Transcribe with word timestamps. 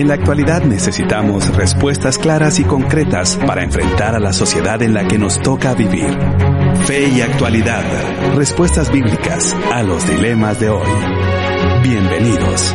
En 0.00 0.08
la 0.08 0.14
actualidad 0.14 0.62
necesitamos 0.62 1.54
respuestas 1.54 2.16
claras 2.16 2.58
y 2.58 2.64
concretas 2.64 3.38
para 3.46 3.62
enfrentar 3.62 4.14
a 4.14 4.18
la 4.18 4.32
sociedad 4.32 4.80
en 4.80 4.94
la 4.94 5.06
que 5.06 5.18
nos 5.18 5.38
toca 5.42 5.74
vivir. 5.74 6.08
Fe 6.86 7.10
y 7.10 7.20
actualidad. 7.20 7.82
Respuestas 8.34 8.90
bíblicas 8.90 9.54
a 9.70 9.82
los 9.82 10.08
dilemas 10.08 10.58
de 10.58 10.70
hoy. 10.70 10.88
Bienvenidos. 11.82 12.74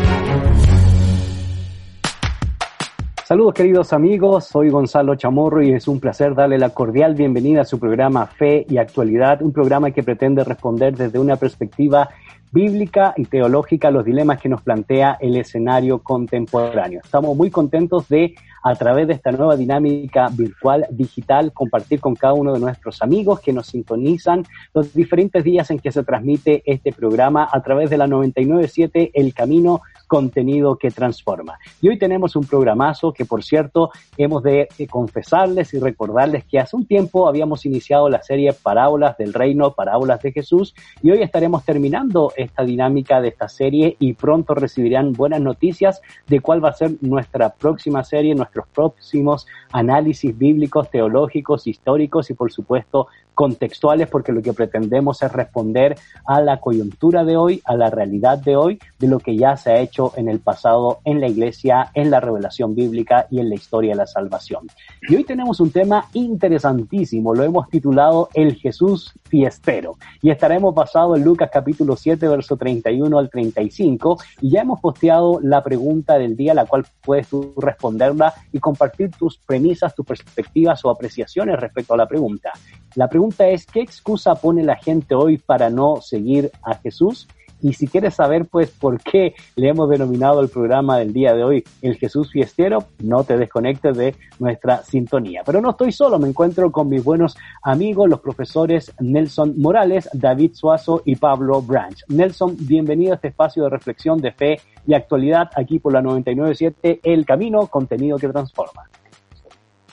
Saludos 3.23 3.55
queridos 3.55 3.91
amigos, 3.91 4.45
soy 4.45 4.69
Gonzalo 4.69 5.15
Chamorro 5.15 5.63
y 5.63 5.73
es 5.73 5.87
un 5.87 5.99
placer 5.99 6.35
darle 6.35 6.59
la 6.59 6.69
cordial 6.69 7.15
bienvenida 7.15 7.61
a 7.61 7.65
su 7.65 7.79
programa 7.79 8.27
Fe 8.27 8.67
y 8.69 8.77
Actualidad, 8.77 9.41
un 9.41 9.51
programa 9.51 9.89
que 9.89 10.03
pretende 10.03 10.43
responder 10.43 10.95
desde 10.95 11.17
una 11.17 11.35
perspectiva 11.37 12.07
bíblica 12.55 13.13
y 13.17 13.25
teológica 13.25 13.91
los 13.91 14.05
dilemas 14.05 14.39
que 14.39 14.47
nos 14.47 14.61
plantea 14.61 15.17
el 15.19 15.35
escenario 15.35 15.99
contemporáneo. 15.99 17.01
Estamos 17.03 17.35
muy 17.35 17.51
contentos 17.51 18.07
de, 18.07 18.33
a 18.63 18.73
través 18.75 19.07
de 19.07 19.13
esta 19.13 19.33
nueva 19.33 19.57
dinámica 19.57 20.29
virtual 20.31 20.87
digital, 20.89 21.51
compartir 21.51 21.99
con 21.99 22.15
cada 22.15 22.33
uno 22.33 22.53
de 22.53 22.61
nuestros 22.61 23.01
amigos 23.01 23.41
que 23.41 23.51
nos 23.51 23.67
sintonizan 23.67 24.45
los 24.73 24.93
diferentes 24.93 25.43
días 25.43 25.69
en 25.69 25.79
que 25.79 25.91
se 25.91 26.05
transmite 26.05 26.63
este 26.65 26.93
programa 26.93 27.45
a 27.51 27.61
través 27.61 27.89
de 27.89 27.97
la 27.97 28.07
997 28.07 29.11
El 29.13 29.33
Camino 29.33 29.81
contenido 30.05 30.77
que 30.77 30.91
transforma. 30.91 31.57
Y 31.81 31.89
hoy 31.89 31.97
tenemos 31.97 32.35
un 32.35 32.45
programazo 32.45 33.13
que, 33.13 33.25
por 33.25 33.43
cierto, 33.43 33.91
hemos 34.17 34.43
de 34.43 34.67
confesarles 34.89 35.73
y 35.73 35.79
recordarles 35.79 36.45
que 36.45 36.59
hace 36.59 36.75
un 36.75 36.85
tiempo 36.85 37.27
habíamos 37.27 37.65
iniciado 37.65 38.09
la 38.09 38.21
serie 38.21 38.53
Parábolas 38.53 39.17
del 39.17 39.33
Reino, 39.33 39.71
Parábolas 39.71 40.21
de 40.21 40.31
Jesús, 40.31 40.75
y 41.01 41.11
hoy 41.11 41.21
estaremos 41.21 41.63
terminando 41.63 42.31
esta 42.35 42.63
dinámica 42.63 43.21
de 43.21 43.29
esta 43.29 43.47
serie 43.47 43.95
y 43.99 44.13
pronto 44.13 44.53
recibirán 44.53 45.13
buenas 45.13 45.41
noticias 45.41 46.01
de 46.27 46.39
cuál 46.39 46.63
va 46.63 46.69
a 46.69 46.73
ser 46.73 46.91
nuestra 47.01 47.49
próxima 47.49 48.03
serie, 48.03 48.35
nuestros 48.35 48.67
próximos 48.67 49.47
análisis 49.71 50.37
bíblicos, 50.37 50.89
teológicos, 50.89 51.67
históricos 51.67 52.29
y, 52.29 52.33
por 52.33 52.51
supuesto, 52.51 53.07
contextuales 53.35 54.07
porque 54.07 54.31
lo 54.31 54.41
que 54.41 54.53
pretendemos 54.53 55.21
es 55.21 55.31
responder 55.31 55.95
a 56.25 56.41
la 56.41 56.59
coyuntura 56.59 57.23
de 57.23 57.37
hoy, 57.37 57.61
a 57.65 57.75
la 57.75 57.89
realidad 57.89 58.39
de 58.39 58.55
hoy, 58.55 58.79
de 58.97 59.07
lo 59.07 59.19
que 59.19 59.37
ya 59.37 59.55
se 59.57 59.71
ha 59.71 59.79
hecho 59.79 60.13
en 60.15 60.29
el 60.29 60.39
pasado 60.39 60.99
en 61.03 61.21
la 61.21 61.27
iglesia, 61.27 61.91
en 61.93 62.09
la 62.09 62.19
revelación 62.19 62.73
bíblica 62.73 63.27
y 63.29 63.39
en 63.39 63.49
la 63.49 63.55
historia 63.55 63.91
de 63.91 63.97
la 63.97 64.07
salvación. 64.07 64.67
Y 65.07 65.15
hoy 65.15 65.23
tenemos 65.23 65.59
un 65.59 65.71
tema 65.71 66.07
interesantísimo, 66.13 67.35
lo 67.35 67.43
hemos 67.43 67.69
titulado 67.69 68.29
El 68.33 68.55
Jesús 68.55 69.13
fiestero 69.25 69.97
y 70.21 70.29
estaremos 70.29 70.73
basados 70.73 71.17
en 71.17 71.25
Lucas 71.25 71.49
capítulo 71.51 71.95
7, 71.95 72.27
verso 72.27 72.57
31 72.57 73.19
al 73.19 73.29
35 73.29 74.17
y 74.41 74.51
ya 74.51 74.61
hemos 74.61 74.79
posteado 74.79 75.39
la 75.41 75.61
pregunta 75.63 76.17
del 76.17 76.35
día, 76.35 76.53
la 76.53 76.65
cual 76.65 76.85
puedes 77.03 77.27
tú 77.27 77.53
responderla 77.57 78.33
y 78.51 78.59
compartir 78.59 79.11
tus 79.11 79.37
premisas, 79.37 79.93
tus 79.93 80.05
perspectivas 80.05 80.83
o 80.85 80.89
apreciaciones 80.89 81.59
respecto 81.59 81.93
a 81.93 81.97
la 81.97 82.07
pregunta. 82.07 82.51
La 82.95 83.09
pregunta 83.09 83.24
es, 83.29 83.65
¿qué 83.65 83.81
excusa 83.81 84.35
pone 84.35 84.63
la 84.63 84.75
gente 84.75 85.15
hoy 85.15 85.37
para 85.37 85.69
no 85.69 86.01
seguir 86.01 86.51
a 86.63 86.75
Jesús? 86.75 87.27
Y 87.61 87.73
si 87.73 87.87
quieres 87.87 88.15
saber, 88.15 88.45
pues, 88.45 88.69
por 88.69 89.01
qué 89.01 89.33
le 89.55 89.69
hemos 89.69 89.89
denominado 89.89 90.41
el 90.41 90.49
programa 90.49 90.97
del 90.97 91.13
día 91.13 91.33
de 91.33 91.43
hoy 91.43 91.63
el 91.81 91.95
Jesús 91.95 92.31
Fiestero, 92.31 92.85
no 92.99 93.23
te 93.23 93.37
desconectes 93.37 93.97
de 93.97 94.15
nuestra 94.39 94.83
sintonía. 94.83 95.41
Pero 95.45 95.61
no 95.61 95.71
estoy 95.71 95.91
solo, 95.91 96.19
me 96.19 96.27
encuentro 96.27 96.71
con 96.71 96.89
mis 96.89 97.03
buenos 97.03 97.35
amigos, 97.63 98.09
los 98.09 98.19
profesores 98.19 98.93
Nelson 98.99 99.55
Morales, 99.57 100.09
David 100.13 100.51
Suazo 100.53 101.01
y 101.05 101.15
Pablo 101.15 101.61
Branch. 101.61 101.97
Nelson, 102.09 102.55
bienvenido 102.59 103.13
a 103.13 103.15
este 103.15 103.29
espacio 103.29 103.63
de 103.63 103.69
reflexión 103.69 104.19
de 104.19 104.31
fe 104.31 104.59
y 104.85 104.93
actualidad 104.93 105.49
aquí 105.55 105.79
por 105.79 105.93
la 105.93 106.01
997 106.01 106.99
El 107.03 107.25
Camino, 107.25 107.67
contenido 107.67 108.17
que 108.17 108.27
transforma. 108.27 108.83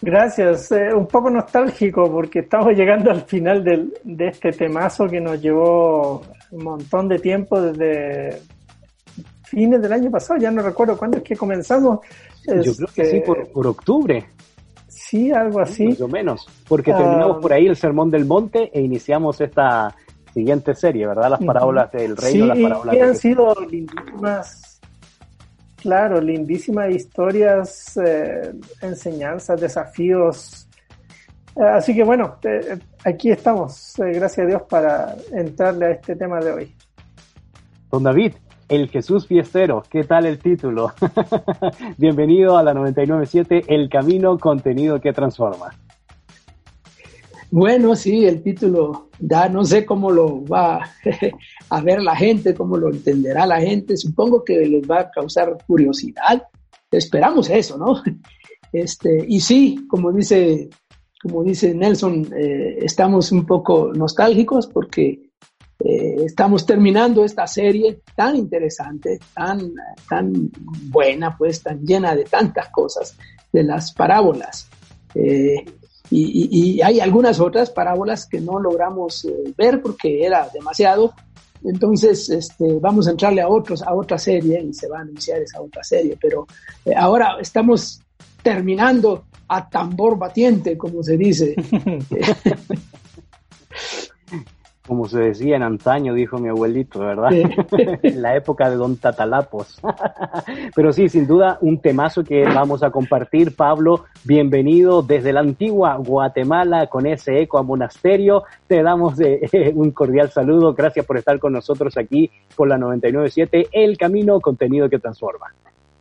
Gracias. 0.02 0.72
Eh, 0.72 0.92
un 0.92 1.06
poco 1.06 1.30
nostálgico 1.30 2.10
porque 2.10 2.40
estamos 2.40 2.72
llegando 2.76 3.10
al 3.10 3.22
final 3.22 3.64
del, 3.64 3.94
de 4.02 4.28
este 4.28 4.50
temazo 4.50 5.06
que 5.06 5.20
nos 5.20 5.40
llevó 5.40 6.22
un 6.50 6.64
montón 6.64 7.08
de 7.08 7.18
tiempo 7.18 7.60
desde 7.60 8.42
fines 9.44 9.80
del 9.80 9.92
año 9.92 10.10
pasado. 10.10 10.40
Ya 10.40 10.50
no 10.50 10.60
recuerdo 10.60 10.98
cuándo 10.98 11.18
es 11.18 11.22
que 11.22 11.36
comenzamos. 11.36 12.00
Yo 12.44 12.74
creo 12.74 12.88
que 12.92 13.04
sí, 13.04 13.20
por, 13.24 13.48
por, 13.52 13.66
octubre. 13.68 14.26
Sí, 14.88 15.30
algo 15.30 15.60
así. 15.60 15.86
Más 15.86 16.00
o 16.00 16.08
menos. 16.08 16.46
Porque 16.68 16.92
terminamos 16.92 17.40
por 17.40 17.52
ahí 17.52 17.66
el 17.66 17.76
Sermón 17.76 18.10
del 18.10 18.26
Monte 18.26 18.70
e 18.72 18.80
iniciamos 18.80 19.40
esta 19.40 19.94
siguiente 20.34 20.74
serie, 20.74 21.06
¿verdad? 21.06 21.30
Las 21.30 21.44
parábolas 21.44 21.92
del 21.92 22.16
reino, 22.16 22.46
las 22.46 22.58
parábolas 22.58 22.94
sí, 22.94 23.00
han 23.00 23.16
sido 23.16 23.54
lindísimas 23.70 24.71
Claro, 25.82 26.20
lindísimas 26.20 26.94
historias, 26.94 27.96
eh, 27.96 28.52
enseñanzas, 28.82 29.60
desafíos. 29.60 30.68
Eh, 31.56 31.64
así 31.64 31.92
que 31.92 32.04
bueno, 32.04 32.36
eh, 32.44 32.78
aquí 33.04 33.32
estamos, 33.32 33.94
gracias 33.98 34.38
a 34.38 34.46
Dios, 34.46 34.62
para 34.70 35.16
entrarle 35.32 35.86
a 35.86 35.90
este 35.90 36.14
tema 36.14 36.38
de 36.38 36.52
hoy. 36.52 36.76
Don 37.90 38.04
David, 38.04 38.34
el 38.68 38.90
Jesús 38.90 39.26
Fiestero, 39.26 39.82
¿qué 39.90 40.04
tal 40.04 40.26
el 40.26 40.38
título? 40.38 40.92
Bienvenido 41.98 42.56
a 42.56 42.62
la 42.62 42.74
997, 42.74 43.64
El 43.66 43.88
Camino, 43.88 44.38
contenido 44.38 45.00
que 45.00 45.12
transforma. 45.12 45.74
Bueno, 47.52 47.94
sí, 47.94 48.24
el 48.24 48.42
título 48.42 49.10
ya 49.20 49.46
no 49.46 49.62
sé 49.62 49.84
cómo 49.84 50.10
lo 50.10 50.42
va 50.42 50.88
a 51.68 51.80
ver 51.82 52.00
la 52.00 52.16
gente, 52.16 52.54
cómo 52.54 52.78
lo 52.78 52.90
entenderá 52.90 53.44
la 53.44 53.60
gente. 53.60 53.98
Supongo 53.98 54.42
que 54.42 54.66
les 54.66 54.90
va 54.90 55.00
a 55.00 55.10
causar 55.10 55.58
curiosidad. 55.66 56.44
Esperamos 56.90 57.50
eso, 57.50 57.78
¿no? 57.78 58.02
Este, 58.72 59.26
y 59.28 59.38
sí, 59.40 59.86
como 59.86 60.10
dice, 60.12 60.70
como 61.22 61.44
dice 61.44 61.74
Nelson, 61.74 62.26
eh, 62.34 62.78
estamos 62.80 63.30
un 63.30 63.44
poco 63.44 63.92
nostálgicos 63.94 64.66
porque 64.66 65.28
eh, 65.78 66.16
estamos 66.24 66.64
terminando 66.64 67.22
esta 67.22 67.46
serie 67.46 68.00
tan 68.16 68.34
interesante, 68.34 69.18
tan, 69.34 69.74
tan 70.08 70.50
buena, 70.84 71.36
pues 71.36 71.62
tan 71.62 71.84
llena 71.84 72.16
de 72.16 72.24
tantas 72.24 72.70
cosas, 72.70 73.14
de 73.52 73.62
las 73.62 73.92
parábolas. 73.92 74.70
Eh, 75.14 75.66
y, 76.12 76.80
hay 76.82 77.00
algunas 77.00 77.40
otras 77.40 77.70
parábolas 77.70 78.26
que 78.26 78.40
no 78.40 78.58
logramos 78.60 79.24
eh, 79.24 79.54
ver 79.56 79.80
porque 79.80 80.24
era 80.24 80.48
demasiado. 80.52 81.14
Entonces, 81.64 82.28
este, 82.28 82.78
vamos 82.80 83.06
a 83.06 83.12
entrarle 83.12 83.40
a 83.40 83.48
otros, 83.48 83.82
a 83.82 83.94
otra 83.94 84.18
serie 84.18 84.60
y 84.60 84.74
se 84.74 84.88
va 84.88 84.98
a 84.98 85.02
anunciar 85.02 85.40
esa 85.40 85.60
otra 85.60 85.82
serie. 85.82 86.18
Pero 86.20 86.46
eh, 86.84 86.94
ahora 86.94 87.36
estamos 87.40 88.00
terminando 88.42 89.24
a 89.48 89.68
tambor 89.68 90.18
batiente, 90.18 90.76
como 90.76 91.02
se 91.02 91.16
dice. 91.16 91.54
como 94.86 95.06
se 95.06 95.20
decía 95.20 95.56
en 95.56 95.62
antaño, 95.62 96.12
dijo 96.12 96.38
mi 96.38 96.48
abuelito, 96.48 96.98
¿verdad? 96.98 97.30
en 98.02 98.22
la 98.22 98.36
época 98.36 98.68
de 98.68 98.76
Don 98.76 98.96
Tatalapos. 98.96 99.80
Pero 100.74 100.92
sí, 100.92 101.08
sin 101.08 101.26
duda, 101.26 101.58
un 101.60 101.80
temazo 101.80 102.24
que 102.24 102.44
vamos 102.44 102.82
a 102.82 102.90
compartir. 102.90 103.54
Pablo, 103.54 104.04
bienvenido 104.24 105.02
desde 105.02 105.32
la 105.32 105.40
antigua 105.40 105.96
Guatemala 105.96 106.88
con 106.88 107.06
ese 107.06 107.40
eco 107.40 107.58
a 107.58 107.62
monasterio. 107.62 108.42
Te 108.66 108.82
damos 108.82 109.20
eh, 109.20 109.72
un 109.74 109.92
cordial 109.92 110.30
saludo. 110.30 110.74
Gracias 110.74 111.06
por 111.06 111.16
estar 111.16 111.38
con 111.38 111.52
nosotros 111.52 111.96
aquí 111.96 112.30
por 112.56 112.68
la 112.68 112.76
997, 112.76 113.68
El 113.70 113.96
Camino, 113.96 114.40
contenido 114.40 114.88
que 114.88 114.98
transforma. 114.98 115.46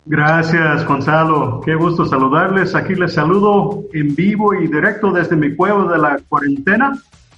Gracias, 0.06 0.88
Gonzalo. 0.88 1.62
Qué 1.64 1.76
gusto 1.76 2.06
saludarles. 2.08 2.74
Aquí 2.74 2.96
les 2.96 3.14
saludo 3.14 3.84
en 3.94 4.16
vivo 4.16 4.56
y 4.56 4.66
directo 4.66 5.12
desde 5.12 5.36
mi 5.36 5.50
pueblo 5.50 5.88
de 5.88 6.00
la 6.00 6.20
cuarentena. 6.28 6.94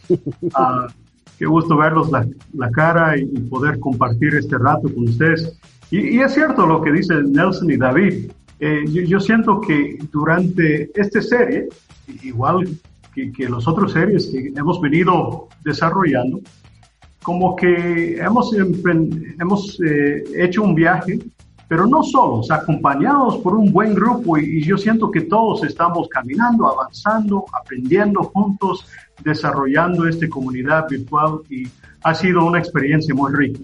Uh, 0.09 0.87
Qué 1.37 1.45
gusto 1.45 1.77
verlos 1.77 2.11
la, 2.11 2.27
la 2.53 2.69
cara 2.71 3.17
y, 3.17 3.25
poder 3.25 3.79
compartir 3.79 4.35
este 4.35 4.57
rato 4.57 4.93
con 4.93 5.07
ustedes. 5.09 5.59
Y, 5.91 6.19
es 6.19 6.33
cierto 6.33 6.65
lo 6.65 6.81
que 6.81 6.91
dicen 6.91 7.31
Nelson 7.31 7.71
y 7.71 7.77
David. 7.77 8.31
Eh, 8.59 8.85
yo, 8.87 9.19
siento 9.19 9.59
que 9.59 9.97
durante 10.11 10.89
esta 10.95 11.21
serie, 11.21 11.67
igual 12.21 12.67
que, 13.13 13.31
que 13.31 13.49
los 13.49 13.67
otros 13.67 13.91
series 13.91 14.27
que 14.27 14.53
hemos 14.55 14.79
venido 14.79 15.49
desarrollando, 15.63 16.39
como 17.23 17.55
que 17.55 18.17
hemos, 18.17 18.53
hemos 18.53 19.81
eh, 19.81 20.23
hecho 20.35 20.61
un 20.61 20.75
viaje, 20.75 21.19
pero 21.67 21.87
no 21.87 22.03
solos, 22.03 22.51
acompañados 22.51 23.37
por 23.37 23.55
un 23.55 23.71
buen 23.71 23.95
grupo 23.95 24.37
y, 24.37 24.59
y, 24.59 24.63
yo 24.63 24.77
siento 24.77 25.09
que 25.09 25.21
todos 25.21 25.63
estamos 25.63 26.07
caminando, 26.09 26.67
avanzando, 26.67 27.45
aprendiendo 27.59 28.23
juntos, 28.23 28.85
desarrollando 29.23 30.07
esta 30.07 30.27
comunidad 30.29 30.87
virtual 30.89 31.39
y 31.49 31.67
ha 32.03 32.13
sido 32.13 32.45
una 32.45 32.59
experiencia 32.59 33.13
muy 33.13 33.33
rica. 33.33 33.59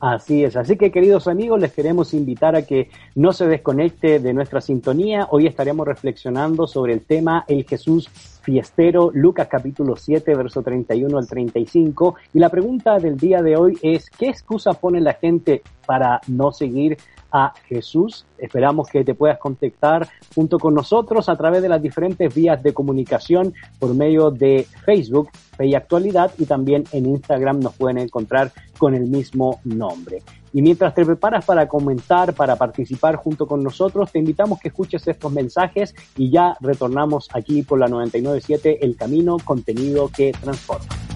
Así 0.00 0.42
es, 0.42 0.56
así 0.56 0.76
que 0.76 0.90
queridos 0.90 1.28
amigos, 1.28 1.60
les 1.60 1.72
queremos 1.72 2.12
invitar 2.12 2.56
a 2.56 2.62
que 2.62 2.90
no 3.14 3.32
se 3.32 3.46
desconecte 3.46 4.18
de 4.18 4.34
nuestra 4.34 4.60
sintonía. 4.60 5.28
Hoy 5.30 5.46
estaremos 5.46 5.86
reflexionando 5.86 6.66
sobre 6.66 6.94
el 6.94 7.02
tema 7.02 7.44
El 7.46 7.64
Jesús 7.64 8.08
fiestero, 8.42 9.12
Lucas 9.14 9.46
capítulo 9.48 9.94
7, 9.94 10.34
verso 10.34 10.60
31 10.60 11.16
al 11.16 11.28
35. 11.28 12.16
Y 12.34 12.40
la 12.40 12.48
pregunta 12.48 12.98
del 12.98 13.16
día 13.16 13.42
de 13.42 13.56
hoy 13.56 13.78
es, 13.80 14.10
¿qué 14.10 14.26
excusa 14.26 14.74
pone 14.74 15.00
la 15.00 15.14
gente 15.14 15.62
para 15.86 16.20
no 16.26 16.50
seguir 16.50 16.98
a 17.32 17.54
Jesús. 17.66 18.26
Esperamos 18.38 18.88
que 18.88 19.04
te 19.04 19.14
puedas 19.14 19.38
contactar 19.38 20.08
junto 20.34 20.58
con 20.58 20.74
nosotros 20.74 21.28
a 21.28 21.36
través 21.36 21.62
de 21.62 21.68
las 21.68 21.82
diferentes 21.82 22.32
vías 22.34 22.62
de 22.62 22.74
comunicación 22.74 23.54
por 23.78 23.94
medio 23.94 24.30
de 24.30 24.66
Facebook, 24.84 25.30
Fe 25.56 25.66
y 25.66 25.74
Actualidad, 25.74 26.32
y 26.38 26.46
también 26.46 26.84
en 26.92 27.06
Instagram 27.06 27.60
nos 27.60 27.74
pueden 27.74 27.98
encontrar 27.98 28.52
con 28.78 28.94
el 28.94 29.08
mismo 29.08 29.60
nombre. 29.64 30.22
Y 30.52 30.60
mientras 30.60 30.94
te 30.94 31.04
preparas 31.04 31.44
para 31.44 31.66
comentar, 31.66 32.34
para 32.34 32.56
participar 32.56 33.16
junto 33.16 33.46
con 33.46 33.62
nosotros, 33.62 34.12
te 34.12 34.18
invitamos 34.18 34.60
que 34.60 34.68
escuches 34.68 35.06
estos 35.08 35.32
mensajes 35.32 35.94
y 36.16 36.30
ya 36.30 36.56
retornamos 36.60 37.28
aquí 37.32 37.62
por 37.62 37.78
la 37.78 37.88
997 37.88 38.84
El 38.84 38.96
Camino, 38.96 39.38
contenido 39.44 40.08
que 40.08 40.32
transforma. 40.32 41.11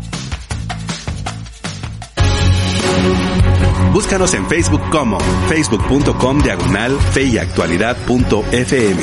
Búscanos 3.97 4.35
en 4.35 4.45
Facebook 4.45 4.83
como 4.93 5.19
facebook.com 5.49 6.41
diagonal 6.41 6.93
feyactualidad.fm. 7.15 9.01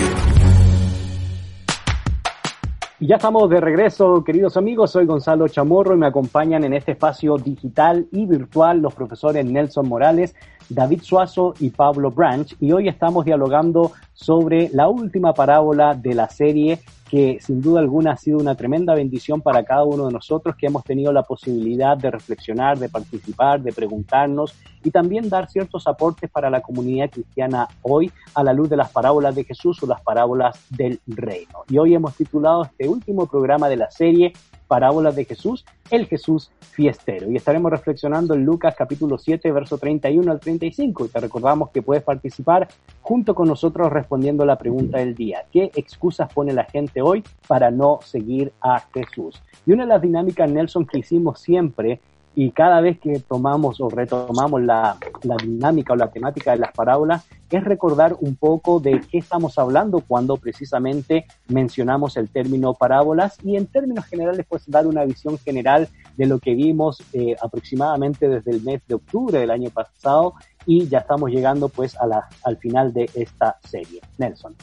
Y 2.99 3.07
ya 3.07 3.15
estamos 3.15 3.49
de 3.49 3.59
regreso, 3.59 4.23
queridos 4.23 4.55
amigos. 4.55 4.91
Soy 4.91 5.07
Gonzalo 5.07 5.47
Chamorro 5.47 5.95
y 5.95 5.97
me 5.97 6.05
acompañan 6.05 6.63
en 6.63 6.75
este 6.75 6.91
espacio 6.91 7.37
digital 7.37 8.05
y 8.11 8.27
virtual 8.27 8.81
los 8.83 8.93
profesores 8.93 9.43
Nelson 9.43 9.89
Morales, 9.89 10.35
David 10.69 11.01
Suazo 11.01 11.55
y 11.59 11.71
Pablo 11.71 12.11
Branch. 12.11 12.55
Y 12.59 12.71
hoy 12.71 12.87
estamos 12.87 13.25
dialogando 13.25 13.93
sobre 14.13 14.69
la 14.73 14.89
última 14.89 15.33
parábola 15.33 15.95
de 15.95 16.13
la 16.13 16.29
serie 16.29 16.77
que 17.13 17.37
sin 17.39 17.61
duda 17.61 17.79
alguna 17.79 18.13
ha 18.13 18.17
sido 18.17 18.39
una 18.39 18.55
tremenda 18.55 18.95
bendición 18.95 19.39
para 19.39 19.63
cada 19.63 19.83
uno 19.83 20.07
de 20.07 20.13
nosotros 20.13 20.55
que 20.55 20.65
hemos 20.65 20.83
tenido 20.83 21.13
la 21.13 21.21
posibilidad 21.21 21.95
de 21.95 22.09
reflexionar, 22.09 22.79
de 22.79 22.89
participar, 22.89 23.61
de 23.61 23.71
preguntarnos 23.71 24.55
y 24.83 24.89
también 24.89 25.29
dar 25.29 25.47
ciertos 25.47 25.85
aportes 25.85 26.31
para 26.31 26.49
la 26.49 26.61
comunidad 26.61 27.11
cristiana 27.11 27.67
hoy 27.83 28.11
a 28.33 28.43
la 28.43 28.51
luz 28.51 28.67
de 28.67 28.77
las 28.77 28.89
parábolas 28.89 29.35
de 29.35 29.43
Jesús 29.43 29.83
o 29.83 29.85
las 29.85 30.01
parábolas 30.01 30.57
del 30.71 30.99
reino. 31.05 31.59
Y 31.69 31.77
hoy 31.77 31.93
hemos 31.93 32.15
titulado 32.15 32.63
este 32.63 32.89
último 32.89 33.27
programa 33.27 33.69
de 33.69 33.77
la 33.77 33.91
serie 33.91 34.33
parábolas 34.73 35.15
de 35.15 35.25
Jesús, 35.25 35.65
el 35.91 36.07
Jesús 36.07 36.49
fiestero. 36.59 37.29
Y 37.29 37.35
estaremos 37.35 37.69
reflexionando 37.69 38.33
en 38.33 38.43
Lucas 38.43 38.73
capítulo 38.75 39.19
7, 39.19 39.51
verso 39.51 39.77
31 39.77 40.31
al 40.31 40.39
35. 40.39 41.05
Y 41.05 41.09
te 41.09 41.19
recordamos 41.19 41.69
que 41.69 41.83
puedes 41.83 42.01
participar 42.01 42.67
junto 43.03 43.35
con 43.35 43.47
nosotros 43.47 43.93
respondiendo 43.93 44.47
la 44.47 44.57
pregunta 44.57 44.97
del 44.97 45.13
día. 45.13 45.45
¿Qué 45.51 45.69
excusas 45.75 46.33
pone 46.33 46.53
la 46.53 46.63
gente 46.63 47.03
hoy 47.03 47.23
para 47.47 47.69
no 47.69 47.99
seguir 48.01 48.51
a 48.61 48.79
Jesús? 48.91 49.43
Y 49.67 49.73
una 49.73 49.83
de 49.83 49.89
las 49.89 50.01
dinámicas, 50.01 50.49
Nelson, 50.49 50.87
que 50.87 50.97
hicimos 50.97 51.39
siempre 51.39 52.01
y 52.35 52.51
cada 52.51 52.81
vez 52.81 52.99
que 52.99 53.19
tomamos 53.19 53.79
o 53.79 53.89
retomamos 53.89 54.61
la, 54.61 54.97
dinámica 55.41 55.93
o 55.93 55.95
la 55.95 56.11
temática 56.11 56.51
de 56.51 56.57
las 56.57 56.71
parábolas, 56.71 57.25
es 57.49 57.63
recordar 57.63 58.15
un 58.19 58.35
poco 58.35 58.79
de 58.79 58.99
qué 59.01 59.19
estamos 59.19 59.59
hablando 59.59 59.99
cuando 59.99 60.37
precisamente 60.37 61.25
mencionamos 61.49 62.17
el 62.17 62.29
término 62.29 62.73
parábolas 62.73 63.37
y 63.43 63.55
en 63.55 63.67
términos 63.67 64.05
generales 64.05 64.45
pues 64.49 64.63
dar 64.67 64.87
una 64.87 65.05
visión 65.05 65.37
general 65.37 65.87
de 66.17 66.25
lo 66.25 66.39
que 66.39 66.55
vimos 66.55 67.03
eh, 67.13 67.35
aproximadamente 67.39 68.27
desde 68.27 68.51
el 68.51 68.63
mes 68.63 68.81
de 68.87 68.95
octubre 68.95 69.37
del 69.39 69.51
año 69.51 69.69
pasado 69.69 70.33
y 70.65 70.87
ya 70.87 70.99
estamos 70.99 71.29
llegando 71.29 71.69
pues 71.69 71.95
a 71.97 72.07
la, 72.07 72.27
al 72.43 72.57
final 72.57 72.91
de 72.91 73.07
esta 73.13 73.57
serie. 73.63 74.01
Nelson. 74.17 74.55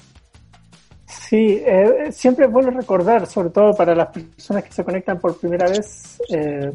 Sí, 1.11 1.61
eh, 1.67 2.11
siempre 2.13 2.47
es 2.47 2.53
bueno 2.53 2.71
recordar, 2.71 3.27
sobre 3.27 3.51
todo 3.51 3.73
para 3.73 3.95
las 3.95 4.09
personas 4.09 4.63
que 4.63 4.73
se 4.73 4.85
conectan 4.85 5.19
por 5.19 5.37
primera 5.37 5.69
vez, 5.69 6.21
eh, 6.29 6.73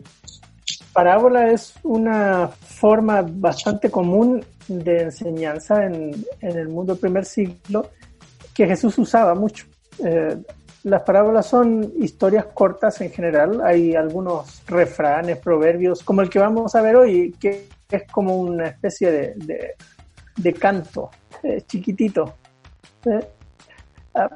parábola 0.95 1.51
es 1.51 1.73
una 1.83 2.47
forma 2.47 3.21
bastante 3.21 3.91
común 3.91 4.45
de 4.69 5.01
enseñanza 5.01 5.85
en, 5.85 6.15
el 6.39 6.69
mundo 6.69 6.93
del 6.93 7.01
primer 7.01 7.25
siglo 7.25 7.89
que 8.53 8.65
Jesús 8.65 8.97
usaba 8.97 9.35
mucho. 9.35 9.65
Eh, 10.01 10.37
las 10.83 11.01
parábolas 11.01 11.47
son 11.47 11.91
historias 11.99 12.45
cortas 12.45 13.01
en 13.01 13.11
general. 13.11 13.59
Hay 13.61 13.93
algunos 13.93 14.65
refranes, 14.67 15.37
proverbios, 15.39 16.01
como 16.01 16.21
el 16.21 16.29
que 16.29 16.39
vamos 16.39 16.73
a 16.75 16.81
ver 16.81 16.95
hoy, 16.95 17.35
que 17.41 17.67
es 17.91 18.03
como 18.09 18.37
una 18.37 18.67
especie 18.67 19.35
de, 19.35 20.53
canto 20.53 21.11
eh, 21.43 21.61
chiquitito. 21.67 22.35
Eh, 23.05 23.27
ah, 24.13 24.29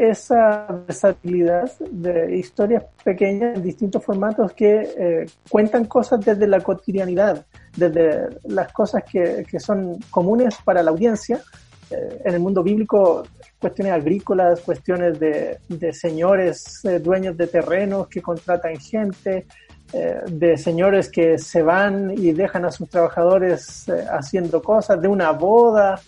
esa 0.00 0.66
versatilidad 0.86 1.70
de 1.90 2.34
historias 2.34 2.84
pequeñas 3.04 3.56
en 3.56 3.62
distintos 3.62 4.02
formatos 4.02 4.52
que 4.54 4.88
eh, 4.96 5.26
cuentan 5.50 5.84
cosas 5.84 6.24
desde 6.24 6.46
la 6.46 6.60
cotidianidad, 6.60 7.44
desde 7.76 8.28
las 8.44 8.72
cosas 8.72 9.04
que, 9.04 9.44
que 9.48 9.60
son 9.60 9.98
comunes 10.08 10.56
para 10.64 10.82
la 10.82 10.90
audiencia. 10.90 11.42
Eh, 11.90 12.22
en 12.24 12.32
el 12.32 12.40
mundo 12.40 12.62
bíblico, 12.62 13.24
cuestiones 13.58 13.92
agrícolas, 13.92 14.60
cuestiones 14.60 15.20
de, 15.20 15.58
de 15.68 15.92
señores 15.92 16.82
eh, 16.86 16.98
dueños 16.98 17.36
de 17.36 17.46
terrenos 17.46 18.08
que 18.08 18.22
contratan 18.22 18.76
gente, 18.78 19.46
de 19.92 20.56
señores 20.56 21.10
que 21.10 21.36
se 21.36 21.62
van 21.62 22.12
y 22.16 22.30
dejan 22.30 22.64
a 22.64 22.70
sus 22.70 22.88
trabajadores 22.88 23.86
haciendo 24.12 24.62
cosas, 24.62 25.02
de 25.02 25.08
una 25.08 25.32
boda, 25.32 26.00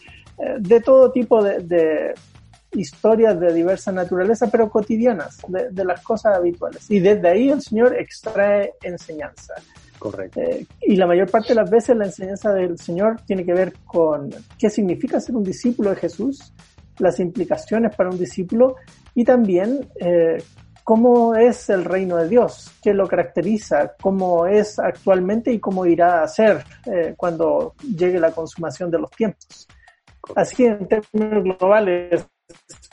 de 0.60 0.80
todo 0.80 1.10
tipo 1.10 1.42
de 1.42 2.14
historias 2.74 3.38
de 3.38 3.52
diversa 3.52 3.92
naturaleza, 3.92 4.48
pero 4.50 4.70
cotidianas, 4.70 5.38
de, 5.48 5.84
las 5.84 6.02
cosas 6.02 6.36
habituales. 6.36 6.90
Y 6.90 7.00
desde 7.00 7.28
ahí 7.28 7.50
el 7.50 7.60
Señor 7.60 7.96
extrae 7.96 8.74
enseñanza. 8.82 9.54
Correcto. 9.98 10.40
Eh, 10.40 10.66
y 10.80 10.96
la 10.96 11.06
mayor 11.06 11.30
parte 11.30 11.48
de 11.48 11.54
las 11.56 11.70
veces 11.70 11.96
la 11.96 12.06
enseñanza 12.06 12.52
del 12.52 12.78
Señor 12.78 13.20
tiene 13.26 13.44
que 13.44 13.52
ver 13.52 13.72
con 13.84 14.30
qué 14.58 14.68
significa 14.68 15.20
ser 15.20 15.36
un 15.36 15.44
discípulo 15.44 15.90
de 15.90 15.96
Jesús, 15.96 16.52
las 16.98 17.20
implicaciones 17.20 17.94
para 17.94 18.10
un 18.10 18.18
discípulo 18.18 18.76
y 19.14 19.24
también 19.24 19.88
eh, 20.00 20.42
cómo 20.84 21.34
es 21.34 21.70
el 21.70 21.84
reino 21.84 22.16
de 22.16 22.28
Dios, 22.28 22.70
qué 22.82 22.92
lo 22.92 23.06
caracteriza, 23.06 23.94
cómo 24.00 24.46
es 24.46 24.78
actualmente 24.78 25.52
y 25.52 25.60
cómo 25.60 25.86
irá 25.86 26.22
a 26.22 26.28
ser 26.28 26.64
eh, 26.86 27.14
cuando 27.16 27.74
llegue 27.96 28.18
la 28.18 28.32
consumación 28.32 28.90
de 28.90 28.98
los 28.98 29.10
tiempos. 29.10 29.68
Así 30.36 30.64
en 30.64 30.86
términos 30.86 31.44
globales, 31.44 32.26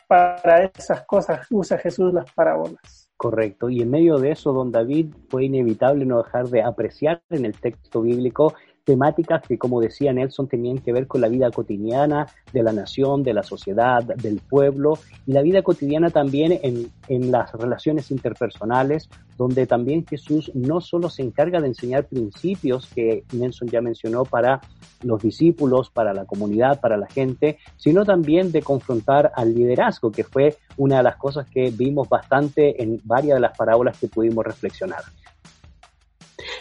para 0.08 0.66
esas 0.66 1.06
cosas 1.06 1.48
usa 1.50 1.78
Jesús 1.78 2.14
las 2.14 2.32
parábolas. 2.32 3.10
Correcto. 3.18 3.70
Y 3.70 3.82
en 3.82 3.92
medio 3.92 4.18
de 4.18 4.32
eso, 4.32 4.54
don 4.54 4.72
David, 4.72 5.14
fue 5.30 5.46
inevitable 5.46 6.06
no 6.06 6.24
dejar 6.24 6.48
de 6.48 6.64
apreciar 6.64 7.22
en 7.30 7.46
el 7.46 7.60
texto 7.60 8.02
bíblico 8.02 8.54
temáticas 8.90 9.44
que, 9.48 9.60
como 9.60 9.80
decía 9.80 10.12
Nelson, 10.12 10.48
tenían 10.48 10.80
que 10.80 10.92
ver 10.92 11.06
con 11.06 11.22
la 11.22 11.28
vida 11.28 11.52
cotidiana 11.52 12.26
de 12.52 12.64
la 12.64 12.74
nación, 12.74 13.22
de 13.22 13.36
la 13.36 13.44
sociedad, 13.44 14.04
del 14.04 14.40
pueblo, 14.40 14.98
y 15.28 15.34
la 15.34 15.44
vida 15.44 15.62
cotidiana 15.62 16.10
también 16.10 16.60
en, 16.64 16.92
en 17.08 17.30
las 17.30 17.52
relaciones 17.52 18.10
interpersonales, 18.10 19.08
donde 19.38 19.68
también 19.68 20.08
Jesús 20.08 20.52
no 20.56 20.82
solo 20.82 21.12
se 21.12 21.22
encarga 21.22 21.62
de 21.62 21.68
enseñar 21.68 22.08
principios 22.08 22.88
que 22.88 23.26
Nelson 23.32 23.68
ya 23.68 23.80
mencionó 23.80 24.26
para 24.26 24.60
los 25.04 25.22
discípulos, 25.22 25.92
para 25.92 26.12
la 26.12 26.26
comunidad, 26.26 26.82
para 26.82 26.98
la 26.98 27.06
gente, 27.06 27.60
sino 27.78 28.06
también 28.06 28.52
de 28.52 28.64
confrontar 28.64 29.32
al 29.36 29.54
liderazgo, 29.54 30.12
que 30.12 30.24
fue 30.24 30.58
una 30.78 30.98
de 30.98 31.04
las 31.04 31.18
cosas 31.18 31.48
que 31.48 31.70
vimos 31.70 32.10
bastante 32.10 32.82
en 32.82 33.00
varias 33.04 33.36
de 33.36 33.42
las 33.42 33.56
parábolas 33.56 34.00
que 34.00 34.08
pudimos 34.08 34.44
reflexionar. 34.44 35.04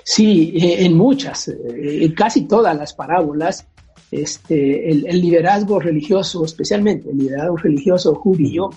Sí, 0.05 0.53
eh, 0.57 0.85
en 0.85 0.97
muchas, 0.97 1.49
eh, 1.49 2.05
en 2.05 2.13
casi 2.13 2.47
todas 2.47 2.77
las 2.77 2.95
parábolas, 2.95 3.67
este, 4.11 4.91
el, 4.91 5.21
liderazgo 5.21 5.79
religioso, 5.79 6.45
especialmente 6.45 7.11
el 7.11 7.19
liderazgo 7.19 7.57
religioso 7.57 8.15
judío, 8.15 8.71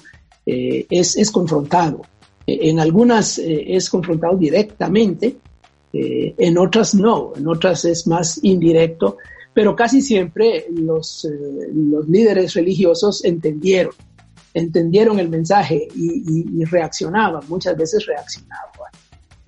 eh, 0.46 0.86
es, 0.90 1.16
es, 1.16 1.32
confrontado. 1.32 2.02
En 2.46 2.80
algunas 2.80 3.38
es 3.38 3.90
confrontado 3.90 4.36
directamente, 4.36 5.38
en 5.94 6.58
otras 6.58 6.96
no, 6.96 7.34
en 7.36 7.48
otras 7.48 7.86
es 7.86 8.08
más 8.08 8.44
indirecto, 8.44 9.18
pero 9.54 9.76
casi 9.76 10.02
siempre 10.02 10.66
los, 10.74 11.28
los 11.74 12.10
líderes 12.10 12.56
religiosos 12.56 13.24
entendieron, 13.24 13.94
entendieron 14.54 15.20
el 15.20 15.30
mensaje 15.30 15.88
y, 15.96 16.62
y 16.62 16.66
reaccionaban, 16.66 17.44
muchas 17.48 17.78
veces 17.78 18.06
reaccionaban 18.06 18.92
y 18.94 19.01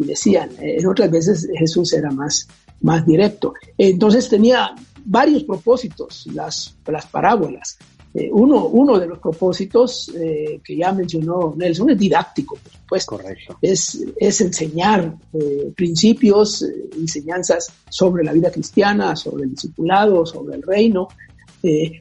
decían. 0.03 0.49
En 0.59 0.85
otras 0.87 1.09
veces 1.09 1.47
Jesús 1.57 1.93
era 1.93 2.11
más, 2.11 2.47
más 2.81 3.05
directo. 3.05 3.53
Entonces 3.77 4.29
tenía 4.29 4.75
varios 5.05 5.43
propósitos, 5.43 6.27
las, 6.33 6.75
las 6.85 7.05
parábolas. 7.07 7.77
Eh, 8.15 8.29
uno, 8.31 8.67
uno 8.67 8.99
de 8.99 9.07
los 9.07 9.17
propósitos 9.17 10.11
eh, 10.15 10.61
que 10.63 10.77
ya 10.77 10.91
mencionó 10.91 11.55
Nelson 11.57 11.89
es 11.89 11.97
didáctico, 11.97 12.57
por 12.57 12.71
supuesto. 12.71 13.17
Correcto. 13.17 13.57
Es, 13.59 14.05
es 14.17 14.41
enseñar 14.41 15.15
eh, 15.33 15.73
principios, 15.75 16.63
enseñanzas 16.95 17.73
sobre 17.89 18.23
la 18.23 18.31
vida 18.31 18.51
cristiana, 18.51 19.15
sobre 19.15 19.45
el 19.45 19.51
discipulado, 19.51 20.25
sobre 20.25 20.57
el 20.57 20.61
reino. 20.61 21.07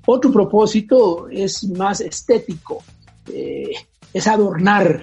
otro 0.07 0.31
propósito 0.31 1.29
es 1.31 1.65
más 1.71 2.01
estético, 2.01 2.83
es 4.13 4.27
adornar 4.27 5.03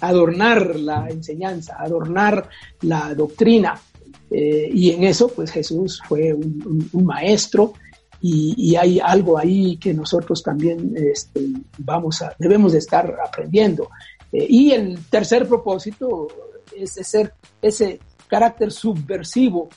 adornar 0.00 0.76
la 0.76 1.08
enseñanza, 1.08 1.76
adornar 1.78 2.48
la 2.82 3.14
doctrina. 3.14 3.80
y 4.30 4.90
en 4.90 5.04
eso, 5.04 5.28
pues 5.28 5.50
Jesús 5.52 6.02
fue 6.08 6.32
un, 6.32 6.88
maestro 7.04 7.74
y, 8.20 8.74
hay 8.74 8.98
algo 8.98 9.38
ahí 9.38 9.76
que 9.76 9.94
nosotros 9.94 10.42
también 10.42 10.94
este, 10.96 11.40
vamos 11.78 12.22
a, 12.22 12.34
debemos 12.38 12.72
de 12.72 12.78
estar 12.78 13.14
aprendiendo. 13.24 13.88
y 14.32 14.72
el 14.72 14.98
tercer 15.08 15.46
propósito 15.46 16.28
es 16.76 16.92
ser 16.92 17.32
ese 17.62 18.00
carácter 18.26 18.72
subversivo 18.72 19.68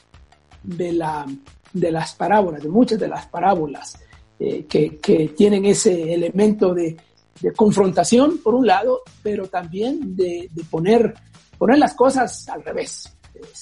de, 0.62 0.92
la, 0.92 1.26
de 1.72 1.92
las 1.92 2.14
parábolas, 2.14 2.62
de 2.62 2.68
muchas 2.68 2.98
de 2.98 3.08
las 3.08 3.26
parábolas 3.26 3.98
eh, 4.38 4.64
que, 4.68 4.98
que, 4.98 5.28
tienen 5.28 5.64
ese 5.64 6.12
elemento 6.14 6.74
de, 6.74 6.96
de, 7.40 7.52
confrontación, 7.52 8.38
por 8.38 8.54
un 8.54 8.66
lado, 8.66 9.02
pero 9.22 9.48
también 9.48 10.16
de, 10.16 10.48
de 10.52 10.64
poner, 10.64 11.14
poner 11.56 11.78
las 11.78 11.94
cosas 11.94 12.48
al 12.48 12.62
revés. 12.64 13.12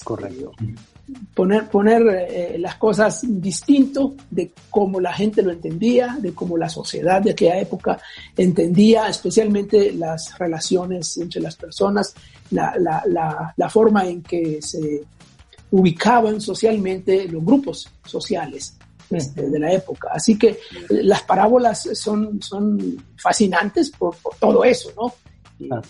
Correcto. 0.03 0.51
Poner, 1.33 1.69
poner 1.69 2.01
eh, 2.29 2.57
las 2.59 2.75
cosas 2.75 3.21
distinto 3.23 4.15
de 4.29 4.51
cómo 4.69 4.99
la 4.99 5.13
gente 5.13 5.41
lo 5.41 5.51
entendía, 5.51 6.17
de 6.19 6.33
cómo 6.33 6.57
la 6.57 6.67
sociedad 6.67 7.21
de 7.21 7.31
aquella 7.31 7.59
época 7.59 7.97
entendía, 8.35 9.07
especialmente 9.07 9.93
las 9.93 10.37
relaciones 10.37 11.17
entre 11.17 11.39
las 11.39 11.55
personas, 11.55 12.13
la, 12.51 12.75
la, 12.77 13.03
la, 13.07 13.53
la 13.55 13.69
forma 13.69 14.05
en 14.05 14.21
que 14.21 14.61
se 14.61 15.03
ubicaban 15.71 16.41
socialmente 16.41 17.27
los 17.27 17.43
grupos 17.43 17.89
sociales 18.03 18.77
este, 19.09 19.49
de 19.49 19.59
la 19.59 19.71
época. 19.71 20.09
Así 20.13 20.37
que 20.37 20.49
eh, 20.49 20.57
las 20.89 21.23
parábolas 21.23 21.89
son, 21.93 22.41
son 22.41 23.03
fascinantes 23.17 23.91
por, 23.91 24.15
todo 24.39 24.63
eso, 24.63 24.91
¿no? 24.95 25.13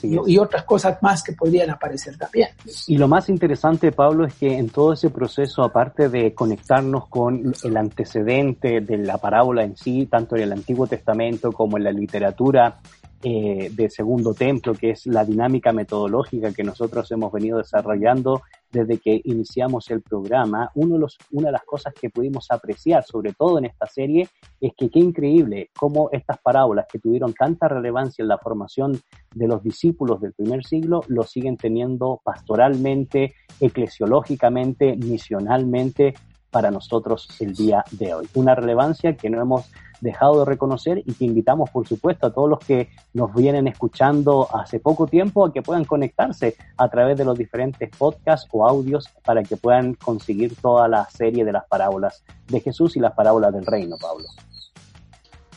Y, 0.01 0.37
otras 0.37 0.63
cosas 0.63 0.97
más 1.03 1.21
que 1.21 1.33
podrían 1.33 1.69
aparecer 1.69 2.17
también. 2.17 2.47
Y 2.87 2.97
lo 2.97 3.09
más 3.09 3.27
interesante, 3.27 3.91
Pablo, 3.91 4.25
es 4.25 4.33
que 4.35 4.57
en 4.57 4.69
todo 4.69 4.93
ese 4.93 5.09
proceso, 5.09 5.61
aparte 5.61 6.07
de 6.07 6.33
conectarnos 6.33 7.09
con 7.09 7.53
el 7.61 7.75
antecedente 7.75 8.79
de 8.79 8.97
la 8.97 9.17
parábola 9.17 9.65
en 9.65 9.75
sí, 9.75 10.05
tanto 10.05 10.37
en 10.37 10.43
el 10.43 10.53
Antiguo 10.53 10.87
Testamento 10.87 11.51
como 11.51 11.77
en 11.77 11.83
la 11.83 11.91
literatura 11.91 12.79
eh, 13.23 13.69
de 13.71 13.89
Segundo 13.89 14.33
Templo, 14.33 14.73
que 14.73 14.91
es 14.91 15.07
la 15.07 15.25
dinámica 15.25 15.71
metodológica 15.71 16.53
que 16.53 16.63
nosotros 16.63 17.11
hemos 17.11 17.31
venido 17.31 17.57
desarrollando 17.57 18.43
desde 18.71 18.99
que 18.99 19.21
iniciamos 19.23 19.89
el 19.89 20.01
programa, 20.01 20.71
uno 20.75 20.95
de 20.95 20.99
los, 20.99 21.17
una 21.31 21.47
de 21.47 21.53
las 21.53 21.63
cosas 21.63 21.93
que 21.93 22.09
pudimos 22.09 22.51
apreciar, 22.51 23.03
sobre 23.03 23.33
todo 23.33 23.57
en 23.57 23.65
esta 23.65 23.87
serie, 23.87 24.27
es 24.61 24.71
que 24.77 24.89
qué 24.89 24.99
increíble 24.99 25.71
cómo 25.75 26.09
estas 26.11 26.37
parábolas 26.39 26.85
que 26.91 26.99
tuvieron 26.99 27.33
tanta 27.33 27.67
relevancia 27.67 28.21
en 28.21 28.29
la 28.29 28.37
formación 28.37 28.99
de 29.33 29.47
los 29.47 29.63
discípulos 29.63 30.21
del 30.21 30.33
primer 30.33 30.63
siglo, 30.63 31.01
lo 31.07 31.23
siguen 31.23 31.57
teniendo 31.57 32.21
pastoralmente, 32.23 33.33
eclesiológicamente, 33.59 34.95
misionalmente 34.95 36.13
para 36.51 36.71
nosotros 36.71 37.27
el 37.39 37.53
día 37.53 37.83
de 37.91 38.13
hoy. 38.13 38.27
Una 38.35 38.55
relevancia 38.55 39.15
que 39.15 39.29
no 39.29 39.41
hemos 39.41 39.65
dejado 40.01 40.39
de 40.39 40.45
reconocer 40.45 40.99
y 41.05 41.13
que 41.13 41.25
invitamos, 41.25 41.69
por 41.69 41.87
supuesto, 41.87 42.27
a 42.27 42.33
todos 42.33 42.49
los 42.49 42.59
que 42.59 42.89
nos 43.13 43.33
vienen 43.33 43.67
escuchando 43.67 44.47
hace 44.53 44.79
poco 44.79 45.07
tiempo 45.07 45.45
a 45.45 45.53
que 45.53 45.61
puedan 45.61 45.85
conectarse 45.85 46.55
a 46.77 46.87
través 46.89 47.17
de 47.17 47.25
los 47.25 47.37
diferentes 47.37 47.89
podcasts 47.97 48.47
o 48.51 48.67
audios 48.67 49.09
para 49.25 49.43
que 49.43 49.57
puedan 49.57 49.95
conseguir 49.95 50.55
toda 50.55 50.87
la 50.87 51.09
serie 51.09 51.45
de 51.45 51.51
las 51.51 51.65
parábolas 51.65 52.23
de 52.47 52.59
Jesús 52.59 52.95
y 52.95 52.99
las 52.99 53.13
parábolas 53.13 53.53
del 53.53 53.65
reino, 53.65 53.95
Pablo. 53.99 54.25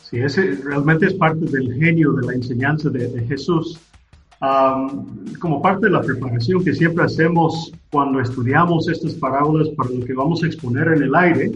Sí, 0.02 0.18
ese 0.18 0.59
realmente 0.64 1.06
es 1.06 1.14
parte 1.14 1.47
del 1.47 1.73
genio 1.75 2.12
de 2.12 2.26
la 2.26 2.32
enseñanza 2.32 2.90
de, 2.90 3.25
Jesús. 3.28 3.78
Como 4.40 5.61
parte 5.61 5.87
de 5.87 5.92
la 5.92 6.00
preparación 6.00 6.64
que 6.64 6.73
siempre 6.73 7.04
hacemos 7.04 7.73
cuando 7.90 8.20
estudiamos 8.20 8.88
estas 8.88 9.12
parábolas 9.14 9.68
para 9.76 9.90
lo 9.90 10.04
que 10.04 10.14
vamos 10.14 10.42
a 10.42 10.47
exponer 10.47 10.88
en 10.88 11.02
el 11.02 11.14
aire, 11.14 11.52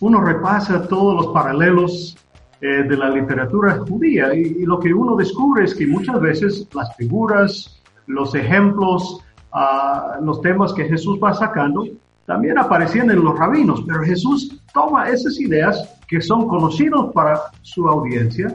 uno 0.00 0.20
repasa 0.20 0.86
todos 0.88 1.14
los 1.14 1.32
paralelos 1.32 2.16
eh, 2.60 2.82
de 2.82 2.96
la 2.96 3.10
literatura 3.10 3.78
judía 3.88 4.34
y, 4.34 4.64
lo 4.64 4.80
que 4.80 4.92
uno 4.92 5.14
descubre 5.14 5.64
es 5.64 5.74
que 5.74 5.86
muchas 5.86 6.20
veces 6.20 6.68
las 6.74 6.94
figuras, 6.96 7.80
los 8.08 8.34
ejemplos, 8.34 9.20
uh, 9.52 10.24
los 10.24 10.40
temas 10.40 10.72
que 10.72 10.84
Jesús 10.84 11.20
va 11.22 11.34
sacando 11.34 11.86
también 12.26 12.58
aparecían 12.58 13.10
en 13.10 13.24
los 13.24 13.38
rabinos, 13.38 13.84
pero 13.86 14.02
Jesús 14.02 14.60
toma 14.74 15.08
esas 15.08 15.38
ideas 15.38 15.98
que 16.08 16.20
son 16.20 16.48
conocidos 16.48 17.12
para 17.12 17.40
su 17.62 17.88
audiencia, 17.88 18.54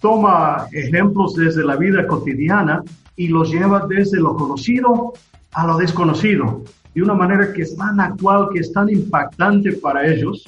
toma 0.00 0.66
ejemplos 0.72 1.34
desde 1.36 1.64
la 1.64 1.76
vida 1.76 2.06
cotidiana 2.06 2.82
y 3.16 3.28
los 3.28 3.50
lleva 3.50 3.86
desde 3.88 4.18
lo 4.18 4.36
conocido 4.36 5.12
a 5.52 5.66
lo 5.66 5.76
desconocido, 5.76 6.62
de 6.94 7.02
una 7.02 7.14
manera 7.14 7.52
que 7.52 7.62
es 7.62 7.76
tan 7.76 8.00
actual, 8.00 8.48
que 8.52 8.60
es 8.60 8.72
tan 8.72 8.88
impactante 8.88 9.72
para 9.72 10.06
ellos, 10.06 10.44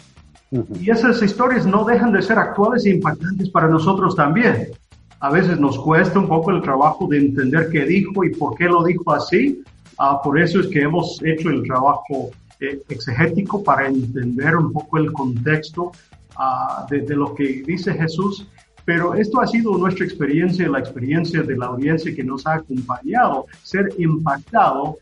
y 0.80 0.90
esas 0.90 1.22
historias 1.22 1.66
no 1.66 1.84
dejan 1.84 2.12
de 2.12 2.22
ser 2.22 2.38
actuales 2.38 2.86
e 2.86 2.90
impactantes 2.90 3.50
para 3.50 3.68
nosotros 3.68 4.14
también. 4.14 4.68
A 5.20 5.30
veces 5.30 5.58
nos 5.58 5.78
cuesta 5.78 6.18
un 6.18 6.28
poco 6.28 6.50
el 6.50 6.62
trabajo 6.62 7.08
de 7.08 7.18
entender 7.18 7.68
qué 7.70 7.84
dijo 7.84 8.24
y 8.24 8.34
por 8.34 8.56
qué 8.56 8.64
lo 8.64 8.84
dijo 8.84 9.12
así. 9.12 9.62
Uh, 9.98 10.22
por 10.22 10.38
eso 10.38 10.60
es 10.60 10.68
que 10.68 10.82
hemos 10.82 11.20
hecho 11.24 11.48
el 11.48 11.62
trabajo 11.62 12.30
eh, 12.60 12.80
exegético 12.88 13.64
para 13.64 13.88
entender 13.88 14.56
un 14.56 14.72
poco 14.72 14.98
el 14.98 15.10
contexto 15.12 15.92
uh, 16.38 16.86
de, 16.90 17.00
de, 17.00 17.16
lo 17.16 17.34
que 17.34 17.62
dice 17.66 17.94
Jesús. 17.94 18.46
Pero 18.86 19.14
esto 19.14 19.40
ha 19.40 19.46
sido 19.46 19.76
nuestra 19.76 20.06
experiencia, 20.06 20.68
la 20.68 20.78
experiencia 20.78 21.42
de 21.42 21.56
la 21.56 21.66
audiencia 21.66 22.14
que 22.14 22.24
nos 22.24 22.46
ha 22.46 22.54
acompañado, 22.54 23.46
ser 23.62 23.88
impactado 23.98 24.96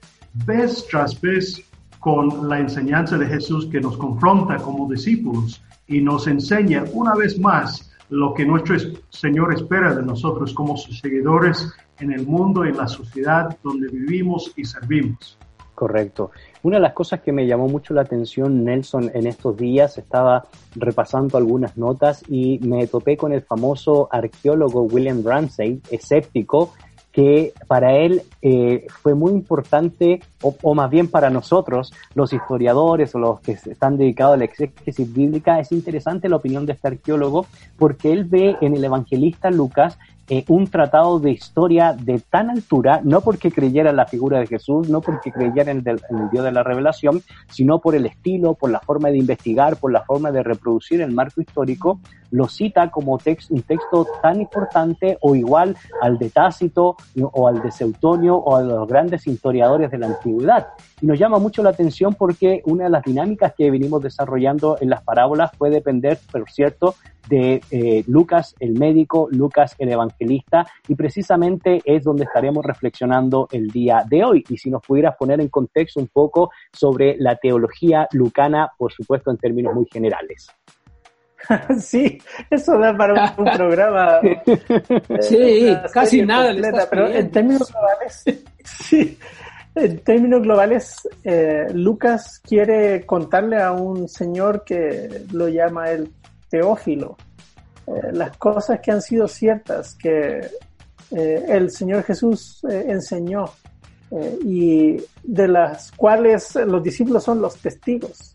vez 0.46 0.86
tras 0.90 1.20
vez 1.20 1.62
con 2.00 2.48
la 2.48 2.58
enseñanza 2.58 3.16
de 3.16 3.26
Jesús 3.26 3.66
que 3.66 3.80
nos 3.80 3.96
confronta 3.96 4.56
como 4.56 4.90
discípulos 4.90 5.62
y 5.86 6.00
nos 6.00 6.26
enseña 6.26 6.84
una 6.92 7.14
vez 7.14 7.38
más 7.38 7.92
lo 8.08 8.34
que 8.34 8.44
nuestro 8.44 8.76
Señor 9.10 9.52
espera 9.52 9.94
de 9.94 10.02
nosotros 10.02 10.52
como 10.54 10.76
sus 10.76 10.98
seguidores 11.00 11.72
en 12.00 12.12
el 12.12 12.26
mundo 12.26 12.64
y 12.64 12.70
en 12.70 12.76
la 12.78 12.88
sociedad 12.88 13.56
donde 13.62 13.88
vivimos 13.88 14.52
y 14.56 14.64
servimos. 14.64 15.38
Correcto. 15.74 16.30
Una 16.64 16.78
de 16.78 16.82
las 16.82 16.94
cosas 16.94 17.20
que 17.20 17.30
me 17.30 17.46
llamó 17.46 17.68
mucho 17.68 17.92
la 17.92 18.00
atención, 18.00 18.64
Nelson, 18.64 19.10
en 19.12 19.26
estos 19.26 19.54
días, 19.54 19.98
estaba 19.98 20.46
repasando 20.74 21.36
algunas 21.36 21.76
notas 21.76 22.24
y 22.26 22.58
me 22.60 22.86
topé 22.86 23.18
con 23.18 23.34
el 23.34 23.42
famoso 23.42 24.08
arqueólogo 24.10 24.80
William 24.84 25.22
Ramsay, 25.22 25.82
escéptico, 25.90 26.72
que 27.12 27.52
para 27.68 27.98
él 27.98 28.22
eh, 28.40 28.86
fue 29.02 29.14
muy 29.14 29.32
importante, 29.32 30.22
o, 30.40 30.74
más 30.74 30.88
bien 30.88 31.08
para 31.08 31.28
nosotros, 31.28 31.92
los 32.14 32.32
historiadores 32.32 33.14
o 33.14 33.18
los 33.18 33.40
que 33.40 33.52
están 33.52 33.98
dedicados 33.98 34.34
a 34.34 34.38
la 34.38 34.46
exégesis 34.46 35.12
bíblica, 35.12 35.60
es 35.60 35.70
interesante 35.70 36.30
la 36.30 36.36
opinión 36.36 36.64
de 36.64 36.72
este 36.72 36.88
arqueólogo 36.88 37.46
porque 37.78 38.10
él 38.10 38.24
ve 38.24 38.56
en 38.62 38.74
el 38.74 38.82
evangelista 38.82 39.50
Lucas 39.50 39.98
eh, 40.28 40.44
un 40.48 40.66
tratado 40.68 41.20
de 41.20 41.32
historia 41.32 41.92
de 41.92 42.18
tan 42.18 42.48
altura, 42.48 43.00
no 43.04 43.20
porque 43.20 43.50
creyera 43.50 43.90
en 43.90 43.96
la 43.96 44.06
figura 44.06 44.38
de 44.38 44.46
Jesús, 44.46 44.88
no 44.88 45.02
porque 45.02 45.30
creyera 45.30 45.70
en 45.70 45.86
el, 45.86 46.00
Dios 46.32 46.44
de 46.44 46.52
la 46.52 46.62
revelación, 46.62 47.22
sino 47.50 47.78
por 47.78 47.94
el 47.94 48.06
estilo, 48.06 48.54
por 48.54 48.70
la 48.70 48.80
forma 48.80 49.10
de 49.10 49.18
investigar, 49.18 49.76
por 49.76 49.92
la 49.92 50.02
forma 50.04 50.32
de 50.32 50.42
reproducir 50.42 51.02
el 51.02 51.12
marco 51.12 51.42
histórico, 51.42 52.00
lo 52.34 52.48
cita 52.48 52.90
como 52.90 53.12
un 53.12 53.62
texto 53.62 54.06
tan 54.20 54.40
importante 54.40 55.16
o 55.20 55.36
igual 55.36 55.76
al 56.00 56.18
de 56.18 56.30
Tácito 56.30 56.96
o 57.22 57.46
al 57.46 57.62
de 57.62 57.70
Seutonio 57.70 58.34
o 58.36 58.56
a 58.56 58.62
los 58.62 58.88
grandes 58.88 59.24
historiadores 59.28 59.88
de 59.92 59.98
la 59.98 60.06
antigüedad. 60.06 60.66
Y 61.00 61.06
nos 61.06 61.16
llama 61.16 61.38
mucho 61.38 61.62
la 61.62 61.70
atención 61.70 62.14
porque 62.14 62.60
una 62.66 62.84
de 62.84 62.90
las 62.90 63.04
dinámicas 63.04 63.54
que 63.56 63.70
venimos 63.70 64.02
desarrollando 64.02 64.76
en 64.80 64.90
las 64.90 65.02
parábolas 65.04 65.52
puede 65.56 65.74
depender, 65.74 66.18
por 66.32 66.50
cierto, 66.50 66.96
de 67.28 67.62
eh, 67.70 68.02
Lucas 68.08 68.56
el 68.58 68.72
médico, 68.78 69.28
Lucas 69.30 69.76
el 69.78 69.90
evangelista, 69.90 70.66
y 70.88 70.96
precisamente 70.96 71.82
es 71.84 72.02
donde 72.02 72.24
estaremos 72.24 72.64
reflexionando 72.64 73.46
el 73.52 73.68
día 73.68 74.04
de 74.08 74.24
hoy. 74.24 74.44
Y 74.48 74.56
si 74.56 74.70
nos 74.70 74.82
pudieras 74.82 75.14
poner 75.16 75.40
en 75.40 75.48
contexto 75.48 76.00
un 76.00 76.08
poco 76.08 76.50
sobre 76.72 77.16
la 77.16 77.36
teología 77.36 78.08
lucana, 78.10 78.72
por 78.76 78.92
supuesto 78.92 79.30
en 79.30 79.36
términos 79.36 79.72
muy 79.72 79.86
generales. 79.90 80.48
Sí, 81.78 82.18
eso 82.50 82.78
da 82.78 82.96
para 82.96 83.34
un, 83.36 83.44
programa. 83.44 84.20
sí, 85.20 85.76
casi 85.92 86.22
nada. 86.22 86.54
pero 86.90 87.08
en 87.08 87.30
términos 87.30 87.70
globales, 87.70 88.24
sí, 88.64 89.18
en 89.74 89.98
términos 89.98 90.42
globales, 90.42 91.08
eh, 91.22 91.66
Lucas 91.72 92.40
quiere 92.42 93.04
contarle 93.04 93.60
a 93.60 93.72
un 93.72 94.08
señor 94.08 94.64
que 94.64 95.24
lo 95.32 95.48
llama 95.48 95.90
el 95.90 96.10
Teófilo, 96.48 97.16
eh, 97.86 98.12
las 98.12 98.36
cosas 98.36 98.80
que 98.80 98.90
han 98.90 99.02
sido 99.02 99.28
ciertas, 99.28 99.94
que 99.94 100.40
eh, 101.10 101.44
el 101.48 101.70
Señor 101.70 102.02
Jesús 102.04 102.64
eh, 102.70 102.86
enseñó 102.88 103.44
y 104.44 104.96
de 105.24 105.48
las 105.48 105.90
cuales 105.90 106.54
los 106.54 106.84
discípulos 106.84 107.24
son 107.24 107.40
los 107.40 107.56
testigos, 107.56 108.33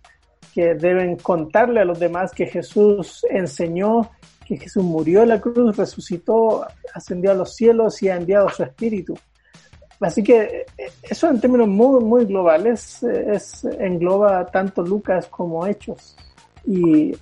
que 0.54 0.76
deben 0.76 1.16
contarle 1.18 1.82
a 1.82 1.86
los 1.86 2.00
demás 2.00 2.32
que 2.32 2.48
Jesús 2.48 3.26
enseñó, 3.30 4.10
que 4.46 4.58
Jesús 4.58 4.84
murió 4.84 5.24
en 5.24 5.30
la 5.30 5.42
cruz, 5.42 5.78
resucitó, 5.78 6.66
ascendió 6.94 7.32
a 7.32 7.36
los 7.36 7.56
cielos 7.56 8.02
y 8.02 8.10
ha 8.10 8.16
enviado 8.16 8.50
su 8.50 8.64
Espíritu. 8.64 9.18
así 10.00 10.24
que 10.24 10.66
eso 11.04 11.30
en 11.30 11.40
términos 11.40 11.68
muy, 11.68 12.04
muy 12.04 12.26
globales 12.26 13.04
es, 13.04 13.64
engloba 13.80 14.46
tanto 14.46 14.82
Lucas 14.82 15.28
como 15.28 15.68
Hechos. 15.68 16.16
Y 16.66 17.16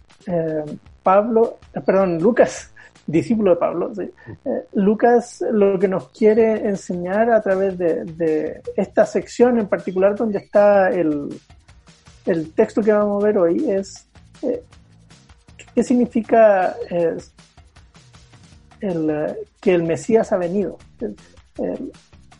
Pablo, 1.03 1.57
perdón, 1.85 2.19
Lucas 2.19 2.71
discípulo 3.07 3.51
de 3.51 3.57
Pablo. 3.57 3.91
Eh, 3.97 4.11
Lucas 4.73 5.43
lo 5.51 5.79
que 5.79 5.87
nos 5.87 6.09
quiere 6.09 6.67
enseñar 6.67 7.31
a 7.31 7.41
través 7.41 7.77
de, 7.77 8.61
esta 8.75 9.05
sección 9.05 9.59
en 9.59 9.67
particular 9.67 10.15
donde 10.15 10.39
está 10.39 10.89
el, 10.89 11.29
el, 12.27 12.51
texto 12.51 12.81
que 12.81 12.91
vamos 12.91 13.23
a 13.23 13.27
ver 13.27 13.37
hoy 13.37 13.69
es 13.69 14.07
eh, 14.41 14.63
qué 15.73 15.83
significa 15.83 16.75
eh, 16.89 17.17
que 19.59 19.73
el 19.73 19.83
Mesías 19.83 20.31
ha 20.31 20.37
venido. 20.37 20.77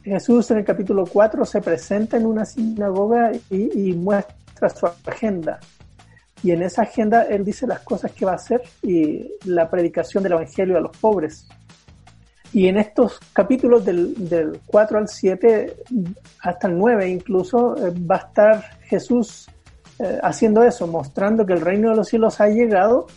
Jesús 0.03 0.51
en 0.51 0.60
el 0.60 0.65
capítulo 0.65 1.06
4 1.06 1.44
se 1.46 1.62
presenta 1.62 2.17
en 2.17 2.25
una 2.25 2.46
sinagoga 2.46 3.32
y, 3.50 3.89
y 3.89 3.94
muestra 3.94 4.70
su 4.70 4.86
agenda 4.86 5.60
y 6.44 6.51
en 6.51 6.62
esa 6.62 6.84
agenda 6.84 7.24
él 7.24 7.44
dice 7.44 7.65
las 7.65 7.79
cosas 7.79 8.12
que 8.12 8.25
va 8.25 8.34
a 8.34 8.36
hacer 8.36 8.62
y 8.84 9.32
la 9.46 9.70
predicación 9.70 10.24
del 10.24 10.34
Evangelio 10.34 10.77
a 10.77 10.82
los 10.82 10.96
pobres. 10.98 11.48
Y 12.53 12.67
en 12.67 12.77
estos 12.77 13.20
capítulos 13.34 13.84
del, 13.84 14.29
del 14.29 14.60
4 14.67 15.00
al 15.00 15.08
7, 15.08 15.75
hasta 16.41 16.67
el 16.67 16.77
9 16.77 17.10
incluso, 17.10 17.75
eh, 17.75 17.94
va 18.10 18.15
a 18.15 18.20
estar 18.20 18.79
Jesús 18.84 19.50
eh, 20.00 20.20
haciendo 20.22 20.63
eso, 20.63 20.88
mostrando 20.88 21.46
que 21.46 21.54
el 21.54 21.62
reino 21.62 21.89
de 21.89 21.96
los 21.96 22.08
cielos 22.08 22.39
ha 22.39 22.48
llegado, 22.48 23.08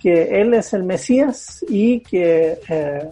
que 0.00 0.40
Él 0.40 0.54
es 0.54 0.72
el 0.72 0.84
Mesías 0.84 1.64
y 1.68 2.00
que 2.00 2.58
eh, 2.68 3.10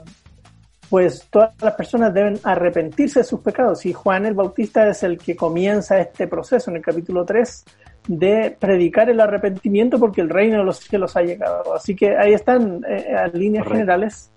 pues 0.88 1.26
todas 1.30 1.54
las 1.60 1.74
personas 1.74 2.14
deben 2.14 2.38
arrepentirse 2.42 3.20
de 3.20 3.24
sus 3.24 3.40
pecados. 3.40 3.84
Y 3.86 3.92
Juan 3.92 4.26
el 4.26 4.34
Bautista 4.34 4.88
es 4.88 5.02
el 5.02 5.18
que 5.18 5.34
comienza 5.34 5.98
este 5.98 6.28
proceso 6.28 6.70
en 6.70 6.76
el 6.76 6.82
capítulo 6.82 7.24
3 7.24 7.64
de 8.08 8.56
predicar 8.58 9.10
el 9.10 9.20
arrepentimiento 9.20 9.98
porque 9.98 10.20
el 10.20 10.30
reino 10.30 10.58
de 10.58 10.64
los 10.64 10.78
cielos 10.78 11.16
ha 11.16 11.22
llegado. 11.22 11.74
Así 11.74 11.96
que 11.96 12.16
ahí 12.16 12.34
están, 12.34 12.84
eh, 12.88 13.06
en 13.08 13.38
líneas 13.38 13.66
generales, 13.66 14.30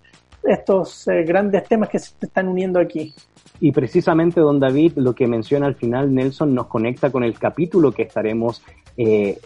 estos 0.43 1.07
eh, 1.07 1.23
grandes 1.23 1.63
temas 1.65 1.89
que 1.89 1.99
se 1.99 2.13
están 2.21 2.47
uniendo 2.47 2.79
aquí. 2.79 3.13
Y 3.61 3.71
precisamente, 3.71 4.39
don 4.39 4.59
David, 4.59 4.93
lo 4.95 5.13
que 5.13 5.27
menciona 5.27 5.65
al 5.65 5.75
final 5.75 6.13
Nelson 6.13 6.53
nos 6.53 6.67
conecta 6.67 7.11
con 7.11 7.23
el 7.23 7.37
capítulo 7.37 7.91
que 7.91 8.03
estaremos 8.03 8.63
eh, 8.95 9.37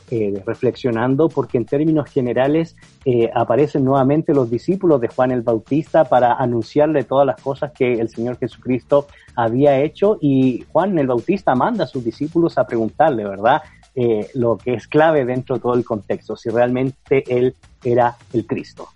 reflexionando, 0.46 1.30
porque 1.30 1.58
en 1.58 1.66
términos 1.66 2.10
generales 2.10 2.76
aparecen 3.36 3.84
nuevamente 3.84 4.34
los 4.34 4.50
discípulos 4.50 5.00
de 5.02 5.10
Juan 5.10 5.32
el 5.32 5.42
Bautista 5.42 6.06
para 6.06 6.34
anunciarle 6.34 7.04
todas 7.04 7.28
las 7.28 7.42
cosas 7.42 7.72
que 7.72 7.94
el 7.94 8.10
Señor 8.10 8.38
Jesucristo 8.38 9.08
había 9.36 9.80
hecho 9.80 10.18
y 10.22 10.66
Juan 10.72 10.98
el 10.98 11.08
Bautista 11.08 11.54
manda 11.56 11.84
a 11.84 11.88
sus 11.88 12.04
discípulos 12.04 12.58
a 12.58 12.66
preguntarle, 12.66 13.26
¿verdad? 13.26 13.62
Eh, 13.96 14.28
lo 14.34 14.58
que 14.58 14.74
es 14.74 14.88
clave 14.88 15.24
dentro 15.24 15.56
de 15.56 15.62
todo 15.62 15.76
el 15.76 15.86
contexto, 15.86 16.36
si 16.36 16.50
realmente 16.50 17.24
él 17.28 17.56
era 17.84 18.16
el 18.34 18.48
Cristo. 18.48 18.88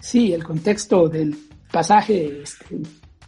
Sí, 0.00 0.32
el 0.32 0.42
contexto 0.42 1.08
del 1.08 1.36
pasaje 1.70 2.40
este, 2.42 2.78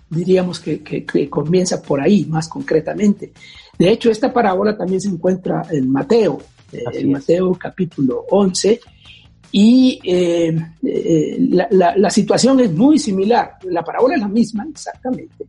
diríamos 0.09 0.61
que, 0.61 1.29
comienza 1.29 1.83
por 1.83 2.01
ahí 2.01 2.25
más 2.27 2.49
concretamente. 2.49 3.33
De 3.79 3.91
hecho, 3.91 4.11
esta 4.11 4.33
parábola 4.33 4.77
también 4.77 5.01
se 5.01 5.09
encuentra 5.09 5.67
en 5.71 5.91
Mateo, 5.91 6.41
eh, 6.73 6.83
en 6.93 7.13
Mateo 7.13 7.55
capítulo 7.55 8.25
11, 8.31 8.81
y 9.53 10.01
eh, 10.05 10.57
la, 11.51 12.11
situación 12.11 12.61
es 12.61 12.73
muy 12.73 12.99
similar. 12.99 13.57
La 13.65 13.83
parábola 13.83 14.15
es 14.15 14.21
la 14.21 14.29
misma, 14.29 14.67
exactamente. 14.71 15.47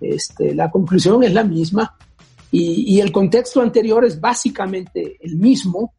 Este, 0.00 0.54
la 0.54 0.70
conclusión 0.70 1.22
es 1.22 1.32
la 1.32 1.44
misma, 1.44 1.96
y, 2.52 3.00
el 3.00 3.12
contexto 3.12 3.60
anterior 3.60 4.04
es 4.04 4.20
básicamente 4.20 5.16
el 5.20 5.36
mismo 5.36 5.94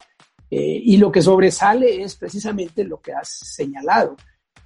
eh, 0.50 0.82
y 0.84 0.98
lo 0.98 1.10
que 1.12 1.22
sobresale 1.22 2.04
es 2.04 2.16
precisamente 2.16 2.84
lo 2.84 3.00
que 3.00 3.14
has 3.14 3.30
señalado. 3.30 4.18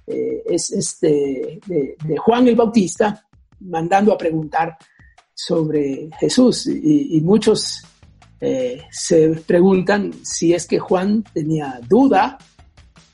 Eh, 0.06 0.42
es 0.46 0.70
este 0.70 1.60
de, 1.66 2.16
Juan 2.18 2.46
el 2.48 2.56
Bautista 2.56 3.26
mandando 3.60 4.12
a 4.12 4.18
preguntar 4.18 4.76
sobre 5.34 6.08
Jesús 6.18 6.66
y, 6.66 7.20
muchos 7.22 7.82
eh, 8.40 8.82
se 8.90 9.28
preguntan 9.46 10.12
si 10.22 10.54
es 10.54 10.66
que 10.66 10.78
Juan 10.78 11.24
tenía 11.32 11.80
duda 11.88 12.38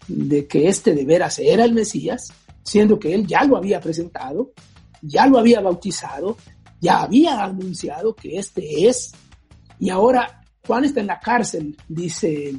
de 0.07 0.47
que 0.47 0.69
este 0.69 0.95
de 0.95 1.05
veras 1.05 1.39
era 1.39 1.65
el 1.65 1.73
Mesías, 1.73 2.33
siendo 2.63 2.99
que 2.99 3.15
él 3.15 3.27
ya 3.27 3.45
lo 3.45 3.57
había 3.57 3.81
presentado, 3.81 4.53
ya 5.01 5.27
lo 5.27 5.39
había 5.39 5.61
bautizado 5.61 6.37
ya 6.83 7.03
había 7.03 7.45
anunciado 7.45 8.13
que 8.13 8.39
este 8.39 8.89
es, 8.89 9.13
y 9.79 9.89
ahora 9.89 10.43
Juan 10.67 10.85
está 10.85 11.01
en 11.01 11.07
la 11.07 11.21
cárcel, 11.21 11.77
dice 11.89 12.53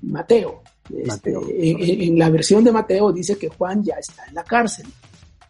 Mateo. 0.00 0.62
Este, 0.90 1.32
en, 1.32 2.18
la 2.18 2.28
versión 2.28 2.64
de 2.64 2.72
Mateo 2.72 3.12
dice 3.12 3.36
que 3.38 3.48
Juan 3.48 3.82
ya 3.82 3.94
está 3.94 4.24
en 4.26 4.34
la 4.34 4.44
cárcel 4.44 4.86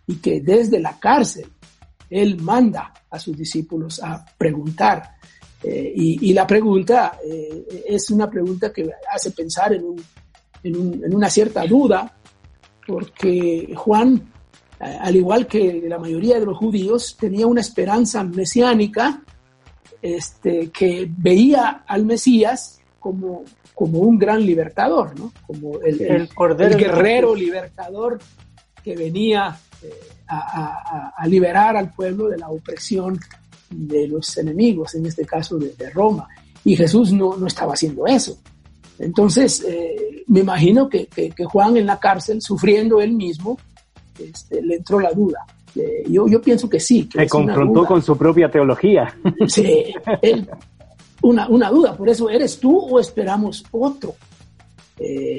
y 0.07 0.17
que 0.17 0.41
desde 0.41 0.79
la 0.79 0.99
cárcel 0.99 1.47
él 2.11 2.41
manda 2.41 2.93
a 3.11 3.19
sus 3.19 3.37
discípulos 3.37 4.01
a 4.03 4.25
preguntar. 4.37 5.17
Eh, 5.63 5.93
y, 5.95 6.33
la 6.33 6.47
pregunta 6.47 7.19
eh, 7.25 7.85
es 7.87 8.11
una 8.11 8.29
pregunta 8.29 8.73
que 8.73 8.91
hace 9.11 9.31
pensar 9.31 9.73
en, 9.73 9.95
en 10.65 11.15
una 11.15 11.31
cierta 11.31 11.65
duda, 11.67 12.19
porque 12.87 13.73
Juan 13.77 14.33
al 14.83 15.15
igual 15.15 15.47
que 15.47 15.85
la 15.87 15.99
mayoría 15.99 16.41
de 16.41 16.47
los 16.47 16.59
judíos, 16.59 17.17
tenía 17.19 17.47
una 17.47 17.61
esperanza 17.61 18.25
mesiánica 18.25 19.23
este, 20.01 20.71
que 20.71 21.09
veía 21.09 21.85
al 21.87 22.05
Mesías 22.05 22.81
como, 22.99 23.45
como 23.75 24.01
un 24.01 24.19
gran 24.19 24.45
libertador, 24.45 25.19
¿no? 25.19 25.33
como 25.47 25.81
el, 25.81 26.01
el, 26.03 26.29
guerrero 26.77 27.35
libertador 27.35 28.19
que 28.83 28.97
venía 28.97 29.57
eh, 29.83 29.89
a, 30.29 31.27
liberar 31.27 31.77
al 31.77 31.93
pueblo 31.93 32.29
de 32.29 32.39
la 32.39 32.49
opresión 32.49 33.19
de 33.71 34.09
los 34.09 34.37
enemigos, 34.39 34.95
en 34.95 35.07
este 35.07 35.25
caso 35.25 35.59
de, 35.59 35.91
Roma. 35.91 36.29
Y 36.65 36.77
Jesús 36.77 37.13
no, 37.13 37.37
no, 37.37 37.47
estaba 37.47 37.75
haciendo 37.75 38.07
eso. 38.07 38.39
Entonces, 38.99 39.65
eh, 39.67 40.25
me 40.29 40.41
imagino 40.41 40.89
que, 40.89 41.07
que, 41.07 41.45
Juan 41.45 41.77
en 41.77 41.87
la 41.87 41.99
cárcel, 41.99 42.41
sufriendo 42.41 43.01
él 43.01 43.13
mismo, 43.13 43.59
este, 44.19 44.63
le 44.63 44.77
entró 44.77 45.01
la 45.01 45.13
duda. 45.13 45.45
Eh, 45.75 46.05
yo, 46.09 46.29
yo 46.29 46.41
pienso 46.41 46.69
que 46.69 46.79
sí. 46.79 47.09
Que 47.09 47.21
Se 47.21 47.29
confrontó 47.29 47.85
con 47.85 48.03
su 48.03 48.17
propia 48.17 48.51
teología. 48.51 49.15
Sí, 49.49 49.93
una, 51.23 51.49
una 51.49 51.71
duda, 51.71 51.97
por 51.97 52.09
eso, 52.09 52.29
¿eres 52.29 52.59
tú 52.59 52.79
o 52.79 53.01
esperamos 53.01 53.65
otro? 53.73 54.15
Eh, 54.99 55.39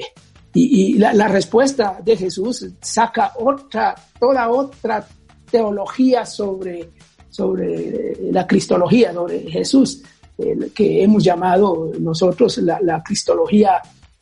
y, 0.54 0.98
la, 0.98 1.28
respuesta 1.28 2.00
de 2.04 2.16
Jesús 2.16 2.66
saca 2.80 3.32
otra, 3.38 3.94
toda 4.18 4.48
otra 4.48 5.06
teología 5.50 6.24
sobre, 6.24 6.90
sobre 7.28 8.16
la 8.30 8.46
cristología, 8.46 9.12
sobre 9.12 9.50
Jesús, 9.50 10.02
que 10.74 11.02
hemos 11.02 11.22
llamado 11.24 11.92
nosotros 11.98 12.58
la, 12.58 12.80
la 12.80 13.02
cristología 13.02 13.80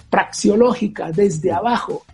praxiológica 0.08 1.10
desde 1.10 1.52
abajo, 1.52 2.04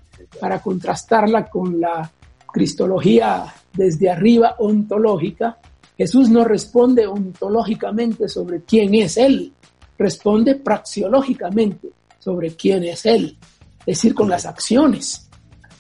para 0.41 0.61
contrastarla 0.61 1.49
con 1.49 1.81
la 1.81 2.11
cristología 2.53 3.45
desde 3.73 4.11
arriba 4.11 4.57
ontológica, 4.59 5.59
Jesús 5.99 6.31
no 6.31 6.45
responde 6.45 7.07
ontológicamente 7.07 8.29
sobre 8.29 8.63
quién 8.63 8.95
es 8.95 9.17
Él, 9.17 9.53
responde 9.99 10.55
praxiológicamente 10.55 11.91
sobre 12.21 12.55
quién 12.55 12.85
es 12.85 13.05
Él, 13.05 13.37
es 13.81 13.99
decir, 13.99 14.15
con 14.15 14.31
las 14.31 14.47
acciones. 14.47 15.29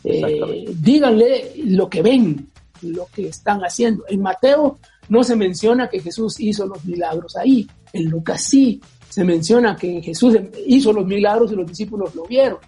Eh, 0.05 0.67
díganle 0.81 1.53
lo 1.65 1.89
que 1.89 2.03
ven, 2.03 2.51
lo 2.83 3.07
que 3.07 3.29
están 3.29 3.61
haciendo. 3.61 4.05
En 4.09 4.21
Mateo 4.21 4.79
no 5.09 5.23
se 5.23 5.37
menciona 5.37 5.89
que 5.89 6.01
Jesús 6.01 6.41
hizo 6.41 6.67
los 6.67 6.85
milagros 6.85 7.37
ahí, 7.37 7.67
en 7.93 8.11
Lucas 8.11 8.43
sí 8.43 8.81
se 9.09 9.25
menciona 9.25 9.77
que 9.77 10.03
Jesús 10.03 10.37
hizo 10.67 10.93
los 10.93 11.07
milagros 11.07 11.51
y 11.53 11.57
los 11.57 11.67
discípulos 11.67 12.15
lo 12.15 12.25
vieron. 12.27 12.59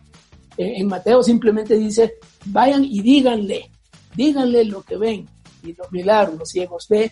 Eh, 0.56 0.74
en 0.76 0.88
Mateo 0.88 1.22
simplemente 1.22 1.76
dice, 1.76 2.14
vayan 2.46 2.84
y 2.84 3.02
díganle, 3.02 3.70
díganle 4.16 4.64
lo 4.64 4.82
que 4.82 4.96
ven. 4.96 5.28
Y 5.62 5.74
los 5.74 5.90
milagros, 5.92 6.38
los 6.38 6.48
ciegos 6.48 6.86
ven, 6.88 7.10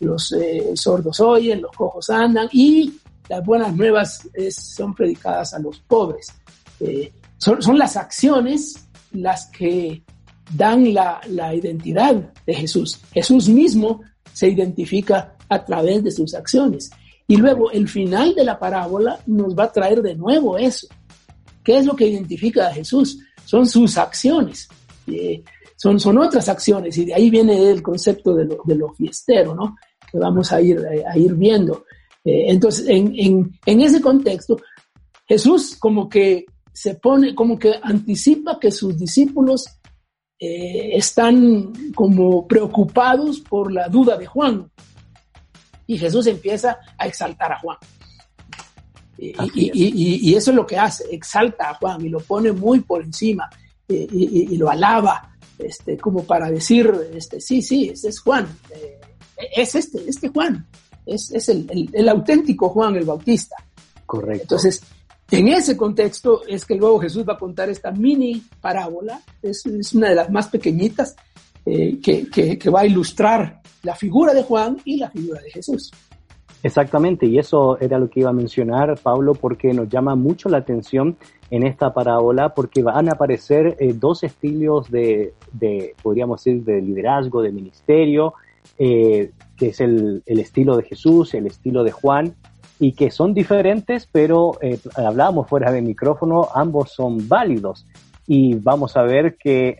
los 0.00 0.32
eh, 0.32 0.72
sordos 0.74 1.20
oyen, 1.20 1.62
los 1.62 1.72
cojos 1.72 2.10
andan 2.10 2.48
y 2.52 2.92
las 3.28 3.44
buenas 3.44 3.74
nuevas 3.76 4.28
son 4.50 4.94
predicadas 4.94 5.54
a 5.54 5.58
los 5.58 5.78
pobres. 5.80 6.32
Eh, 6.80 7.12
son, 7.38 7.78
las 7.78 7.96
acciones 7.96 8.88
las 9.12 9.46
que 9.46 10.02
dan 10.54 10.92
la, 10.92 11.20
la 11.28 11.54
identidad 11.54 12.32
de 12.46 12.54
Jesús. 12.54 13.00
Jesús 13.12 13.48
mismo 13.48 14.00
se 14.32 14.48
identifica 14.48 15.36
a 15.48 15.64
través 15.64 16.02
de 16.02 16.10
sus 16.10 16.34
acciones. 16.34 16.90
Y 17.26 17.36
luego 17.36 17.70
el 17.70 17.88
final 17.88 18.34
de 18.34 18.44
la 18.44 18.58
parábola 18.58 19.20
nos 19.26 19.56
va 19.56 19.64
a 19.64 19.72
traer 19.72 20.02
de 20.02 20.16
nuevo 20.16 20.58
eso. 20.58 20.88
¿Qué 21.62 21.78
es 21.78 21.86
lo 21.86 21.94
que 21.94 22.08
identifica 22.08 22.68
a 22.68 22.72
Jesús? 22.72 23.18
Son 23.44 23.66
sus 23.66 23.96
acciones. 23.98 24.68
Eh, 25.06 25.42
son, 25.80 25.98
son 25.98 26.18
otras 26.18 26.46
acciones 26.50 26.98
y 26.98 27.06
de 27.06 27.14
ahí 27.14 27.30
viene 27.30 27.70
el 27.70 27.82
concepto 27.82 28.34
de 28.34 28.44
lo, 28.44 28.58
de 28.64 28.74
lo 28.74 28.92
fiestero, 28.92 29.54
¿no? 29.54 29.76
Que 30.12 30.18
vamos 30.18 30.52
a 30.52 30.60
ir, 30.60 30.78
a 31.08 31.16
ir 31.16 31.34
viendo. 31.34 31.84
Eh, 32.22 32.44
entonces, 32.48 32.86
en, 32.86 33.14
en, 33.16 33.58
en 33.64 33.80
ese 33.80 33.98
contexto, 33.98 34.58
Jesús 35.26 35.76
como 35.78 36.06
que 36.06 36.44
se 36.70 36.96
pone, 36.96 37.34
como 37.34 37.58
que 37.58 37.72
anticipa 37.82 38.60
que 38.60 38.70
sus 38.70 38.98
discípulos 38.98 39.64
eh, 40.38 40.98
están 40.98 41.72
como 41.94 42.46
preocupados 42.46 43.40
por 43.40 43.72
la 43.72 43.88
duda 43.88 44.18
de 44.18 44.26
Juan. 44.26 44.70
Y 45.86 45.96
Jesús 45.96 46.26
empieza 46.26 46.78
a 46.98 47.06
exaltar 47.06 47.52
a 47.52 47.58
Juan. 47.58 47.78
Y, 49.16 50.34
eso 50.34 50.50
es 50.50 50.54
lo 50.54 50.66
que 50.66 50.76
hace, 50.76 51.04
exalta 51.10 51.70
a 51.70 51.74
Juan 51.74 52.04
y 52.04 52.10
lo 52.10 52.20
pone 52.20 52.52
muy 52.52 52.80
por 52.80 53.02
encima 53.02 53.48
y, 53.88 54.56
lo 54.58 54.68
alaba, 54.68 55.29
este, 55.64 55.96
como 55.98 56.24
para 56.24 56.50
decir, 56.50 56.92
este, 57.14 57.40
sí, 57.40 57.62
sí, 57.62 57.88
este 57.88 58.08
es 58.08 58.20
Juan, 58.20 58.46
eh, 58.74 59.00
es 59.56 59.74
este, 59.74 60.08
este 60.08 60.28
Juan, 60.28 60.66
es, 61.06 61.30
es 61.32 61.48
el, 61.48 61.88
el, 61.92 62.08
auténtico 62.08 62.68
Juan 62.68 62.96
el 62.96 63.04
Bautista. 63.04 63.56
Correcto. 64.06 64.42
Entonces, 64.42 64.82
en 65.30 65.48
ese 65.48 65.76
contexto 65.76 66.42
es 66.46 66.64
que 66.64 66.74
luego 66.74 67.00
Jesús 67.00 67.24
va 67.28 67.34
a 67.34 67.38
contar 67.38 67.70
esta 67.70 67.92
mini 67.92 68.42
parábola, 68.60 69.20
es, 69.40 69.64
una 69.94 70.08
de 70.08 70.14
las 70.14 70.30
más 70.30 70.48
pequeñitas, 70.48 71.14
eh, 71.64 72.00
que, 72.00 72.28
que, 72.28 72.70
va 72.70 72.80
a 72.80 72.86
ilustrar 72.86 73.60
la 73.82 73.94
figura 73.94 74.34
de 74.34 74.42
Juan 74.42 74.78
y 74.84 74.96
la 74.96 75.10
figura 75.10 75.40
de 75.40 75.50
Jesús. 75.50 75.92
Exactamente, 76.62 77.26
y 77.26 77.38
eso 77.38 77.78
era 77.78 77.98
lo 77.98 78.10
que 78.10 78.20
iba 78.20 78.30
a 78.30 78.34
mencionar 78.34 78.98
Pablo, 79.00 79.34
porque 79.34 79.72
nos 79.72 79.88
llama 79.88 80.14
mucho 80.14 80.48
la 80.48 80.58
atención 80.58 81.16
en 81.50 81.66
esta 81.66 81.92
parábola, 81.92 82.54
porque 82.54 82.82
van 82.82 83.08
a 83.08 83.12
aparecer 83.12 83.76
eh, 83.78 83.92
dos 83.94 84.22
estilos 84.22 84.90
de, 84.90 85.34
de, 85.52 85.94
podríamos 86.02 86.42
decir, 86.42 86.64
de 86.64 86.80
liderazgo, 86.80 87.42
de 87.42 87.52
ministerio, 87.52 88.34
eh, 88.78 89.32
que 89.56 89.68
es 89.68 89.80
el, 89.80 90.22
el, 90.26 90.38
estilo 90.38 90.76
de 90.76 90.84
Jesús, 90.84 91.34
el 91.34 91.46
estilo 91.46 91.82
de 91.82 91.90
Juan, 91.90 92.34
y 92.80 92.92
que 92.92 93.10
son 93.10 93.34
diferentes, 93.34 94.08
pero 94.10 94.58
eh, 94.62 94.80
hablábamos 94.96 95.48
fuera 95.48 95.70
de 95.70 95.82
micrófono, 95.82 96.48
ambos 96.54 96.92
son 96.92 97.28
válidos. 97.28 97.86
Y 98.26 98.54
vamos 98.54 98.96
a 98.96 99.02
ver 99.02 99.36
que, 99.36 99.78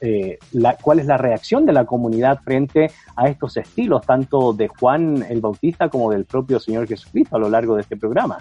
eh, 0.00 0.38
la, 0.52 0.76
cuál 0.76 0.98
es 0.98 1.06
la 1.06 1.16
reacción 1.16 1.64
de 1.64 1.72
la 1.72 1.84
comunidad 1.84 2.40
frente 2.42 2.90
a 3.14 3.28
estos 3.28 3.56
estilos, 3.56 4.04
tanto 4.04 4.52
de 4.52 4.66
Juan 4.66 5.24
el 5.28 5.40
Bautista 5.40 5.88
como 5.88 6.10
del 6.10 6.24
propio 6.24 6.58
Señor 6.58 6.88
Jesucristo 6.88 7.36
a 7.36 7.38
lo 7.38 7.48
largo 7.48 7.76
de 7.76 7.82
este 7.82 7.96
programa. 7.96 8.38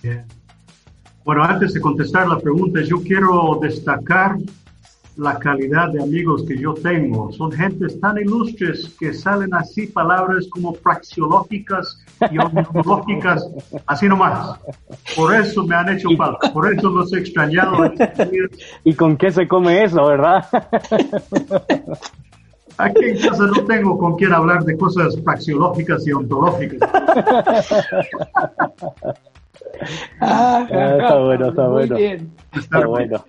Bien. 0.00 0.24
Bueno, 1.24 1.44
antes 1.44 1.72
de 1.72 1.80
contestar 1.80 2.28
la 2.28 2.38
pregunta, 2.38 2.80
yo 2.82 3.02
quiero 3.02 3.58
destacar 3.60 4.36
la 5.16 5.38
calidad 5.38 5.90
de 5.90 6.02
amigos 6.02 6.44
que 6.44 6.58
yo 6.58 6.74
tengo. 6.74 7.30
Son 7.32 7.52
gentes 7.52 8.00
tan 8.00 8.18
ilustres 8.18 8.96
que 8.98 9.12
salen 9.12 9.54
así 9.54 9.86
palabras 9.86 10.46
como 10.50 10.74
praxiológicas 10.74 12.02
y 12.30 12.38
ontológicas, 12.38 13.46
así 13.86 14.08
nomás. 14.08 14.58
Por 15.14 15.34
eso 15.34 15.64
me 15.64 15.76
han 15.76 15.90
hecho 15.90 16.08
falta, 16.16 16.52
por 16.52 16.72
eso 16.72 16.88
los 16.88 17.12
he 17.12 17.18
extrañado. 17.18 17.92
¿Y 18.84 18.94
con 18.94 19.16
qué 19.16 19.30
se 19.30 19.46
come 19.46 19.84
eso, 19.84 20.06
verdad? 20.06 20.46
Aquí 22.78 23.04
en 23.04 23.18
casa 23.18 23.46
no 23.46 23.64
tengo 23.64 23.98
con 23.98 24.16
quién 24.16 24.32
hablar 24.32 24.64
de 24.64 24.76
cosas 24.76 25.14
praxiológicas 25.16 26.06
y 26.06 26.12
ontológicas. 26.12 26.90
Ah, 30.20 30.66
está 30.68 31.18
bueno, 31.18 31.48
está 31.48 31.68
bueno. 31.68 31.96
Está 31.96 32.86
bueno. 32.86 33.24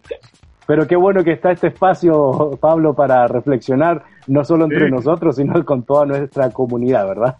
Pero 0.66 0.88
qué 0.88 0.96
bueno 0.96 1.24
que 1.24 1.34
está 1.34 1.52
este 1.52 1.68
espacio, 1.68 2.58
Pablo, 2.62 2.94
para 2.94 3.28
reflexionar, 3.28 4.04
no 4.28 4.46
solo 4.46 4.66
entre 4.66 4.90
nosotros, 4.90 5.36
sino 5.36 5.64
con 5.66 5.84
toda 5.84 6.06
nuestra 6.06 6.52
comunidad, 6.52 7.08
¿verdad? 7.08 7.36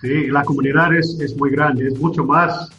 Sí, 0.00 0.26
la 0.26 0.42
comunidad 0.42 0.94
es, 0.94 1.18
es 1.20 1.36
muy 1.36 1.50
grande, 1.50 1.86
es 1.86 2.00
mucho 2.00 2.24
más 2.24 2.70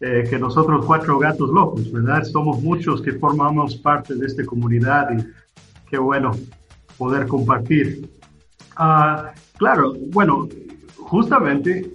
eh, 0.00 0.24
que 0.28 0.38
nosotros 0.38 0.84
cuatro 0.86 1.18
gatos 1.18 1.50
locos, 1.50 1.92
¿verdad? 1.92 2.24
Somos 2.24 2.62
muchos 2.62 3.02
que 3.02 3.12
formamos 3.12 3.76
parte 3.76 4.14
de 4.14 4.26
esta 4.26 4.44
comunidad 4.44 5.08
y 5.16 5.24
qué 5.90 5.98
bueno 5.98 6.32
poder 6.98 7.26
compartir. 7.26 8.10
Ah, 8.76 9.32
claro, 9.56 9.94
bueno, 10.12 10.48
justamente 10.96 11.93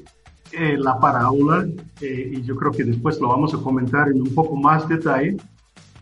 eh, 0.52 0.78
la 0.78 1.00
parábola, 1.00 1.68
eh, 2.02 2.32
y 2.34 2.42
yo 2.42 2.56
creo 2.56 2.72
que 2.72 2.84
después 2.84 3.20
lo 3.20 3.30
vamos 3.30 3.54
a 3.54 3.58
comentar 3.58 4.10
en 4.10 4.22
un 4.22 4.34
poco 4.34 4.56
más 4.56 4.88
detalle, 4.88 5.38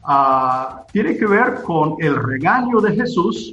Ah, 0.10 0.86
tiene 0.94 1.18
que 1.18 1.26
ver 1.26 1.64
con 1.64 1.98
el 2.00 2.16
regaño 2.16 2.80
de 2.80 2.96
Jesús 2.96 3.52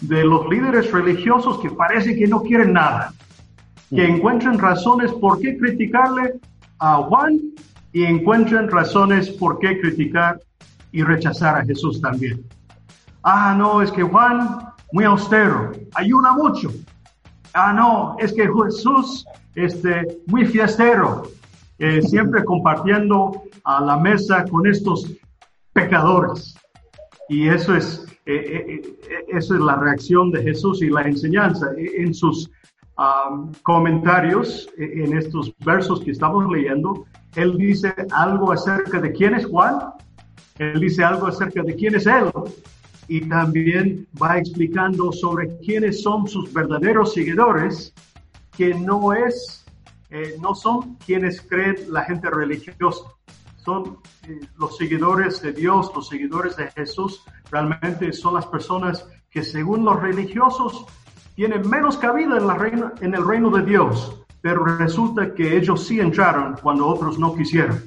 de 0.00 0.22
los 0.22 0.48
líderes 0.48 0.92
religiosos 0.92 1.58
que 1.58 1.68
parece 1.68 2.14
que 2.14 2.28
no 2.28 2.42
quieren 2.42 2.74
nada, 2.74 3.12
que 3.90 4.06
encuentran 4.06 4.56
razones 4.56 5.10
por 5.14 5.40
qué 5.40 5.58
criticarle 5.58 6.34
a 6.78 6.98
Juan 6.98 7.40
y 7.92 8.04
encuentran 8.04 8.70
razones 8.70 9.28
por 9.30 9.58
qué 9.58 9.80
criticar 9.80 10.40
y 10.92 11.02
rechazar 11.02 11.56
a 11.56 11.64
Jesús 11.64 12.00
también. 12.00 12.44
Ah, 13.24 13.52
no, 13.58 13.82
es 13.82 13.90
que 13.90 14.04
Juan 14.04 14.60
muy 14.92 15.02
austero, 15.02 15.72
ayuna 15.94 16.34
mucho. 16.34 16.70
Ah, 17.54 17.72
no, 17.72 18.16
es 18.18 18.32
que 18.32 18.48
Jesús 18.52 19.24
este, 19.54 20.20
muy 20.26 20.44
fiestero, 20.44 21.22
eh, 21.78 22.02
siempre 22.10 22.44
compartiendo 22.44 23.42
a 23.64 23.80
la 23.80 23.96
mesa 23.96 24.44
con 24.44 24.66
estos 24.66 25.10
pecadores. 25.72 26.56
Y 27.28 27.48
eso 27.48 27.74
es, 27.74 28.06
eh, 28.26 28.34
eh, 28.34 28.82
eh, 29.10 29.24
eso 29.28 29.54
es 29.54 29.60
la 29.60 29.76
reacción 29.76 30.30
de 30.30 30.42
Jesús 30.42 30.82
y 30.82 30.90
la 30.90 31.02
enseñanza. 31.02 31.70
En 31.76 32.14
sus 32.14 32.50
comentarios, 33.64 34.68
en 34.76 35.18
estos 35.18 35.52
versos 35.64 36.00
que 36.02 36.12
estamos 36.12 36.48
leyendo, 36.48 37.06
él 37.34 37.56
dice 37.58 37.92
algo 38.12 38.52
acerca 38.52 39.00
de 39.00 39.10
quién 39.12 39.34
es 39.34 39.46
Juan, 39.46 39.80
él 40.60 40.78
dice 40.78 41.02
algo 41.02 41.26
acerca 41.26 41.64
de 41.64 41.74
quién 41.74 41.96
es 41.96 42.06
él, 42.06 42.30
y 43.08 43.28
también 43.28 44.06
va 44.20 44.38
explicando 44.38 45.12
sobre 45.12 45.56
quiénes 45.58 46.02
son 46.02 46.26
sus 46.26 46.52
verdaderos 46.52 47.12
seguidores, 47.14 47.92
que 48.56 48.74
no 48.74 49.12
es, 49.12 49.64
no 50.40 50.54
son 50.54 50.96
quienes 50.96 51.42
creen 51.42 51.76
la 51.88 52.04
gente 52.04 52.30
religiosa 52.30 53.04
son 53.64 53.98
eh, 54.28 54.40
los 54.58 54.76
seguidores 54.76 55.40
de 55.40 55.52
Dios, 55.52 55.90
los 55.94 56.08
seguidores 56.08 56.56
de 56.56 56.70
Jesús, 56.72 57.22
realmente 57.50 58.12
son 58.12 58.34
las 58.34 58.46
personas 58.46 59.08
que 59.30 59.42
según 59.42 59.84
los 59.84 60.00
religiosos 60.00 60.84
tienen 61.34 61.68
menos 61.68 61.96
cabida 61.96 62.36
en, 62.36 62.46
la 62.46 62.54
reina, 62.54 62.92
en 63.00 63.14
el 63.14 63.26
reino 63.26 63.50
de 63.50 63.64
Dios, 63.64 64.20
pero 64.42 64.64
resulta 64.64 65.34
que 65.34 65.56
ellos 65.56 65.86
sí 65.86 65.98
entraron 65.98 66.56
cuando 66.62 66.86
otros 66.86 67.18
no 67.18 67.34
quisieron. 67.34 67.82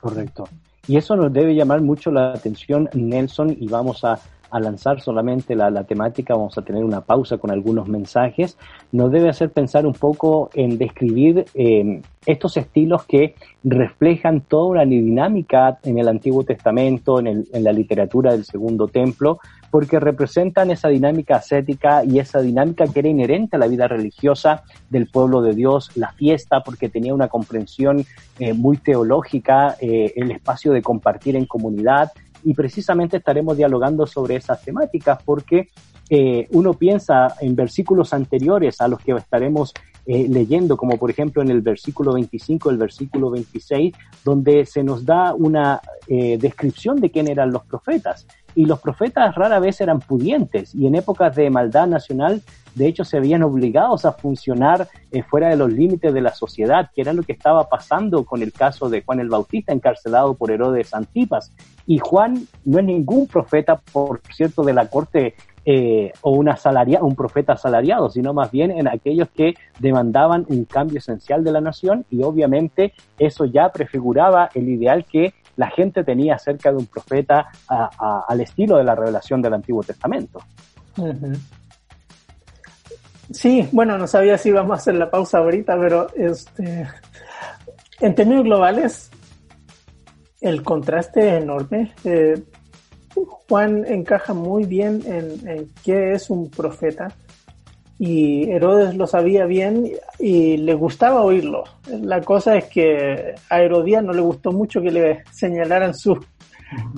Correcto. 0.00 0.48
Y 0.88 0.96
eso 0.96 1.14
nos 1.16 1.32
debe 1.32 1.54
llamar 1.54 1.82
mucho 1.82 2.10
la 2.10 2.32
atención, 2.32 2.88
Nelson, 2.94 3.56
y 3.60 3.68
vamos 3.68 4.04
a 4.04 4.18
a 4.50 4.60
lanzar 4.60 5.00
solamente 5.00 5.54
la, 5.54 5.70
la, 5.70 5.84
temática, 5.84 6.34
vamos 6.34 6.56
a 6.58 6.62
tener 6.62 6.84
una 6.84 7.00
pausa 7.00 7.38
con 7.38 7.50
algunos 7.50 7.88
mensajes, 7.88 8.58
nos 8.92 9.10
debe 9.10 9.28
hacer 9.28 9.50
pensar 9.50 9.86
un 9.86 9.94
poco 9.94 10.50
en 10.54 10.78
describir 10.78 11.46
eh, 11.54 12.02
estos 12.26 12.56
estilos 12.56 13.04
que 13.04 13.34
reflejan 13.64 14.42
toda 14.42 14.66
una 14.66 14.84
dinámica 14.84 15.78
en 15.82 15.98
el 15.98 16.08
Antiguo 16.08 16.44
Testamento, 16.44 17.18
en, 17.20 17.26
el, 17.26 17.48
en 17.52 17.64
la 17.64 17.72
literatura 17.72 18.32
del 18.32 18.44
Segundo 18.44 18.88
Templo, 18.88 19.38
porque 19.70 20.00
representan 20.00 20.70
esa 20.70 20.88
dinámica 20.88 21.36
ascética 21.36 22.04
y 22.04 22.18
esa 22.18 22.40
dinámica 22.40 22.86
que 22.86 23.00
era 23.00 23.08
inherente 23.08 23.56
a 23.56 23.58
la 23.58 23.66
vida 23.66 23.88
religiosa 23.88 24.62
del 24.90 25.08
pueblo 25.08 25.42
de 25.42 25.54
Dios, 25.54 25.90
la 25.96 26.12
fiesta, 26.12 26.62
porque 26.62 26.88
tenía 26.88 27.14
una 27.14 27.28
comprensión 27.28 28.04
eh, 28.38 28.52
muy 28.52 28.78
teológica, 28.78 29.76
eh, 29.80 30.12
el 30.16 30.30
espacio 30.30 30.72
de 30.72 30.82
compartir 30.82 31.36
en 31.36 31.46
comunidad, 31.46 32.12
y 32.44 32.54
precisamente 32.54 33.18
estaremos 33.18 33.56
dialogando 33.56 34.06
sobre 34.06 34.36
esas 34.36 34.62
temáticas 34.62 35.18
porque 35.24 35.68
eh, 36.10 36.48
uno 36.52 36.72
piensa 36.72 37.34
en 37.40 37.54
versículos 37.54 38.12
anteriores 38.12 38.80
a 38.80 38.88
los 38.88 39.00
que 39.00 39.12
estaremos 39.12 39.74
eh, 40.06 40.26
leyendo, 40.28 40.78
como 40.78 40.96
por 40.96 41.10
ejemplo 41.10 41.42
en 41.42 41.50
el 41.50 41.60
versículo 41.60 42.14
25, 42.14 42.70
el 42.70 42.78
versículo 42.78 43.30
26, 43.30 43.94
donde 44.24 44.64
se 44.64 44.82
nos 44.82 45.04
da 45.04 45.34
una 45.34 45.82
eh, 46.06 46.38
descripción 46.38 46.98
de 47.00 47.10
quién 47.10 47.28
eran 47.28 47.52
los 47.52 47.64
profetas. 47.64 48.26
Y 48.54 48.64
los 48.64 48.80
profetas 48.80 49.34
rara 49.34 49.58
vez 49.58 49.80
eran 49.82 50.00
pudientes 50.00 50.74
y 50.74 50.86
en 50.86 50.94
épocas 50.94 51.36
de 51.36 51.50
maldad 51.50 51.86
nacional, 51.86 52.42
de 52.74 52.86
hecho, 52.86 53.04
se 53.04 53.20
veían 53.20 53.42
obligados 53.42 54.04
a 54.04 54.12
funcionar 54.12 54.88
fuera 55.28 55.48
de 55.48 55.56
los 55.56 55.72
límites 55.72 56.14
de 56.14 56.20
la 56.20 56.32
sociedad, 56.32 56.90
que 56.94 57.00
era 57.00 57.12
lo 57.12 57.22
que 57.22 57.32
estaba 57.32 57.68
pasando 57.68 58.24
con 58.24 58.40
el 58.40 58.52
caso 58.52 58.88
de 58.88 59.02
Juan 59.02 59.20
el 59.20 59.28
Bautista, 59.28 59.72
encarcelado 59.72 60.34
por 60.34 60.50
Herodes 60.50 60.94
Antipas. 60.94 61.52
Y 61.88 61.98
Juan 61.98 62.46
no 62.66 62.78
es 62.78 62.84
ningún 62.84 63.26
profeta, 63.26 63.80
por 63.92 64.20
cierto, 64.30 64.62
de 64.62 64.74
la 64.74 64.90
corte 64.90 65.34
eh, 65.64 66.12
o 66.20 66.32
una 66.32 66.54
salaria, 66.54 67.02
un 67.02 67.16
profeta 67.16 67.54
asalariado, 67.54 68.10
sino 68.10 68.34
más 68.34 68.50
bien 68.50 68.70
en 68.70 68.86
aquellos 68.86 69.30
que 69.30 69.54
demandaban 69.78 70.44
un 70.50 70.66
cambio 70.66 70.98
esencial 70.98 71.42
de 71.42 71.50
la 71.50 71.62
nación 71.62 72.04
y 72.10 72.22
obviamente 72.22 72.92
eso 73.18 73.46
ya 73.46 73.70
prefiguraba 73.70 74.50
el 74.52 74.68
ideal 74.68 75.06
que 75.06 75.32
la 75.56 75.70
gente 75.70 76.04
tenía 76.04 76.34
acerca 76.34 76.70
de 76.70 76.76
un 76.76 76.86
profeta 76.86 77.48
al 77.66 78.40
estilo 78.42 78.76
de 78.76 78.84
la 78.84 78.94
revelación 78.94 79.40
del 79.40 79.54
Antiguo 79.54 79.82
Testamento. 79.82 80.40
Sí, 83.30 83.66
bueno, 83.72 83.96
no 83.96 84.06
sabía 84.06 84.36
si 84.36 84.50
íbamos 84.50 84.72
a 84.72 84.74
hacer 84.74 84.94
la 84.94 85.10
pausa 85.10 85.38
ahorita, 85.38 85.74
pero 85.80 86.06
este, 86.14 86.86
en 88.00 88.14
términos 88.14 88.44
globales, 88.44 89.10
el 90.40 90.62
contraste 90.62 91.28
es 91.28 91.42
enorme. 91.42 91.92
Eh, 92.04 92.42
Juan 93.48 93.84
encaja 93.86 94.34
muy 94.34 94.64
bien 94.64 95.02
en, 95.06 95.48
en 95.48 95.68
qué 95.82 96.12
es 96.12 96.30
un 96.30 96.50
profeta 96.50 97.08
y 97.98 98.48
Herodes 98.50 98.94
lo 98.94 99.06
sabía 99.06 99.44
bien 99.44 99.90
y 100.18 100.56
le 100.56 100.74
gustaba 100.74 101.22
oírlo. 101.22 101.64
La 101.88 102.20
cosa 102.20 102.56
es 102.56 102.66
que 102.66 103.34
a 103.50 103.60
Herodías 103.60 104.04
no 104.04 104.12
le 104.12 104.20
gustó 104.20 104.52
mucho 104.52 104.80
que 104.80 104.92
le 104.92 105.24
señalaran 105.32 105.94
sus 105.94 106.18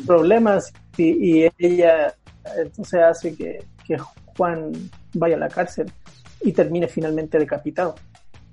problemas 0.07 0.73
y, 0.97 1.47
ella 1.59 2.15
entonces 2.59 3.01
hace 3.01 3.35
que, 3.35 3.65
que, 3.87 3.97
Juan 4.37 4.73
vaya 5.15 5.37
a 5.37 5.41
la 5.41 5.49
cárcel 5.49 5.91
y 6.43 6.53
termine 6.53 6.89
finalmente 6.89 7.39
decapitado. 7.39 7.95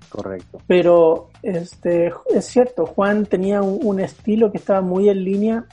Correcto. 0.08 0.60
Pero 0.66 1.30
este, 1.42 2.12
es 2.34 2.44
cierto, 2.44 2.86
Juan 2.86 3.26
tenía 3.26 3.62
un, 3.62 4.00
estilo 4.00 4.50
que 4.50 4.58
estaba 4.58 4.80
muy 4.80 5.08
en 5.08 5.24
línea 5.24 5.64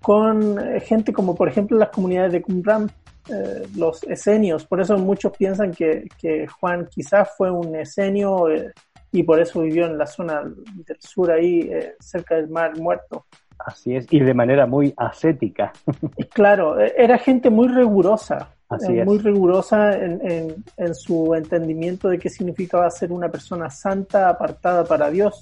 con 0.00 0.58
gente 0.82 1.12
como 1.12 1.34
por 1.34 1.48
ejemplo 1.48 1.78
las 1.78 1.88
comunidades 1.88 2.32
de 2.32 2.42
Qumran, 2.42 2.90
eh, 3.28 3.66
los 3.74 4.02
esenios. 4.04 4.66
Por 4.66 4.80
eso 4.80 4.98
muchos 4.98 5.32
piensan 5.36 5.72
que, 5.72 6.06
que 6.20 6.46
Juan 6.46 6.86
quizás 6.90 7.30
fue 7.36 7.50
un 7.50 7.74
esenio 7.74 8.50
eh, 8.50 8.72
y 9.12 9.22
por 9.22 9.40
eso 9.40 9.62
vivió 9.62 9.86
en 9.86 9.96
la 9.96 10.06
zona 10.06 10.42
del 10.42 11.00
sur 11.00 11.30
ahí, 11.30 11.60
eh, 11.60 11.94
cerca 12.00 12.34
del 12.34 12.48
mar 12.48 12.76
muerto. 12.78 13.24
Así 13.58 13.96
es, 13.96 14.06
y 14.10 14.20
de 14.20 14.34
manera 14.34 14.66
muy 14.66 14.92
ascética. 14.96 15.72
claro, 16.34 16.78
era 16.78 17.16
gente 17.16 17.48
muy 17.48 17.68
rigurosa, 17.68 18.50
muy 19.04 19.18
rigurosa 19.18 19.92
en, 19.92 20.64
en, 20.76 20.94
su 20.94 21.34
entendimiento 21.34 22.08
de 22.08 22.18
qué 22.18 22.28
significaba 22.28 22.90
ser 22.90 23.12
una 23.12 23.28
persona 23.28 23.70
santa, 23.70 24.28
apartada 24.28 24.84
para 24.84 25.10
Dios. 25.10 25.40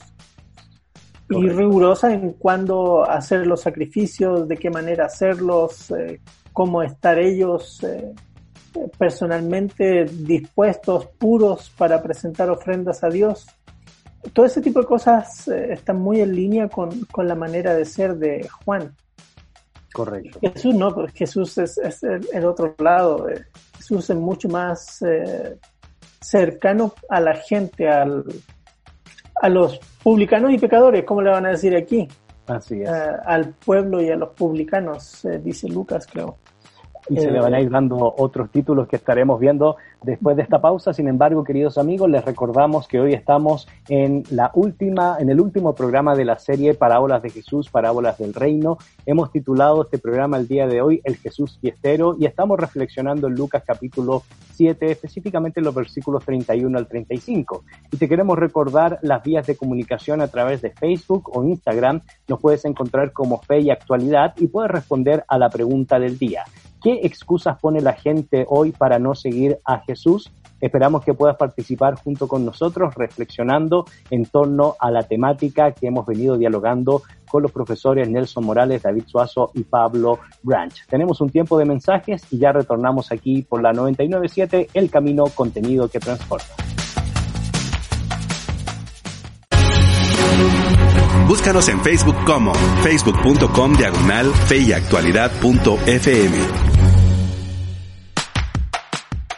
Y 1.31 1.49
rigurosa 1.49 2.13
en 2.13 2.33
cuándo 2.33 3.09
hacer 3.09 3.47
los 3.47 3.63
sacrificios, 3.63 4.47
de 4.49 4.57
qué 4.57 4.71
manera 4.71 5.07
hacerlos, 5.07 5.91
eh, 5.93 6.21
cómo 6.53 6.83
estar 6.83 7.19
ellos 7.19 7.83
eh, 7.85 8.13
personalmente 8.99 10.05
dispuestos, 10.05 11.07
puros 11.19 11.73
para 11.79 12.03
presentar 12.03 12.51
ofrendas 12.51 13.03
a 13.03 13.09
Dios. 13.09 13.47
Todo 14.33 14.47
ese 14.47 14.61
tipo 14.61 14.81
de 14.81 14.87
cosas 14.87 15.49
eh, 15.49 15.73
están 15.73 16.01
muy 16.01 16.21
en 16.21 16.35
línea 16.35 16.69
con, 16.69 17.07
con 17.07 17.27
la 17.27 17.35
manera 17.35 17.75
de 17.75 17.85
ser 17.85 18.17
de 18.17 18.47
Juan. 18.65 18.95
Correcto. 19.93 20.39
Jesús 20.41 20.75
no, 20.75 20.95
porque 20.95 21.13
Jesús 21.19 21.59
es, 21.59 21.79
el, 22.03 22.45
otro 22.45 22.75
lado. 22.79 23.29
Eh, 23.29 23.45
Jesús 23.77 24.09
es 24.11 24.17
mucho 24.17 24.49
más 24.49 25.03
eh, 25.03 25.59
cercano 26.21 26.95
a 27.09 27.21
la 27.21 27.35
gente, 27.35 27.89
al, 27.89 28.25
a 29.41 29.49
los 29.49 29.79
publicanos 30.03 30.53
y 30.53 30.59
pecadores, 30.59 31.05
como 31.05 31.23
le 31.23 31.31
van 31.31 31.47
a 31.47 31.51
decir 31.51 31.77
aquí. 31.77 32.09
Así 32.47 32.83
es. 32.83 32.89
Eh, 32.89 33.11
al 33.25 33.51
pueblo 33.55 34.01
y 34.01 34.11
a 34.11 34.17
los 34.17 34.31
publicanos, 34.31 35.27
dice 35.43 35.69
Lucas, 35.69 36.07
creo 36.11 36.39
y 37.09 37.17
se 37.17 37.31
le 37.31 37.41
van 37.41 37.55
a 37.55 37.61
ir 37.61 37.71
dando 37.71 38.15
otros 38.17 38.51
títulos 38.51 38.89
que 38.89 38.97
estaremos 38.97 39.41
viendo 39.41 39.77
después 40.03 40.37
de 40.37 40.43
esta 40.43 40.61
pausa. 40.61 40.93
Sin 40.93 41.09
embargo, 41.09 41.45
queridos 41.45 41.79
amigos, 41.79 42.11
les 42.11 42.25
recordamos 42.25 42.89
que 42.89 43.01
hoy 43.01 43.13
estamos 43.13 43.69
en 43.89 44.23
la 44.31 44.51
última, 44.55 45.17
en 45.19 45.31
el 45.31 45.41
último 45.41 45.75
programa 45.75 46.15
de 46.15 46.25
la 46.25 46.39
serie 46.39 46.75
Parábolas 46.75 47.23
de 47.23 47.31
Jesús, 47.31 47.71
Parábolas 47.71 48.19
del 48.19 48.35
Reino. 48.35 48.79
Hemos 49.07 49.31
titulado 49.31 49.83
este 49.83 49.99
programa 49.99 50.37
el 50.37 50.49
día 50.49 50.67
de 50.67 50.81
hoy 50.81 51.01
El 51.05 51.17
Jesús 51.17 51.59
Fiestero 51.61 52.17
y 52.19 52.27
estamos 52.27 52.59
reflexionando 52.59 53.27
en 53.27 53.35
Lucas 53.35 53.63
capítulo 53.67 54.23
7, 54.55 54.91
específicamente 54.91 55.61
en 55.61 55.65
los 55.65 55.75
versículos 55.75 56.25
31 56.25 56.79
al 56.79 56.87
35. 56.87 57.65
Y 57.91 57.97
te 57.97 58.09
queremos 58.09 58.39
recordar 58.39 58.99
las 59.03 59.23
vías 59.23 59.47
de 59.47 59.57
comunicación 59.57 60.21
a 60.21 60.29
través 60.29 60.63
de 60.63 60.71
Facebook 60.71 61.31
o 61.37 61.45
Instagram. 61.45 62.01
Nos 62.29 62.41
puedes 62.41 62.65
encontrar 62.65 63.13
como 63.13 63.41
Fe 63.41 63.61
y 63.61 63.71
Actualidad 63.71 64.35
y 64.37 64.47
puedes 64.47 64.71
responder 64.71 65.25
a 65.29 65.39
la 65.39 65.51
pregunta 65.51 65.99
del 65.99 66.19
día. 66.19 66.45
¿Qué 66.83 67.01
excusas 67.05 67.59
pone 67.61 67.81
la 67.81 67.93
gente 67.93 68.45
hoy 68.49 68.73
para 68.73 68.99
no 68.99 69.15
seguir 69.15 69.59
a 69.65 69.79
Jesús? 69.81 70.33
Esperamos 70.61 71.05
que 71.05 71.15
puedas 71.15 71.37
participar 71.37 71.95
junto 71.95 72.27
con 72.27 72.45
nosotros 72.45 72.95
reflexionando 72.95 73.85
en 74.11 74.27
torno 74.27 74.77
a 74.81 74.91
la 74.91 75.03
temática 75.03 75.73
que 75.73 75.87
hemos 75.89 76.07
venido 76.07 76.37
dialogando 76.37 77.03
con 77.29 77.43
los 77.43 77.53
profesores 77.53 78.09
Nelson 78.09 78.45
Morales, 78.45 78.83
David 78.83 79.05
Suazo 79.07 79.51
y 79.55 79.63
Pablo 79.63 80.19
Branch. 80.43 80.75
Tenemos 80.89 81.21
un 81.21 81.31
tiempo 81.31 81.57
de 81.59 81.65
mensajes 81.65 82.25
y 82.33 82.39
ya 82.39 82.53
retornamos 82.53 83.11
aquí 83.13 83.43
por 83.43 83.63
la 83.63 83.73
997 83.73 84.69
El 84.75 84.91
Camino 84.91 85.25
Contenido 85.35 85.89
que 85.89 86.01
Transforma. 86.01 86.47
Búscanos 91.29 91.69
en 91.69 91.81
Facebook 91.81 92.17
como 92.25 92.53
facebook.com 92.83 93.73
diagonal 93.75 94.33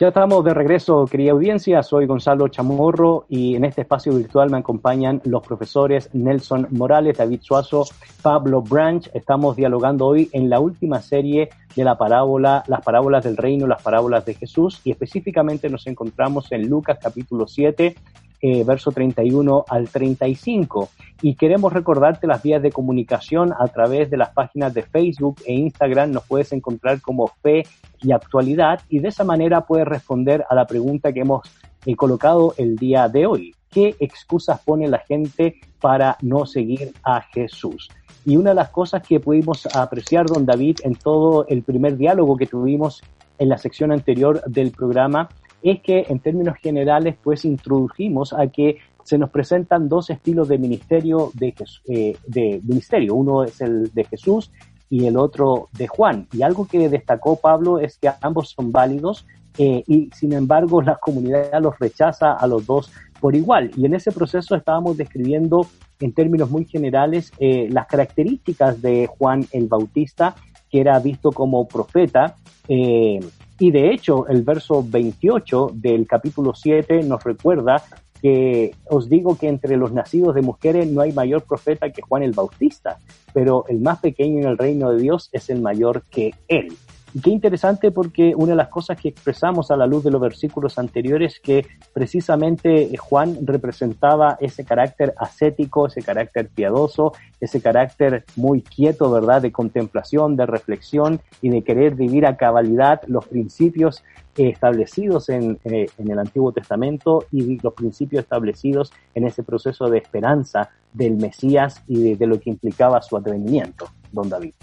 Ya 0.04 0.08
estamos 0.08 0.44
de 0.44 0.52
regreso, 0.52 1.06
querida 1.06 1.32
audiencia. 1.32 1.82
Soy 1.82 2.04
Gonzalo 2.04 2.48
Chamorro 2.48 3.24
y 3.26 3.56
en 3.56 3.64
este 3.64 3.80
espacio 3.80 4.12
virtual 4.12 4.50
me 4.50 4.58
acompañan 4.58 5.22
los 5.24 5.42
profesores 5.42 6.10
Nelson 6.12 6.68
Morales, 6.72 7.16
David 7.16 7.40
Suazo, 7.40 7.86
Pablo 8.20 8.60
Branch. 8.60 9.08
Estamos 9.14 9.56
dialogando 9.56 10.04
hoy 10.06 10.28
en 10.32 10.50
la 10.50 10.60
última 10.60 11.00
serie 11.00 11.48
de 11.74 11.84
la 11.84 11.96
parábola, 11.96 12.64
las 12.66 12.82
parábolas 12.82 13.24
del 13.24 13.38
reino, 13.38 13.66
las 13.66 13.80
parábolas 13.80 14.26
de 14.26 14.34
Jesús 14.34 14.82
y 14.84 14.90
específicamente 14.90 15.70
nos 15.70 15.86
encontramos 15.86 16.52
en 16.52 16.68
Lucas 16.68 16.98
capítulo 17.00 17.46
7 17.46 17.96
eh, 18.40 18.64
verso 18.64 18.92
31 18.92 19.64
al 19.68 19.88
35. 19.88 20.90
Y 21.22 21.34
queremos 21.34 21.72
recordarte 21.72 22.26
las 22.26 22.42
vías 22.42 22.62
de 22.62 22.72
comunicación 22.72 23.52
a 23.58 23.68
través 23.68 24.10
de 24.10 24.16
las 24.16 24.30
páginas 24.30 24.74
de 24.74 24.82
Facebook 24.82 25.36
e 25.46 25.54
Instagram. 25.54 26.12
Nos 26.12 26.24
puedes 26.24 26.52
encontrar 26.52 27.00
como 27.00 27.28
Fe 27.42 27.64
y 28.02 28.12
Actualidad 28.12 28.80
y 28.88 28.98
de 28.98 29.08
esa 29.08 29.24
manera 29.24 29.62
puedes 29.62 29.86
responder 29.88 30.44
a 30.48 30.54
la 30.54 30.66
pregunta 30.66 31.12
que 31.12 31.20
hemos 31.20 31.42
eh, 31.86 31.96
colocado 31.96 32.54
el 32.58 32.76
día 32.76 33.08
de 33.08 33.26
hoy. 33.26 33.54
¿Qué 33.70 33.96
excusas 33.98 34.60
pone 34.60 34.88
la 34.88 34.98
gente 34.98 35.56
para 35.80 36.16
no 36.22 36.46
seguir 36.46 36.92
a 37.02 37.22
Jesús? 37.22 37.88
Y 38.24 38.36
una 38.36 38.50
de 38.50 38.56
las 38.56 38.70
cosas 38.70 39.02
que 39.06 39.20
pudimos 39.20 39.66
apreciar, 39.74 40.26
don 40.26 40.46
David, 40.46 40.78
en 40.84 40.94
todo 40.94 41.46
el 41.48 41.62
primer 41.62 41.96
diálogo 41.96 42.36
que 42.36 42.46
tuvimos 42.46 43.02
en 43.38 43.48
la 43.48 43.58
sección 43.58 43.92
anterior 43.92 44.42
del 44.46 44.70
programa, 44.70 45.28
es 45.70 45.80
que 45.80 46.06
en 46.08 46.20
términos 46.20 46.56
generales 46.62 47.16
pues 47.22 47.44
introdujimos 47.44 48.32
a 48.32 48.46
que 48.48 48.78
se 49.02 49.18
nos 49.18 49.30
presentan 49.30 49.88
dos 49.88 50.10
estilos 50.10 50.48
de 50.48 50.58
ministerio 50.58 51.30
de, 51.34 51.54
eh, 51.88 52.16
de 52.26 52.60
ministerio. 52.64 53.14
Uno 53.14 53.44
es 53.44 53.60
el 53.60 53.92
de 53.92 54.04
Jesús 54.04 54.50
y 54.88 55.06
el 55.06 55.16
otro 55.16 55.68
de 55.72 55.88
Juan. 55.88 56.26
Y 56.32 56.42
algo 56.42 56.66
que 56.66 56.88
destacó 56.88 57.36
Pablo 57.36 57.78
es 57.78 57.98
que 57.98 58.10
ambos 58.20 58.50
son 58.50 58.72
válidos 58.72 59.26
eh, 59.58 59.84
y 59.86 60.10
sin 60.14 60.32
embargo 60.32 60.82
la 60.82 60.96
comunidad 60.96 61.62
los 61.62 61.78
rechaza 61.78 62.32
a 62.32 62.46
los 62.46 62.66
dos 62.66 62.90
por 63.20 63.36
igual. 63.36 63.70
Y 63.76 63.86
en 63.86 63.94
ese 63.94 64.12
proceso 64.12 64.54
estábamos 64.54 64.96
describiendo 64.96 65.66
en 66.00 66.12
términos 66.12 66.50
muy 66.50 66.64
generales 66.64 67.32
eh, 67.38 67.68
las 67.70 67.86
características 67.86 68.82
de 68.82 69.06
Juan 69.06 69.46
el 69.52 69.66
Bautista, 69.66 70.34
que 70.70 70.80
era 70.80 70.98
visto 70.98 71.30
como 71.32 71.66
profeta, 71.68 72.36
eh, 72.68 73.20
y 73.58 73.70
de 73.70 73.92
hecho, 73.92 74.26
el 74.26 74.42
verso 74.42 74.84
28 74.86 75.72
del 75.74 76.06
capítulo 76.06 76.54
7 76.54 77.02
nos 77.04 77.22
recuerda 77.22 77.82
que 78.20 78.74
os 78.86 79.08
digo 79.08 79.36
que 79.36 79.48
entre 79.48 79.76
los 79.76 79.92
nacidos 79.92 80.34
de 80.34 80.42
mujeres 80.42 80.90
no 80.90 81.02
hay 81.02 81.12
mayor 81.12 81.42
profeta 81.42 81.90
que 81.90 82.02
Juan 82.02 82.22
el 82.22 82.32
Bautista, 82.32 82.98
pero 83.32 83.64
el 83.68 83.80
más 83.80 83.98
pequeño 84.00 84.40
en 84.40 84.48
el 84.48 84.58
reino 84.58 84.90
de 84.90 85.02
Dios 85.02 85.28
es 85.32 85.50
el 85.50 85.60
mayor 85.60 86.02
que 86.10 86.32
él. 86.48 86.72
Y 87.16 87.20
qué 87.20 87.30
interesante 87.30 87.92
porque 87.92 88.34
una 88.34 88.50
de 88.50 88.56
las 88.56 88.68
cosas 88.68 89.00
que 89.00 89.08
expresamos 89.08 89.70
a 89.70 89.76
la 89.76 89.86
luz 89.86 90.02
de 90.02 90.10
los 90.10 90.20
versículos 90.20 90.80
anteriores 90.80 91.38
que 91.38 91.64
precisamente 91.92 92.90
Juan 92.96 93.38
representaba 93.46 94.36
ese 94.40 94.64
carácter 94.64 95.14
ascético, 95.16 95.86
ese 95.86 96.02
carácter 96.02 96.48
piadoso, 96.48 97.12
ese 97.40 97.60
carácter 97.60 98.24
muy 98.34 98.62
quieto, 98.62 99.12
¿verdad? 99.12 99.42
De 99.42 99.52
contemplación, 99.52 100.34
de 100.34 100.44
reflexión 100.46 101.20
y 101.40 101.50
de 101.50 101.62
querer 101.62 101.94
vivir 101.94 102.26
a 102.26 102.36
cabalidad 102.36 103.00
los 103.06 103.28
principios 103.28 104.02
establecidos 104.34 105.28
en, 105.28 105.60
eh, 105.66 105.86
en, 105.96 106.10
el 106.10 106.18
Antiguo 106.18 106.50
Testamento 106.50 107.26
y 107.30 107.60
los 107.60 107.74
principios 107.74 108.24
establecidos 108.24 108.92
en 109.14 109.24
ese 109.24 109.44
proceso 109.44 109.88
de 109.88 109.98
esperanza 109.98 110.70
del 110.92 111.14
Mesías 111.14 111.80
y 111.86 112.02
de, 112.02 112.16
de 112.16 112.26
lo 112.26 112.40
que 112.40 112.50
implicaba 112.50 113.00
su 113.02 113.16
advenimiento, 113.16 113.86
don 114.10 114.28
David. 114.28 114.54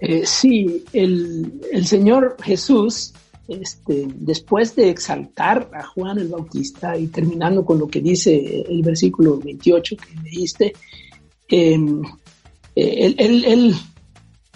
Eh, 0.00 0.26
sí, 0.26 0.84
el, 0.92 1.86
Señor 1.86 2.36
Jesús, 2.42 3.12
este, 3.48 4.08
después 4.14 4.74
de 4.74 4.90
exaltar 4.90 5.70
a 5.72 5.84
Juan 5.84 6.18
el 6.18 6.28
Bautista 6.28 6.96
y 6.96 7.08
terminando 7.08 7.64
con 7.64 7.78
lo 7.78 7.86
que 7.86 8.00
dice 8.00 8.64
el 8.68 8.82
versículo 8.82 9.38
28 9.38 9.96
que 9.96 10.30
leíste, 10.30 10.72
em, 11.48 12.02
él, 12.74 13.14
él, 13.18 13.74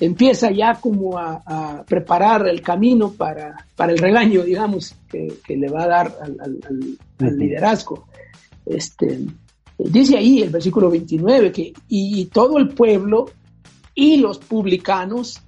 empieza 0.01 0.51
ya 0.51 0.75
como 0.81 1.19
a, 1.19 1.85
preparar 1.87 2.47
el 2.49 2.63
camino 2.63 3.13
para, 3.13 3.67
para, 3.77 3.93
el 3.93 3.99
regaño, 3.99 4.43
digamos, 4.43 4.95
que, 5.09 5.39
le 5.49 5.69
va 5.69 5.85
a 5.85 5.89
dar 5.89 6.19
al, 6.41 7.39
liderazgo. 7.39 8.07
Este, 8.67 9.21
dice 9.79 10.17
ahí 10.17 10.43
el 10.43 10.51
versículo 10.51 10.91
29 10.91 11.53
que 11.53 11.73
y, 11.89 12.27
todo 12.27 12.59
el 12.59 12.69
pueblo 12.69 13.31
y 14.01 14.17
los 14.19 14.39
publicanos 14.39 15.43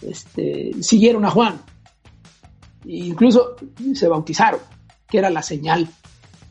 este, 0.00 0.80
siguieron 0.80 1.24
a 1.24 1.30
Juan. 1.30 1.60
E 2.84 2.98
incluso 2.98 3.56
se 3.94 4.06
bautizaron, 4.06 4.60
que 5.08 5.18
era 5.18 5.28
la 5.28 5.42
señal 5.42 5.88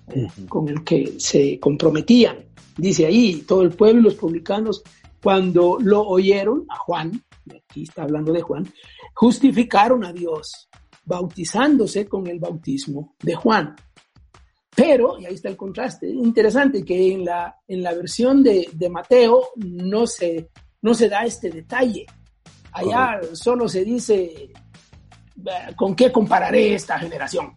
eh, 0.09 0.27
con 0.49 0.67
el 0.67 0.83
que 0.83 1.15
se 1.17 1.57
comprometían. 1.61 2.43
Dice 2.75 3.05
ahí, 3.05 3.45
todo 3.47 3.61
el 3.61 3.69
pueblo 3.69 4.01
y 4.01 4.03
los 4.03 4.15
publicanos 4.15 4.83
cuando 5.23 5.77
lo 5.79 6.01
oyeron 6.01 6.65
a 6.67 6.75
Juan, 6.75 7.23
aquí 7.57 7.83
está 7.83 8.03
hablando 8.03 8.33
de 8.33 8.41
Juan, 8.41 8.67
justificaron 9.13 10.03
a 10.03 10.11
Dios, 10.11 10.67
bautizándose 11.05 12.05
con 12.05 12.27
el 12.27 12.39
bautismo 12.39 13.15
de 13.23 13.33
Juan. 13.33 13.77
Pero, 14.75 15.17
y 15.17 15.25
ahí 15.25 15.35
está 15.35 15.47
el 15.47 15.55
contraste, 15.55 16.09
interesante 16.09 16.83
que 16.83 17.13
en 17.13 17.23
la, 17.23 17.55
en 17.65 17.81
la 17.81 17.93
versión 17.93 18.43
de, 18.43 18.67
Mateo 18.91 19.51
no 19.55 20.05
se, 20.05 20.49
no 20.85 20.93
se 20.93 21.09
da 21.09 21.25
este 21.25 21.49
detalle. 21.49 22.05
Allá 22.71 23.19
solo 23.33 23.67
se 23.67 23.83
dice, 23.83 24.51
¿con 25.75 25.95
qué 25.95 26.11
compararé 26.11 26.75
esta 26.75 26.99
generación? 26.99 27.55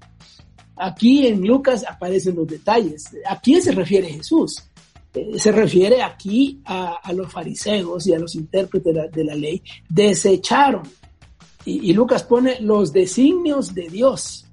Aquí 0.76 1.26
en 1.26 1.46
Lucas 1.46 1.84
aparecen 1.86 2.36
los 2.36 2.46
detalles. 2.46 3.04
¿A 3.28 3.38
quién 3.38 3.60
se 3.60 3.72
refiere 3.72 4.08
Jesús? 4.08 4.64
Eh, 5.12 5.38
se 5.38 5.52
refiere 5.52 6.02
aquí 6.02 6.62
a, 6.64 7.12
los 7.12 7.30
fariseos 7.30 8.06
y 8.06 8.14
a 8.14 8.18
los 8.18 8.34
intérpretes 8.34 9.12
de 9.12 9.24
la, 9.24 9.34
ley, 9.34 9.62
desecharon. 9.90 10.84
Y, 11.66 11.92
Lucas 11.92 12.22
pone 12.22 12.58
los 12.62 12.94
designios 12.94 13.74
de 13.74 13.90
Dios 13.90 14.46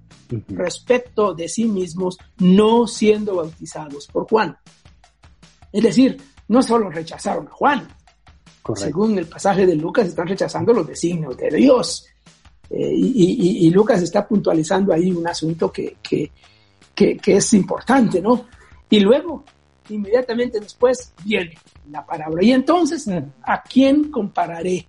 respecto 0.49 1.33
de 1.33 1.47
sí 1.47 1.63
mismos, 1.63 2.17
no 2.39 2.87
siendo 2.87 3.35
bautizados 3.35 4.07
por 4.07 4.27
Juan. 4.27 4.57
Es 5.71 5.81
decir, 5.81 6.17
no 6.49 6.61
solo 6.61 6.89
rechazaron 6.89 7.47
a 7.47 7.51
Juan, 7.51 7.87
según 8.73 9.17
el 9.19 9.27
pasaje 9.27 9.65
de 9.65 9.75
Lucas, 9.75 10.07
están 10.07 10.27
rechazando 10.27 10.73
los 10.73 10.87
designios 10.87 11.37
de 11.37 11.49
Dios. 11.49 12.07
Eh, 12.69 12.91
y, 12.95 13.69
Lucas 13.69 14.01
está 14.01 14.27
puntualizando 14.27 14.91
ahí 14.91 15.11
un 15.11 15.27
asunto 15.27 15.71
que, 15.71 15.97
que, 16.01 16.31
que, 16.95 17.19
es 17.25 17.53
importante, 17.53 18.21
¿no? 18.21 18.47
Y 18.89 18.99
luego 19.01 19.43
inmediatamente 19.89 20.59
después 20.59 21.13
viene 21.23 21.55
la 21.91 22.03
palabra. 22.03 22.43
Y 22.43 22.51
entonces, 22.51 23.07
mm. 23.07 23.19
¿a 23.43 23.61
quién 23.61 24.09
compararé 24.09 24.87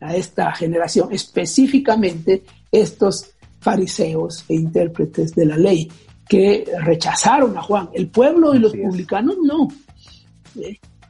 a 0.00 0.14
esta 0.14 0.54
generación? 0.54 1.08
Específicamente 1.12 2.44
estos 2.70 3.32
fariseos 3.58 4.44
e 4.48 4.54
intérpretes 4.54 5.34
de 5.34 5.46
la 5.46 5.56
ley 5.56 5.90
que 6.28 6.64
rechazaron 6.80 7.56
a 7.56 7.62
Juan. 7.62 7.90
El 7.92 8.08
pueblo 8.08 8.54
y 8.54 8.58
los 8.58 8.72
publicanos 8.72 9.36
no. 9.42 9.68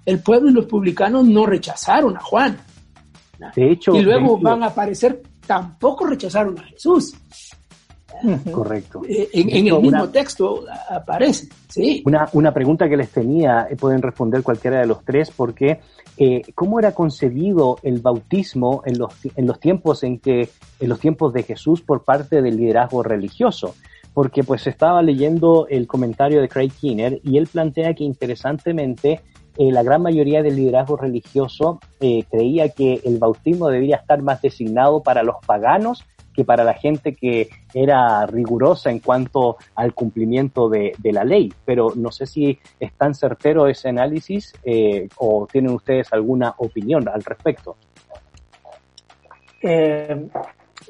El 0.05 0.21
pueblo 0.21 0.51
y 0.51 0.53
los 0.53 0.67
publicanos 0.67 1.25
no 1.25 1.47
rechazaron 1.47 2.17
a 2.17 2.21
Juan. 2.21 2.59
De 3.55 3.73
hecho, 3.73 3.95
y 3.95 4.03
luego 4.03 4.38
van 4.38 4.62
a 4.62 4.67
aparecer, 4.67 5.23
tampoco 5.47 6.07
rechazaron 6.07 6.59
a 6.59 6.62
Jesús. 6.62 7.14
Correcto. 8.51 9.03
Eh, 9.09 9.29
en, 9.33 9.67
el 9.67 9.81
mismo 9.81 10.09
texto 10.09 10.64
aparece, 10.88 11.49
sí. 11.69 12.03
Una, 12.07 12.29
una 12.33 12.53
pregunta 12.53 12.88
que 12.88 12.97
les 12.97 13.11
tenía, 13.11 13.67
eh, 13.69 13.77
pueden 13.77 14.01
responder 14.01 14.43
cualquiera 14.43 14.81
de 14.81 14.87
los 14.87 15.05
tres, 15.05 15.31
porque 15.31 15.81
eh, 16.17 16.43
¿cómo 16.55 16.79
era 16.79 16.93
concebido 16.93 17.79
el 17.83 18.01
bautismo 18.01 18.83
en 18.85 18.99
los, 18.99 19.12
en 19.35 19.47
los 19.47 19.59
tiempos 19.59 20.05
en 20.05 20.19
que, 20.21 20.49
en 20.81 20.88
los 20.88 21.01
tiempos 21.01 21.33
de 21.33 21.43
Jesús 21.43 21.83
por 21.83 22.05
parte 22.05 22.40
del 22.40 22.57
liderazgo 22.57 23.03
religioso? 23.03 23.75
Porque 24.12 24.45
pues 24.45 24.67
estaba 24.69 25.03
leyendo 25.03 25.67
el 25.69 25.88
comentario 25.88 26.40
de 26.40 26.49
Craig 26.49 26.71
Kinner 26.71 27.21
y 27.25 27.37
él 27.37 27.49
plantea 27.49 27.95
que 27.95 28.05
interesantemente 28.05 29.23
la 29.57 29.83
gran 29.83 30.03
mayoría 30.03 30.43
del 30.43 30.57
liderazgo 30.57 30.97
religioso 30.97 31.81
creía 31.99 32.69
que 32.71 33.01
el 33.05 33.19
bautismo 33.19 33.69
debería 33.69 33.97
estar 33.97 34.21
más 34.23 34.43
designado 34.43 35.03
para 35.03 35.23
los 35.23 35.37
paganos 35.47 36.05
que 36.35 36.45
para 36.45 36.64
la 36.64 36.75
gente 36.75 37.14
que 37.14 37.49
era 37.73 38.27
rigurosa 38.27 38.90
en 38.90 38.99
cuanto 38.99 39.57
al 39.77 39.95
cumplimiento 39.95 40.69
de, 40.69 40.93
la 41.05 41.25
ley. 41.25 41.53
Pero 41.64 41.93
no 41.95 42.11
sé 42.11 42.27
si 42.27 42.59
es 42.81 42.93
tan 42.95 43.14
certero 43.14 43.67
ese 43.69 43.88
análisis 43.88 44.53
eh, 44.64 45.09
o 45.17 45.47
tienen 45.51 45.73
ustedes 45.73 46.12
alguna 46.12 46.55
opinión 46.59 47.09
al 47.09 47.23
respecto. 47.23 47.77
Eh, 49.62 50.29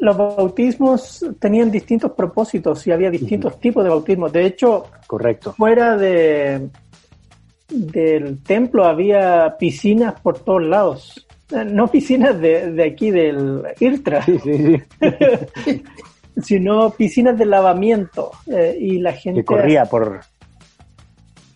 los 0.00 0.16
bautismos 0.16 1.24
tenían 1.38 1.70
distintos 1.70 2.12
propósitos 2.12 2.84
y 2.86 2.90
había 2.90 3.10
distintos 3.10 3.60
tipos 3.60 3.84
de 3.84 3.90
bautismos. 3.90 4.32
De 4.32 4.46
hecho, 4.46 4.86
correcto. 5.06 5.52
Fuera 5.52 5.96
de 5.96 6.68
del 7.68 8.42
templo 8.42 8.84
había 8.84 9.56
piscinas 9.58 10.20
por 10.20 10.38
todos 10.38 10.62
lados 10.62 11.26
no 11.50 11.88
piscinas 11.88 12.40
de, 12.40 12.82
aquí 12.82 13.10
del 13.10 13.62
IRTRA, 13.78 14.24
sino 16.42 16.90
piscinas 16.90 17.38
de 17.38 17.46
lavamiento. 17.46 18.32
Eh, 18.46 18.76
y 18.78 18.98
la 18.98 19.12
gente... 19.12 19.40
Que 19.40 19.44
corría 19.44 19.84
por... 19.84 20.20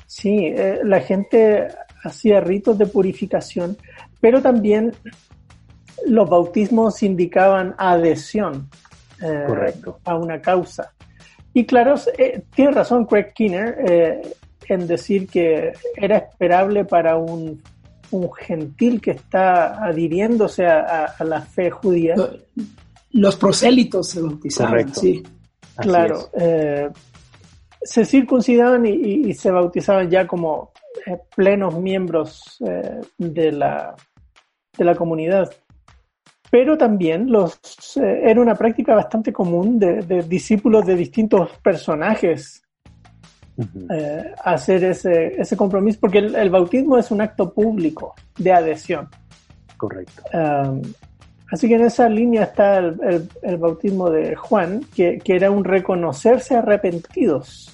Sí, 0.06 0.46
eh, 0.46 0.80
la 0.84 1.00
gente 1.00 1.68
hacía 2.02 2.40
ritos 2.40 2.76
de 2.78 2.86
purificación, 2.86 3.76
pero 4.20 4.42
también 4.42 4.92
los 6.06 6.28
bautismos 6.28 7.02
indicaban 7.02 7.74
adhesión 7.78 8.68
eh, 9.22 9.74
a 10.04 10.16
una 10.16 10.40
causa. 10.40 10.92
Y 11.54 11.66
claro, 11.66 11.94
tiene 12.54 12.72
razón 12.72 13.06
Craig 13.06 13.32
Kinner 13.34 14.24
en 14.74 14.86
decir 14.86 15.26
que 15.28 15.72
era 15.96 16.18
esperable 16.18 16.84
para 16.84 17.16
un 17.16 17.62
un 18.10 18.32
gentil 18.32 19.00
que 19.00 19.12
está 19.12 19.84
adhiriéndose 19.84 20.66
a, 20.66 21.14
la 21.20 21.40
fe 21.42 21.70
judía. 21.70 22.14
Los 23.12 23.36
prosélitos 23.36 24.08
se 24.10 24.22
bautizaban, 24.22 24.94
sí. 24.94 25.22
claro. 25.76 26.30
Eh, 26.38 26.88
se 27.80 28.04
circuncidaban 28.04 28.86
y, 28.86 29.32
se 29.34 29.50
bautizaban 29.50 30.10
ya 30.10 30.26
como 30.26 30.72
eh, 31.06 31.18
plenos 31.34 31.78
miembros 31.78 32.58
eh, 32.66 33.00
de, 33.16 33.52
la, 33.52 33.94
de 34.76 34.84
la 34.84 34.94
comunidad. 34.94 35.50
Pero 36.50 36.78
también 36.78 37.30
los, 37.30 37.58
era 37.96 38.40
una 38.40 38.54
práctica 38.54 38.94
bastante 38.94 39.32
común 39.32 39.78
de 39.78 40.24
discípulos 40.26 40.86
de 40.86 40.96
distintos 40.96 41.50
personajes 41.62 42.62
eh, 43.90 44.34
hacer 44.44 44.84
ese, 44.84 45.40
ese 45.40 45.56
compromiso, 45.56 45.98
porque 46.00 46.18
el, 46.18 46.50
bautismo 46.50 46.96
es 46.96 47.10
un 47.10 47.20
acto 47.20 47.52
público 47.52 48.14
de 48.36 48.52
adhesión. 48.52 49.08
Correcto. 49.76 50.22
así 51.50 51.68
que 51.68 51.76
en 51.76 51.84
esa 51.84 52.08
línea 52.08 52.44
está 52.44 52.78
el, 52.78 53.28
el, 53.42 53.56
bautismo 53.56 54.10
de 54.10 54.34
Juan, 54.34 54.82
que, 54.94 55.18
que, 55.18 55.36
era 55.36 55.50
un 55.50 55.64
reconocerse 55.64 56.56
arrepentidos. 56.56 57.72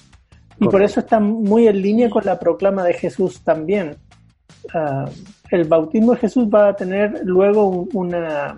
Y 0.59 0.67
por 0.67 0.81
eso 0.81 1.01
está 1.01 1.19
muy 1.19 1.67
en 1.67 1.81
línea 1.81 2.09
con 2.09 2.23
la 2.25 2.39
proclama 2.39 2.83
de 2.83 2.93
Jesús 2.93 3.43
también. 3.43 3.97
el 5.51 5.63
bautismo 5.65 6.13
de 6.13 6.19
Jesús 6.19 6.47
va 6.47 6.69
a 6.69 6.75
tener 6.75 7.21
luego 7.25 7.87
una, 7.93 8.57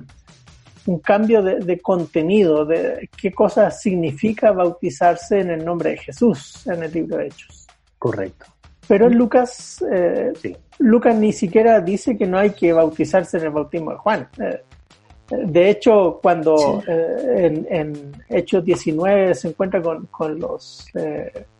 un 0.87 0.99
cambio 0.99 1.43
de, 1.43 1.79
contenido, 1.79 2.65
de 2.65 3.09
qué 3.21 3.31
cosa 3.31 3.69
significa 3.69 4.51
bautizarse 4.51 5.41
en 5.41 5.51
el 5.51 5.65
nombre 5.65 5.91
de 5.91 5.97
Jesús 5.97 6.65
en 6.65 6.83
el 6.83 6.91
libro 6.91 7.17
de 7.17 7.27
Hechos. 7.27 7.67
Correcto. 7.99 8.45
Pero 8.87 9.07
en 9.07 9.17
Lucas, 9.17 9.83
eh, 9.91 10.31
Lucas 10.79 11.15
ni 11.15 11.33
siquiera 11.33 11.81
dice 11.81 12.17
que 12.17 12.25
no 12.25 12.37
hay 12.37 12.51
que 12.51 12.71
bautizarse 12.71 13.37
en 13.37 13.43
el 13.43 13.49
bautismo 13.49 13.91
de 13.91 13.97
Juan. 13.97 14.29
Eh, 14.39 14.61
de 15.29 15.69
hecho, 15.69 16.19
cuando 16.21 16.81
eh, 16.87 17.65
en, 17.69 18.13
Hechos 18.29 18.63
19 18.63 19.35
se 19.35 19.49
encuentra 19.49 19.81
con, 19.81 20.39
los 20.39 20.85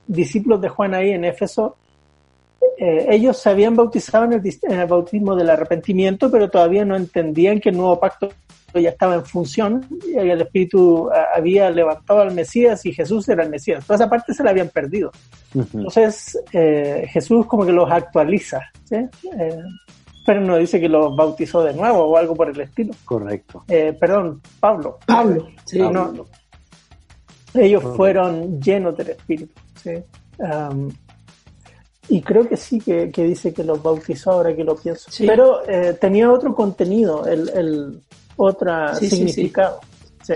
discípulos 0.08 0.62
de 0.62 0.70
Juan 0.70 0.94
ahí 0.94 1.12
en 1.12 1.26
Éfeso, 1.26 1.76
ellos 2.80 3.38
se 3.38 3.50
habían 3.50 3.76
bautizado 3.76 4.26
en 4.26 4.34
el, 4.34 4.42
en 4.64 4.80
el, 4.80 4.88
bautismo 4.88 5.36
del 5.36 5.50
arrepentimiento, 5.50 6.30
pero 6.30 6.50
todavía 6.50 6.86
no 6.86 6.96
entendían 6.96 7.60
que 7.60 7.70
el 7.70 7.78
nuevo 7.78 8.00
pacto 8.00 8.30
ya 8.82 8.90
estaba 8.90 9.16
en 9.16 9.26
función 9.26 9.86
y 10.06 10.18
el 10.18 10.42
Espíritu 10.42 11.10
ah, 11.14 11.28
había 11.36 11.70
levantado 11.70 12.22
al 12.22 12.34
Mesías 12.34 12.86
y 12.86 12.94
Jesús 12.94 13.28
era 13.30 13.44
el 13.44 13.50
Mesías. 13.50 13.86
Toda 13.86 13.96
esa 13.96 14.10
parte 14.10 14.34
se 14.34 14.44
la 14.44 14.52
habían 14.52 14.70
perdido. 14.70 15.12
Entonces 15.54 16.40
eh, 16.52 17.08
Jesús 17.10 17.46
como 17.46 17.66
que 17.66 17.72
los 17.72 17.90
actualiza, 17.90 18.62
eh, 18.92 19.08
pero 20.26 20.42
no 20.42 20.58
dice 20.58 20.80
que 20.80 20.90
los 20.90 21.16
bautizó 21.16 21.64
de 21.64 21.74
nuevo 21.74 22.00
o 22.00 22.18
algo 22.18 22.36
por 22.36 22.50
el 22.50 22.60
estilo. 22.60 22.94
Correcto. 23.06 23.64
Eh, 23.68 23.96
perdón, 24.00 24.42
Pablo. 24.60 25.00
Pablo, 25.06 25.48
sí. 25.66 25.82
ellos 27.54 27.84
fueron 27.96 28.62
llenos 28.62 28.96
del 28.98 29.10
Espíritu. 29.10 29.54
Y 32.10 32.22
creo 32.22 32.48
que 32.48 32.58
sí, 32.58 32.80
que, 32.80 33.10
dice 33.10 33.54
que 33.54 33.64
los 33.64 33.82
bautizó 33.84 34.32
ahora 34.32 34.56
que 34.56 34.64
lo 34.64 34.76
pienso. 34.76 35.10
Pero 35.20 35.68
eh, 35.68 35.98
tenía 36.00 36.32
otro 36.32 36.56
contenido, 36.56 37.26
el, 37.26 37.50
el 37.50 38.02
otro 38.38 38.96
significado. 38.96 39.80
Sí, 40.24 40.34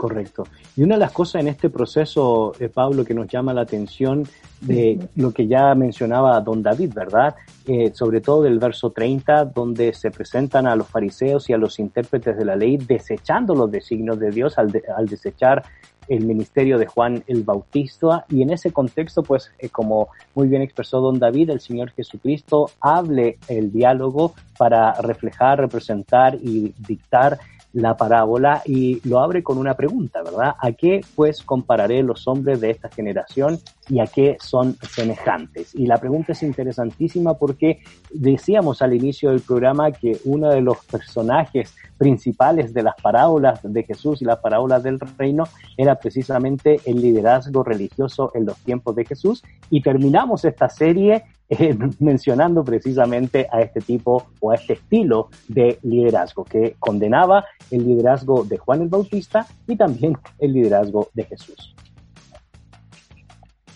Correcto. 0.00 0.44
Y 0.76 0.82
una 0.82 0.94
de 0.94 1.00
las 1.00 1.12
cosas 1.12 1.42
en 1.42 1.48
este 1.48 1.68
proceso, 1.68 2.54
eh, 2.58 2.70
Pablo, 2.70 3.04
que 3.04 3.12
nos 3.12 3.28
llama 3.28 3.52
la 3.52 3.60
atención 3.60 4.26
de 4.62 4.98
lo 5.16 5.30
que 5.30 5.46
ya 5.46 5.74
mencionaba 5.74 6.40
don 6.40 6.62
David, 6.62 6.94
¿verdad? 6.94 7.34
Eh, 7.66 7.92
sobre 7.92 8.22
todo 8.22 8.40
del 8.40 8.58
verso 8.58 8.92
30, 8.92 9.44
donde 9.44 9.92
se 9.92 10.10
presentan 10.10 10.66
a 10.66 10.74
los 10.74 10.88
fariseos 10.88 11.50
y 11.50 11.52
a 11.52 11.58
los 11.58 11.78
intérpretes 11.78 12.34
de 12.34 12.46
la 12.46 12.56
ley 12.56 12.78
desechando 12.78 13.54
los 13.54 13.70
designios 13.70 14.18
de 14.18 14.30
Dios 14.30 14.56
al, 14.56 14.72
al 14.96 15.06
desechar 15.06 15.62
el 16.08 16.26
ministerio 16.26 16.78
de 16.78 16.86
Juan 16.86 17.22
el 17.26 17.42
Bautista. 17.42 18.24
Y 18.28 18.42
en 18.42 18.50
ese 18.50 18.72
contexto, 18.72 19.22
pues 19.22 19.50
eh, 19.58 19.68
como 19.68 20.08
muy 20.34 20.48
bien 20.48 20.62
expresó 20.62 21.00
don 21.00 21.18
David, 21.18 21.50
el 21.50 21.60
Señor 21.60 21.90
Jesucristo 21.90 22.70
hable 22.80 23.38
el 23.48 23.72
diálogo 23.72 24.34
para 24.58 24.94
reflejar, 24.94 25.58
representar 25.58 26.34
y 26.34 26.74
dictar 26.86 27.38
la 27.72 27.96
parábola. 27.96 28.62
Y 28.64 29.06
lo 29.08 29.20
abre 29.20 29.42
con 29.42 29.58
una 29.58 29.74
pregunta, 29.74 30.22
¿verdad? 30.22 30.54
¿A 30.58 30.72
qué 30.72 31.00
pues 31.14 31.42
compararé 31.42 32.02
los 32.02 32.26
hombres 32.26 32.60
de 32.60 32.70
esta 32.70 32.88
generación 32.88 33.58
y 33.90 34.00
a 34.00 34.06
qué 34.06 34.36
son 34.40 34.76
semejantes? 34.88 35.74
Y 35.74 35.86
la 35.86 35.98
pregunta 35.98 36.32
es 36.32 36.42
interesantísima 36.42 37.34
porque 37.34 37.80
decíamos 38.10 38.80
al 38.82 38.94
inicio 38.94 39.30
del 39.30 39.40
programa 39.40 39.92
que 39.92 40.16
uno 40.24 40.48
de 40.48 40.60
los 40.60 40.84
personajes 40.86 41.74
principales 41.98 42.72
de 42.72 42.82
las 42.82 42.94
parábolas 43.02 43.60
de 43.62 43.82
Jesús 43.82 44.22
y 44.22 44.24
las 44.24 44.38
parábolas 44.38 44.82
del 44.82 44.98
reino 45.18 45.44
era 45.76 45.96
precisamente 45.96 46.80
el 46.86 47.00
liderazgo 47.00 47.62
religioso 47.62 48.30
en 48.34 48.46
los 48.46 48.56
tiempos 48.58 48.96
de 48.96 49.04
Jesús 49.04 49.42
y 49.68 49.82
terminamos 49.82 50.44
esta 50.44 50.68
serie 50.68 51.24
eh, 51.50 51.76
mencionando 51.98 52.64
precisamente 52.64 53.48
a 53.52 53.60
este 53.60 53.80
tipo 53.80 54.28
o 54.40 54.52
a 54.52 54.54
este 54.54 54.74
estilo 54.74 55.28
de 55.48 55.78
liderazgo 55.82 56.44
que 56.44 56.76
condenaba 56.78 57.44
el 57.70 57.84
liderazgo 57.84 58.44
de 58.44 58.56
Juan 58.56 58.82
el 58.82 58.88
Bautista 58.88 59.46
y 59.66 59.76
también 59.76 60.16
el 60.38 60.52
liderazgo 60.52 61.08
de 61.12 61.24
Jesús. 61.24 61.74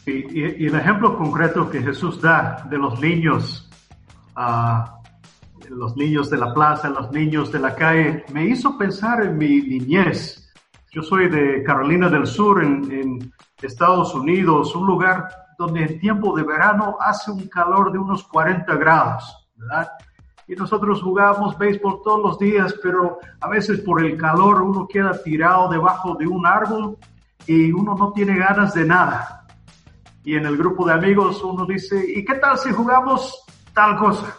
Y, 0.06 0.66
el 0.66 0.74
ejemplo 0.74 1.16
concreto 1.16 1.70
que 1.70 1.80
Jesús 1.80 2.20
da 2.20 2.66
de 2.68 2.76
los 2.76 3.00
niños, 3.00 3.70
uh, 4.36 4.84
los 5.70 5.96
niños 5.96 6.28
de 6.28 6.36
la 6.36 6.52
plaza, 6.52 6.90
los 6.90 7.10
niños 7.10 7.50
de 7.50 7.58
la 7.58 7.74
calle, 7.74 8.24
me 8.32 8.44
hizo 8.44 8.76
pensar 8.76 9.22
en 9.24 9.38
mi 9.38 9.62
niñez. 9.62 10.52
Yo 10.90 11.02
soy 11.02 11.28
de 11.28 11.62
Carolina 11.62 12.08
del 12.08 12.26
Sur, 12.26 12.62
en, 12.62 12.90
en 12.92 13.32
Estados 13.62 14.14
Unidos, 14.14 14.74
un 14.76 14.86
lugar 14.86 15.28
donde 15.58 15.84
en 15.84 15.98
tiempo 15.98 16.36
de 16.36 16.42
verano 16.42 16.96
hace 17.00 17.30
un 17.30 17.48
calor 17.48 17.92
de 17.92 17.98
unos 17.98 18.24
40 18.24 18.74
grados, 18.76 19.48
¿verdad? 19.56 19.88
Y 20.46 20.54
nosotros 20.54 21.02
jugamos 21.02 21.56
béisbol 21.56 22.02
todos 22.04 22.22
los 22.22 22.38
días, 22.38 22.74
pero 22.82 23.18
a 23.40 23.48
veces 23.48 23.80
por 23.80 24.04
el 24.04 24.16
calor 24.18 24.60
uno 24.60 24.86
queda 24.86 25.22
tirado 25.22 25.70
debajo 25.70 26.14
de 26.16 26.26
un 26.26 26.46
árbol 26.46 26.98
y 27.46 27.72
uno 27.72 27.94
no 27.94 28.12
tiene 28.12 28.36
ganas 28.36 28.74
de 28.74 28.84
nada. 28.84 29.43
Y 30.24 30.36
en 30.36 30.46
el 30.46 30.56
grupo 30.56 30.86
de 30.86 30.94
amigos 30.94 31.42
uno 31.44 31.66
dice, 31.66 32.02
¿y 32.06 32.24
qué 32.24 32.34
tal 32.36 32.58
si 32.58 32.70
jugamos 32.72 33.44
tal 33.74 33.96
cosa? 33.98 34.38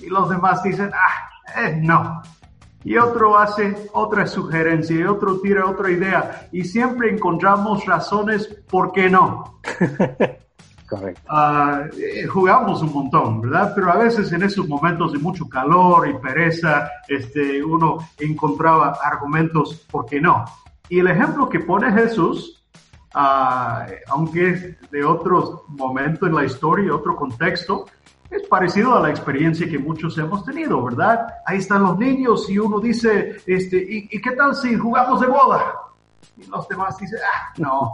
Y 0.00 0.06
los 0.06 0.28
demás 0.30 0.62
dicen, 0.62 0.90
ah, 0.94 1.60
eh, 1.60 1.78
no. 1.80 2.22
Y 2.82 2.96
otro 2.96 3.38
hace 3.38 3.90
otra 3.92 4.26
sugerencia 4.26 4.96
y 4.96 5.02
otro 5.02 5.38
tira 5.40 5.66
otra 5.66 5.90
idea. 5.90 6.48
Y 6.52 6.64
siempre 6.64 7.10
encontramos 7.10 7.84
razones 7.84 8.46
por 8.68 8.92
qué 8.92 9.10
no. 9.10 9.60
Correcto. 10.88 11.22
Eh, 11.98 12.26
jugamos 12.26 12.82
un 12.82 12.92
montón, 12.92 13.42
¿verdad? 13.42 13.72
Pero 13.76 13.92
a 13.92 13.98
veces 13.98 14.32
en 14.32 14.42
esos 14.42 14.66
momentos 14.66 15.12
de 15.12 15.18
mucho 15.18 15.48
calor 15.48 16.08
y 16.08 16.14
pereza, 16.14 16.90
este, 17.06 17.62
uno 17.62 17.98
encontraba 18.18 18.98
argumentos 19.04 19.86
por 19.90 20.06
qué 20.06 20.20
no. 20.20 20.44
Y 20.88 20.98
el 20.98 21.06
ejemplo 21.06 21.48
que 21.48 21.60
pone 21.60 21.92
Jesús, 21.92 22.59
uh, 23.14 23.92
aunque 24.08 24.50
es 24.50 24.90
de 24.90 25.04
otro 25.04 25.64
momento 25.68 26.26
en 26.26 26.34
la 26.34 26.44
historia, 26.44 26.94
otro 26.94 27.16
contexto, 27.16 27.86
es 28.30 28.46
parecido 28.46 28.94
a 28.94 29.00
la 29.00 29.10
experiencia 29.10 29.68
que 29.68 29.78
muchos 29.78 30.16
hemos 30.18 30.44
tenido, 30.44 30.82
¿verdad? 30.84 31.26
Ahí 31.44 31.58
están 31.58 31.82
los 31.82 31.98
niños 31.98 32.48
y 32.48 32.58
uno 32.58 32.78
dice, 32.78 33.38
este, 33.46 33.76
¿y, 33.76 34.08
¿y 34.10 34.20
qué 34.20 34.32
tal 34.32 34.54
si 34.54 34.76
jugamos 34.76 35.20
de 35.20 35.26
boda? 35.26 35.74
Y 36.36 36.46
los 36.46 36.68
demás 36.68 36.96
dicen, 36.96 37.18
ah, 37.24 37.52
no, 37.58 37.92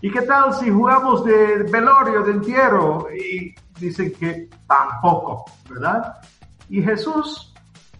¿Y 0.00 0.10
qué 0.10 0.22
tal 0.22 0.52
si 0.54 0.70
jugamos 0.70 1.24
de 1.24 1.62
velorio, 1.64 2.22
de 2.22 2.32
entierro? 2.32 3.08
Y 3.14 3.54
dicen 3.80 4.12
que 4.12 4.48
tampoco, 4.66 5.44
¿verdad? 5.68 6.18
Y 6.68 6.82
Jesús 6.82 7.54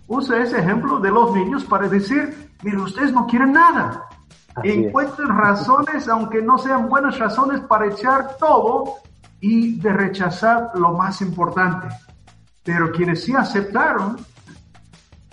usa 0.07 0.43
ese 0.43 0.59
ejemplo 0.59 1.01
de 1.01 1.11
los 1.11 1.35
niños 1.35 1.65
para 1.65 1.89
decir, 1.89 2.53
mire, 2.63 2.79
ustedes 2.79 3.13
no 3.13 3.27
quieren 3.27 3.53
nada. 3.53 4.05
Encuentren 4.63 5.29
razones, 5.29 6.09
aunque 6.09 6.43
no 6.43 6.59
sean 6.59 6.89
buenas 6.89 7.19
razones, 7.19 7.61
para 7.61 7.89
echar 7.89 8.37
todo 8.39 8.95
y 9.41 9.79
de 9.79 9.93
rechazar 9.93 10.71
lo 10.75 10.93
más 10.93 11.21
importante. 11.21 11.89
Pero 12.65 12.91
quienes 12.91 13.25
sí 13.25 13.35
aceptaron 13.35 14.17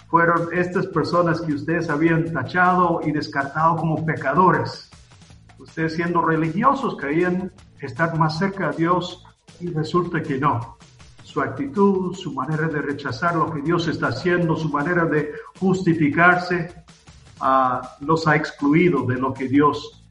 fueron 0.08 0.50
estas 0.54 0.88
personas 0.88 1.42
que 1.42 1.54
ustedes 1.54 1.90
habían 1.90 2.32
tachado 2.32 3.02
y 3.04 3.12
descartado 3.12 3.78
como 3.78 4.06
pecadores 4.06 4.92
ustedes 5.64 5.96
siendo 5.96 6.22
religiosos 6.22 6.98
creían 6.98 7.52
estar 7.80 8.18
más 8.18 8.38
cerca 8.38 8.72
de 8.72 8.78
Dios 8.78 9.24
y 9.60 9.68
resulta 9.68 10.22
que 10.22 10.38
no. 10.38 10.78
Su 11.24 11.42
actitud, 11.42 12.14
su 12.16 12.34
manera 12.34 12.68
de 12.68 12.82
rechazar 12.82 13.36
lo 13.36 13.52
que 13.52 13.62
Dios 13.62 13.88
está 13.88 14.08
haciendo, 14.08 14.56
su 14.56 14.70
manera 14.70 15.06
de 15.06 15.32
justificarse, 15.60 16.76
uh, 17.44 18.06
los 18.06 18.28
ha 18.28 18.36
excluido 18.36 19.06
de 19.06 19.16
lo 19.16 19.34
que 19.34 19.48
Dios 19.48 20.06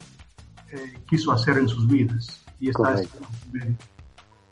eh, 0.70 0.95
quiso 1.09 1.33
hacer 1.33 1.59
en 1.59 1.68
sus 1.68 1.89
vidas. 1.89 2.45
Y 2.61 2.68
está 2.68 2.95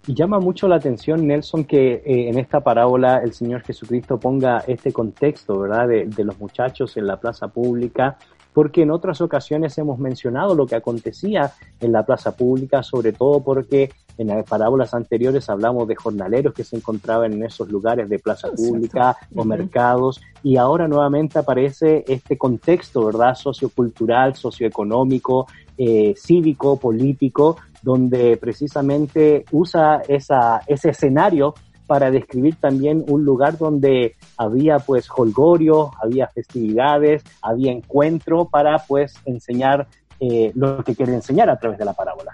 y 0.06 0.14
llama 0.14 0.40
mucho 0.40 0.66
la 0.66 0.76
atención, 0.76 1.26
Nelson, 1.26 1.64
que 1.64 2.02
eh, 2.04 2.28
en 2.30 2.38
esta 2.38 2.60
parábola 2.60 3.18
el 3.18 3.34
Señor 3.34 3.60
Jesucristo 3.62 4.18
ponga 4.18 4.64
este 4.66 4.92
contexto, 4.92 5.60
¿verdad?, 5.60 5.86
de, 5.88 6.06
de, 6.06 6.24
los 6.24 6.38
muchachos 6.38 6.96
en 6.96 7.06
la 7.06 7.20
plaza 7.20 7.48
pública 7.48 8.16
porque 8.52 8.82
en 8.82 8.90
otras 8.90 9.20
ocasiones 9.20 9.76
hemos 9.78 9.98
mencionado 9.98 10.54
lo 10.54 10.66
que 10.66 10.76
acontecía 10.76 11.52
en 11.80 11.92
la 11.92 12.04
plaza 12.04 12.36
pública, 12.36 12.82
sobre 12.82 13.12
todo 13.12 13.40
porque 13.42 13.90
en 14.18 14.26
las 14.26 14.44
parábolas 14.44 14.92
anteriores 14.92 15.48
hablamos 15.48 15.88
de 15.88 15.96
jornaleros 15.96 16.52
que 16.52 16.64
se 16.64 16.76
encontraban 16.76 17.32
en 17.32 17.44
esos 17.44 17.70
lugares 17.70 18.08
de 18.08 18.18
plaza 18.18 18.48
pública 18.50 19.16
o 19.34 19.44
mercados, 19.44 20.20
y 20.42 20.56
ahora 20.56 20.88
nuevamente 20.88 21.38
aparece 21.38 22.04
este 22.06 22.36
contexto, 22.36 23.06
¿verdad?, 23.06 23.34
sociocultural, 23.34 24.34
socioeconómico, 24.34 25.46
eh, 25.78 26.14
cívico, 26.16 26.78
político, 26.78 27.56
donde 27.82 28.36
precisamente 28.36 29.44
usa 29.52 30.02
esa, 30.06 30.60
ese 30.66 30.90
escenario 30.90 31.54
para 31.90 32.12
describir 32.12 32.54
también 32.54 33.04
un 33.08 33.24
lugar 33.24 33.58
donde 33.58 34.14
había 34.36 34.78
pues 34.78 35.08
holgorio, 35.10 35.90
había 36.00 36.28
festividades, 36.28 37.24
había 37.42 37.72
encuentro 37.72 38.44
para 38.44 38.78
pues 38.78 39.12
enseñar 39.24 39.88
eh, 40.20 40.52
lo 40.54 40.84
que 40.84 40.94
quiere 40.94 41.14
enseñar 41.14 41.50
a 41.50 41.58
través 41.58 41.80
de 41.80 41.84
la 41.84 41.92
parábola. 41.92 42.30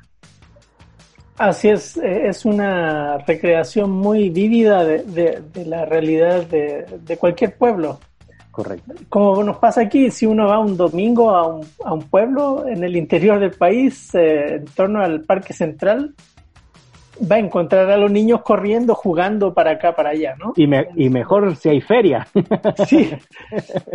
Así 1.39 1.71
es, 1.71 1.97
eh, 1.97 2.29
es 2.29 2.45
una 2.45 3.17
recreación 3.27 3.93
muy 3.93 4.29
vívida 4.29 4.85
de, 4.85 5.43
la 5.65 5.87
realidad 5.87 6.45
de, 6.45 7.17
cualquier 7.17 7.57
pueblo. 7.57 7.99
Correcto. 8.51 8.93
Como 9.09 9.43
nos 9.43 9.57
pasa 9.57 9.81
aquí, 9.81 10.11
si 10.11 10.27
uno 10.27 10.49
va 10.49 10.59
un 10.59 10.77
domingo 10.77 11.31
a 11.31 11.47
un, 11.47 11.67
a 11.83 11.95
un 11.95 12.03
pueblo 12.03 12.69
en 12.69 12.85
el 12.85 12.95
interior 12.95 13.41
del 13.41 13.53
país, 13.53 14.15
eh, 14.15 14.57
en 14.57 14.67
torno 14.67 15.01
al 15.01 15.23
Parque 15.23 15.55
Central, 15.55 16.15
va 17.21 17.37
a 17.37 17.39
encontrar 17.39 17.91
a 17.91 17.97
los 17.97 18.11
niños 18.11 18.43
corriendo, 18.43 18.95
jugando 18.95 19.55
para 19.55 19.73
acá, 19.73 19.95
para 19.95 20.11
allá, 20.11 20.35
¿no? 20.37 20.53
Y, 20.57 20.65
y 20.97 21.11
mejor 21.11 21.57
si 21.57 21.69
hay 21.69 21.81
feria. 21.81 22.27
sí. 22.87 23.11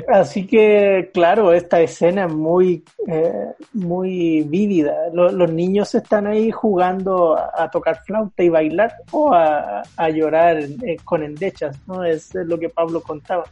Así 0.07 0.47
que, 0.47 1.09
claro, 1.13 1.53
esta 1.53 1.81
escena 1.81 2.25
es 2.25 2.33
muy, 2.33 2.83
eh, 3.07 3.47
muy 3.73 4.41
vívida. 4.43 5.09
los 5.13 5.51
niños 5.51 5.93
están 5.95 6.27
ahí 6.27 6.51
jugando 6.51 7.37
a, 7.37 7.69
tocar 7.69 8.01
flauta 8.03 8.43
y 8.43 8.49
bailar 8.49 8.93
o 9.11 9.33
a, 9.33 9.83
llorar 10.09 10.57
eh, 10.57 10.97
con 11.03 11.23
endechas, 11.23 11.79
¿no? 11.87 12.03
Es 12.03 12.33
lo 12.33 12.59
que 12.59 12.69
Pablo 12.69 13.01
contaba. 13.01 13.45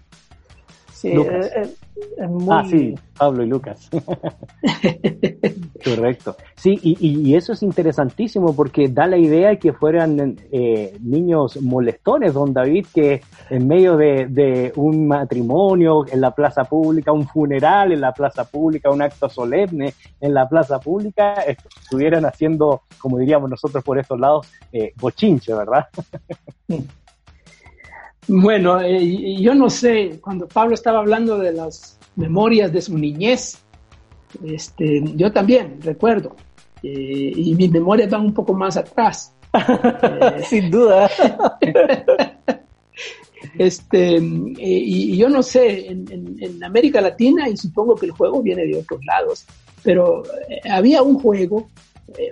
Sí, 1.00 1.14
Lucas. 1.14 1.46
Eh, 1.56 1.62
eh, 2.18 2.28
Ah, 2.50 2.66
sí, 2.70 2.94
Pablo 3.18 3.44
y 3.44 3.48
Lucas. 3.48 3.90
Correcto. 5.84 6.36
Sí, 6.56 6.78
y, 6.82 7.36
eso 7.36 7.54
es 7.54 7.64
interesantísimo 7.64 8.54
porque 8.54 8.90
da 8.90 9.08
la 9.08 9.18
idea 9.18 9.50
de 9.50 9.60
que 9.60 9.72
fueran 9.72 10.38
eh, 10.52 10.98
niños 11.02 11.62
molestones, 11.62 12.34
don 12.34 12.52
David, 12.52 12.88
que 12.94 13.22
en 13.50 13.68
medio 13.68 13.96
de, 13.96 14.74
un 14.76 15.08
matrimonio 15.08 16.06
en 16.12 16.20
la 16.20 16.32
plaza 16.32 16.66
pública, 16.66 17.14
un 17.14 17.28
funeral 17.28 17.94
en 17.94 18.02
la 18.02 18.12
plaza 18.12 18.44
pública, 18.44 18.90
un 18.90 19.02
acto 19.02 19.30
solemne 19.30 19.94
en 20.20 20.34
la 20.34 20.50
plaza 20.50 20.80
pública, 20.80 21.36
estuvieran 21.44 22.26
haciendo, 22.26 22.82
como 22.98 23.20
diríamos 23.20 23.50
nosotros 23.50 23.84
por 23.86 24.00
estos 24.00 24.20
lados, 24.20 24.48
bochinche, 24.98 25.54
¿verdad? 25.54 25.88
Bueno, 28.32 28.80
eh, 28.80 29.42
yo 29.42 29.56
no 29.56 29.72
sé, 29.72 30.20
cuando 30.22 30.48
Pablo 30.48 30.76
estaba 30.76 31.00
hablando 31.00 31.40
de 31.40 31.52
las 31.52 31.98
memorias 32.16 32.72
de 32.72 32.80
su 32.80 32.96
niñez, 32.96 33.58
este, 34.46 35.02
yo 35.16 35.32
también 35.32 35.82
recuerdo, 35.82 36.36
eh, 36.84 37.34
y 37.36 37.56
mis 37.56 37.72
memorias 37.72 38.08
van 38.12 38.22
un 38.22 38.34
poco 38.34 38.54
más 38.54 38.78
atrás. 38.78 39.34
Eh, 39.52 40.44
Sin 40.44 40.70
duda. 40.70 41.10
este, 43.58 44.20
y, 44.22 45.18
yo 45.18 45.28
no 45.28 45.42
sé, 45.42 45.88
en, 45.88 46.64
América 46.64 47.02
Latina, 47.02 47.50
y 47.50 47.58
supongo 47.58 47.96
que 47.96 48.06
el 48.06 48.12
juego 48.12 48.44
viene 48.44 48.68
de 48.68 48.78
otros 48.78 49.04
lados, 49.06 49.48
pero 49.82 50.22
había 50.70 51.02
un 51.02 51.20
juego, 51.20 51.68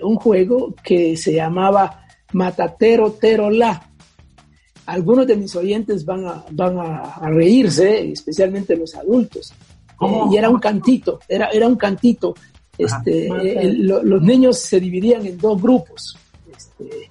un 0.04 0.16
juego 0.18 0.76
que 0.84 1.18
se 1.18 1.34
llamaba 1.34 2.06
Matatero 2.34 3.14
Terola 3.14 3.88
algunos 4.88 5.28
de 5.28 5.36
mis 5.36 5.56
oyentes 5.56 6.06
van 6.06 6.26
a, 6.26 6.46
van 6.52 6.80
a, 6.80 7.20
reírse, 7.30 8.10
especialmente 8.12 8.76
los 8.76 8.96
adultos. 8.96 9.54
y 10.32 10.38
era 10.38 10.50
un 10.50 10.60
cantito, 10.60 11.20
era, 11.28 11.48
era 11.48 11.68
un 11.68 11.76
cantito. 11.76 12.34
Este, 12.78 13.28
los 13.74 14.22
niños 14.22 14.60
se 14.60 14.80
dividían 14.80 15.26
en 15.26 15.38
dos 15.38 15.62
grupos. 15.62 16.18
Este, 16.56 17.10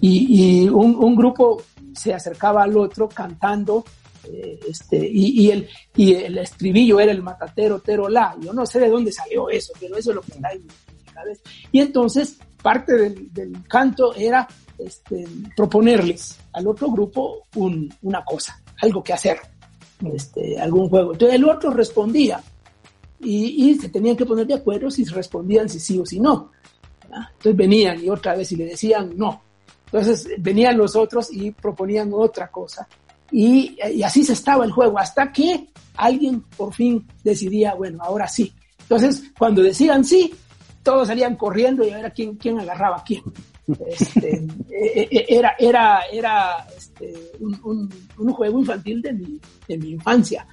y, 0.00 0.68
un, 0.68 1.16
grupo 1.16 1.62
se 1.94 2.14
acercaba 2.14 2.62
al 2.62 2.76
otro 2.76 3.08
cantando 3.08 3.84
eh, 4.24 4.60
este, 4.68 5.08
y, 5.10 5.50
el, 5.50 5.68
y 5.96 6.14
el 6.14 6.38
estribillo 6.38 7.00
era 7.00 7.10
el 7.10 7.22
matatero, 7.22 7.80
tero, 7.80 8.08
la. 8.08 8.36
Yo 8.40 8.52
no 8.52 8.64
sé 8.66 8.78
de 8.78 8.88
dónde 8.88 9.10
salió 9.10 9.50
eso, 9.50 9.72
pero 9.80 9.96
eso 9.96 10.10
es 10.10 10.16
lo 10.16 10.22
que 10.22 10.32
está 10.32 10.48
ahí. 10.48 10.64
Y 11.72 11.80
entonces 11.80 12.38
parte 12.62 12.94
del, 12.94 13.32
del 13.32 13.66
canto 13.66 14.14
era 14.14 14.46
este, 14.78 15.26
proponerles 15.56 16.38
al 16.52 16.66
otro 16.68 16.90
grupo 16.90 17.46
una 18.02 18.24
cosa, 18.24 18.60
algo 18.80 19.02
que 19.02 19.12
hacer, 19.12 19.38
este, 20.12 20.58
algún 20.58 20.88
juego. 20.88 21.12
Entonces 21.12 21.36
el 21.36 21.48
otro 21.48 21.70
respondía 21.70 22.42
y, 23.20 23.74
se 23.80 23.88
tenían 23.88 24.16
que 24.16 24.26
poner 24.26 24.46
de 24.46 24.54
acuerdo 24.54 24.90
si 24.90 25.04
respondían 25.04 25.68
si 25.68 25.80
sí 25.80 25.98
o 25.98 26.06
si 26.06 26.20
no. 26.20 26.52
Entonces 27.04 27.56
venían 27.56 28.04
y 28.04 28.10
otra 28.10 28.34
vez 28.34 28.52
y 28.52 28.56
le 28.56 28.66
decían 28.66 29.12
no. 29.16 29.42
Entonces 29.86 30.28
venían 30.38 30.76
los 30.76 30.96
otros 30.96 31.32
y 31.32 31.50
proponían 31.50 32.10
otra 32.12 32.50
cosa. 32.50 32.86
Y, 33.30 33.76
y 33.94 34.02
así 34.02 34.24
se 34.24 34.34
estaba 34.34 34.64
el 34.64 34.72
juego 34.72 34.98
hasta 34.98 35.32
que 35.32 35.68
alguien 35.96 36.42
por 36.56 36.72
fin 36.74 37.06
decidía, 37.24 37.74
bueno, 37.74 38.02
ahora 38.02 38.28
sí. 38.28 38.52
Entonces, 38.80 39.32
cuando 39.36 39.62
decían 39.62 40.04
sí, 40.04 40.32
todos 40.82 41.08
salían 41.08 41.34
corriendo 41.34 41.84
y 41.84 41.90
a 41.90 41.96
ver 41.96 42.06
a 42.06 42.10
quién, 42.10 42.36
quién 42.36 42.60
agarraba 42.60 42.98
a 42.98 43.02
quién. 43.02 43.22
Este, 43.88 44.46
e, 44.70 45.08
e, 45.10 45.26
era 45.28 45.54
era, 45.58 46.00
era 46.12 46.66
este, 46.76 47.14
un, 47.40 48.32
juego 48.32 48.60
infantil 48.60 49.02
de 49.02 49.12
mi, 49.12 49.40
de 49.66 49.78
mi 49.78 49.90
infancia. 49.90 50.46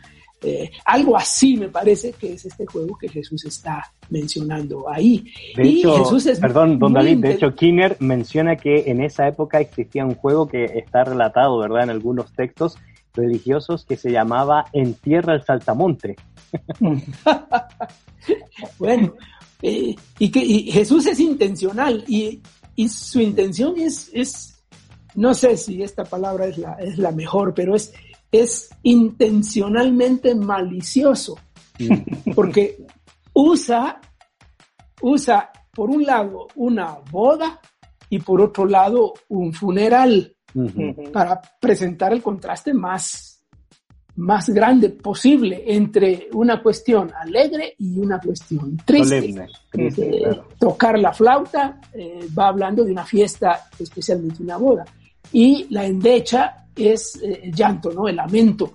Eh, 0.45 0.69
algo 0.85 1.15
así 1.15 1.55
me 1.55 1.69
parece 1.69 2.11
que 2.11 2.33
es 2.33 2.45
este 2.45 2.65
juego 2.65 2.97
que 2.97 3.07
Jesús 3.07 3.45
está 3.45 3.89
mencionando 4.09 4.89
ahí. 4.89 5.23
De 5.55 5.63
hecho, 5.63 6.05
perdón, 6.41 6.77
don 6.79 6.91
David, 6.91 7.19
de 7.19 7.31
hecho, 7.33 7.55
Kinner 7.55 7.95
menciona 7.99 8.57
que 8.57 8.83
en 8.87 9.01
esa 9.01 9.25
época 9.27 9.61
existía 9.61 10.05
un 10.05 10.15
juego 10.15 10.47
que 10.47 10.65
está 10.65 11.05
relatado, 11.05 11.59
¿verdad?, 11.59 11.83
en 11.83 11.89
algunos 11.91 12.33
textos 12.33 12.77
religiosos 13.13 13.85
que 13.85 13.95
se 13.95 14.11
llamaba 14.11 14.65
En 14.73 14.95
tierra 14.95 15.35
el 15.35 15.43
saltamonte. 15.43 16.17
bueno, 18.79 19.13
eh, 19.61 19.95
y 20.19 20.29
que 20.29 20.41
Jesús 20.71 21.07
es 21.07 21.19
intencional 21.21 22.03
y 22.07 22.41
y 22.75 22.89
su 22.89 23.19
intención 23.21 23.75
es, 23.77 24.09
es, 24.13 24.63
no 25.15 25.33
sé 25.33 25.57
si 25.57 25.83
esta 25.83 26.03
palabra 26.03 26.47
es 26.47 26.57
la, 26.57 26.73
es 26.73 26.97
la 26.97 27.11
mejor, 27.11 27.53
pero 27.53 27.75
es, 27.75 27.93
es 28.31 28.69
intencionalmente 28.83 30.35
malicioso, 30.35 31.37
porque 32.35 32.85
usa, 33.33 34.01
usa 35.01 35.51
por 35.71 35.89
un 35.89 36.03
lado 36.03 36.47
una 36.55 36.97
boda 37.11 37.59
y 38.09 38.19
por 38.19 38.41
otro 38.41 38.65
lado 38.65 39.13
un 39.29 39.53
funeral 39.53 40.35
para 41.11 41.41
presentar 41.59 42.13
el 42.13 42.21
contraste 42.21 42.73
más 42.73 43.32
más 44.15 44.49
grande 44.49 44.89
posible 44.89 45.63
entre 45.65 46.29
una 46.33 46.61
cuestión 46.61 47.11
alegre 47.19 47.75
y 47.79 47.97
una 47.97 48.19
cuestión 48.19 48.77
triste. 48.77 49.47
Eh, 49.73 50.41
tocar 50.59 50.99
la 50.99 51.13
flauta 51.13 51.79
eh, 51.93 52.27
va 52.37 52.49
hablando 52.49 52.83
de 52.83 52.91
una 52.91 53.05
fiesta, 53.05 53.69
especialmente 53.79 54.43
una 54.43 54.57
boda. 54.57 54.85
Y 55.31 55.65
la 55.71 55.85
endecha 55.85 56.67
es 56.75 57.19
eh, 57.23 57.41
el 57.43 57.53
llanto, 57.53 57.91
¿no? 57.91 58.07
El 58.07 58.17
lamento 58.17 58.71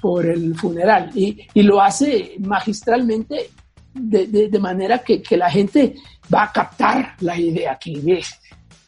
por 0.00 0.26
el 0.26 0.54
funeral. 0.54 1.10
Y, 1.14 1.46
y, 1.54 1.62
lo 1.62 1.80
hace 1.80 2.34
magistralmente 2.40 3.50
de, 3.94 4.26
de, 4.26 4.58
manera 4.58 4.98
que, 4.98 5.22
que, 5.22 5.36
la 5.36 5.50
gente 5.50 5.94
va 6.32 6.44
a 6.44 6.52
captar 6.52 7.14
la 7.20 7.38
idea 7.38 7.78
que 7.78 7.92
es 8.18 8.38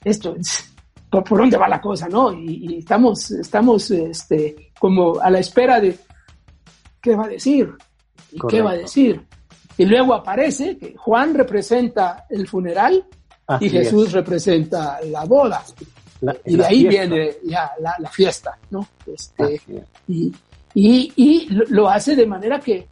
esto 0.04 0.34
por, 1.10 1.24
por, 1.24 1.38
dónde 1.40 1.56
va 1.56 1.68
la 1.68 1.80
cosa, 1.80 2.08
¿no? 2.08 2.32
Y, 2.32 2.66
y 2.68 2.78
estamos, 2.78 3.30
estamos 3.32 3.90
este, 3.90 4.72
como 4.78 5.20
a 5.20 5.30
la 5.30 5.40
espera 5.40 5.80
de 5.80 5.98
qué 7.00 7.16
va 7.16 7.24
a 7.24 7.28
decir 7.28 7.72
y 8.32 8.38
qué 8.48 8.62
va 8.62 8.72
a 8.72 8.76
decir. 8.76 9.20
Y 9.76 9.84
luego 9.86 10.14
aparece 10.14 10.76
que 10.76 10.94
Juan 10.96 11.34
representa 11.34 12.26
el 12.28 12.46
funeral 12.46 13.04
y 13.60 13.68
Jesús 13.68 14.12
representa 14.12 15.00
la 15.04 15.24
boda. 15.24 15.64
y 16.44 16.56
de 16.56 16.64
ahí 16.64 16.86
viene 16.86 17.36
ya 17.44 17.72
la, 17.80 18.10
fiesta, 18.10 18.58
¿no? 18.70 18.86
Este, 19.06 19.60
y, 20.06 20.32
y, 20.74 21.48
lo 21.50 21.88
hace 21.88 22.14
de 22.14 22.26
manera 22.26 22.60
que 22.60 22.88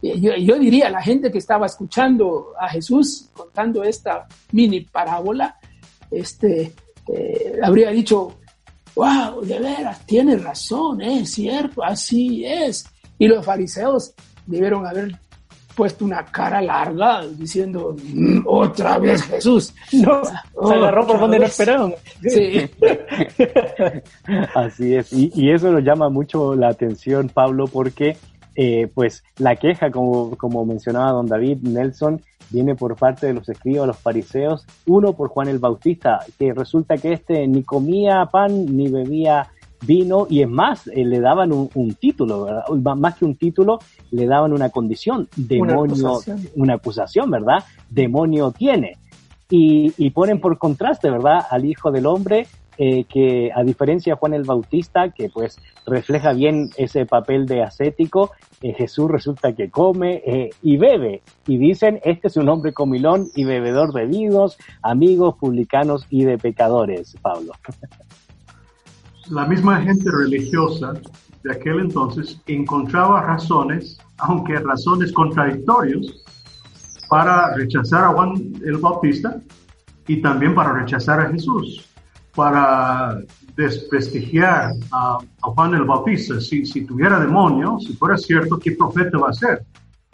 yo, 0.00 0.58
diría 0.58 0.86
a 0.86 0.90
la 0.90 1.02
gente 1.02 1.30
que 1.30 1.38
estaba 1.38 1.66
escuchando 1.66 2.52
a 2.58 2.68
Jesús 2.68 3.28
contando 3.34 3.82
esta 3.82 4.26
mini 4.52 4.80
parábola, 4.80 5.58
este, 6.12 6.72
eh, 7.12 7.58
habría 7.62 7.90
dicho, 7.90 8.38
wow, 8.94 9.40
de 9.42 9.58
veras, 9.58 10.06
tiene 10.06 10.36
razón, 10.36 11.00
es 11.00 11.32
cierto, 11.32 11.82
así 11.82 12.44
es. 12.44 12.84
Y 13.18 13.28
los 13.28 13.44
fariseos 13.44 14.14
debieron 14.46 14.86
haber 14.86 15.18
puesto 15.74 16.04
una 16.04 16.24
cara 16.24 16.60
larga 16.60 17.26
diciendo 17.26 17.96
mm, 18.02 18.40
otra 18.46 18.98
vez 18.98 19.22
Jesús. 19.22 19.74
No, 19.92 20.22
se 20.68 20.74
agarró 20.74 21.06
por 21.06 21.20
donde 21.20 21.38
no 21.38 21.44
esperaron. 21.46 21.94
Sí. 22.22 22.68
Así 24.54 24.94
es. 24.94 25.12
Y, 25.12 25.30
y, 25.34 25.50
eso 25.50 25.70
nos 25.70 25.82
llama 25.82 26.08
mucho 26.08 26.54
la 26.54 26.68
atención, 26.68 27.28
Pablo, 27.28 27.66
porque 27.66 28.16
eh, 28.54 28.90
pues 28.92 29.24
la 29.38 29.56
queja, 29.56 29.90
como, 29.90 30.36
como 30.36 30.64
mencionaba 30.64 31.12
don 31.12 31.26
David 31.26 31.58
Nelson, 31.62 32.20
viene 32.50 32.74
por 32.74 32.96
parte 32.96 33.26
de 33.26 33.34
los 33.34 33.48
escribas, 33.48 33.86
los 33.86 33.98
fariseos, 33.98 34.66
uno 34.86 35.14
por 35.14 35.28
Juan 35.28 35.48
el 35.48 35.58
Bautista, 35.58 36.20
que 36.38 36.52
resulta 36.52 36.96
que 36.98 37.12
este 37.12 37.46
ni 37.46 37.62
comía 37.62 38.26
pan 38.30 38.66
ni 38.76 38.88
bebía 38.88 39.48
vino 39.86 40.26
y 40.28 40.42
es 40.42 40.48
más, 40.48 40.86
eh, 40.88 41.04
le 41.04 41.20
daban 41.20 41.50
un, 41.52 41.94
título, 41.94 42.44
¿verdad? 42.44 42.96
más 42.96 43.16
que 43.16 43.24
un 43.24 43.36
título, 43.36 43.78
le 44.10 44.26
daban 44.26 44.52
una 44.52 44.70
condición, 44.70 45.28
demonio, 45.36 46.20
una 46.54 46.74
acusación, 46.74 47.30
¿verdad? 47.30 47.64
Demonio 47.90 48.52
tiene. 48.52 48.98
Y, 49.50 49.92
y, 49.98 50.10
ponen 50.10 50.40
por 50.40 50.56
contraste, 50.56 51.10
¿verdad? 51.10 51.44
Al 51.50 51.66
Hijo 51.66 51.90
del 51.90 52.06
Hombre 52.06 52.46
eh, 52.78 53.04
que 53.04 53.50
a 53.54 53.62
diferencia 53.62 54.14
de 54.14 54.18
Juan 54.18 54.34
el 54.34 54.44
Bautista, 54.44 55.10
que 55.10 55.28
pues 55.28 55.58
refleja 55.86 56.32
bien 56.32 56.70
ese 56.76 57.04
papel 57.06 57.46
de 57.46 57.62
ascético, 57.62 58.30
eh, 58.62 58.72
Jesús 58.74 59.10
resulta 59.10 59.54
que 59.54 59.70
come 59.70 60.22
eh, 60.24 60.50
y 60.62 60.76
bebe. 60.76 61.22
Y 61.46 61.58
dicen, 61.58 62.00
este 62.04 62.28
es 62.28 62.36
un 62.36 62.48
hombre 62.48 62.72
comilón 62.72 63.28
y 63.34 63.44
bebedor 63.44 63.92
de 63.92 64.06
vinos, 64.06 64.56
amigos 64.82 65.36
publicanos 65.38 66.06
y 66.08 66.24
de 66.24 66.38
pecadores, 66.38 67.16
Pablo. 67.20 67.52
La 69.30 69.46
misma 69.46 69.80
gente 69.82 70.10
religiosa 70.10 70.94
de 71.42 71.52
aquel 71.52 71.80
entonces 71.80 72.40
encontraba 72.46 73.22
razones, 73.22 73.98
aunque 74.18 74.56
razones 74.58 75.12
contradictorias, 75.12 76.06
para 77.08 77.54
rechazar 77.54 78.04
a 78.04 78.08
Juan 78.08 78.34
el 78.64 78.78
Bautista 78.78 79.40
y 80.06 80.22
también 80.22 80.54
para 80.54 80.72
rechazar 80.72 81.20
a 81.20 81.30
Jesús. 81.30 81.91
Para 82.34 83.18
desprestigiar 83.56 84.72
a, 84.90 85.18
Juan 85.40 85.74
el 85.74 85.84
Bautista. 85.84 86.40
Si, 86.40 86.64
si 86.64 86.84
tuviera 86.84 87.20
demonio, 87.20 87.78
si 87.80 87.92
fuera 87.94 88.16
cierto, 88.16 88.58
¿qué 88.58 88.72
profeta 88.72 89.18
va 89.18 89.30
a 89.30 89.34
ser? 89.34 89.64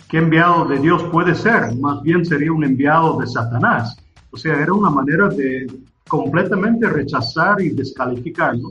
¿Qué 0.09 0.19
enviado 0.19 0.64
de 0.64 0.79
Dios 0.79 1.03
puede 1.12 1.35
ser? 1.35 1.77
Más 1.77 2.03
bien 2.03 2.25
sería 2.25 2.53
un 2.53 2.64
enviado 2.64 3.19
de 3.19 3.27
Satanás. 3.27 3.97
O 4.31 4.37
sea, 4.37 4.61
era 4.61 4.73
una 4.73 4.91
manera 4.91 5.29
de 5.29 5.66
completamente 6.09 6.89
rechazar 6.89 7.61
y 7.61 7.71
descalificarlo. 7.71 8.71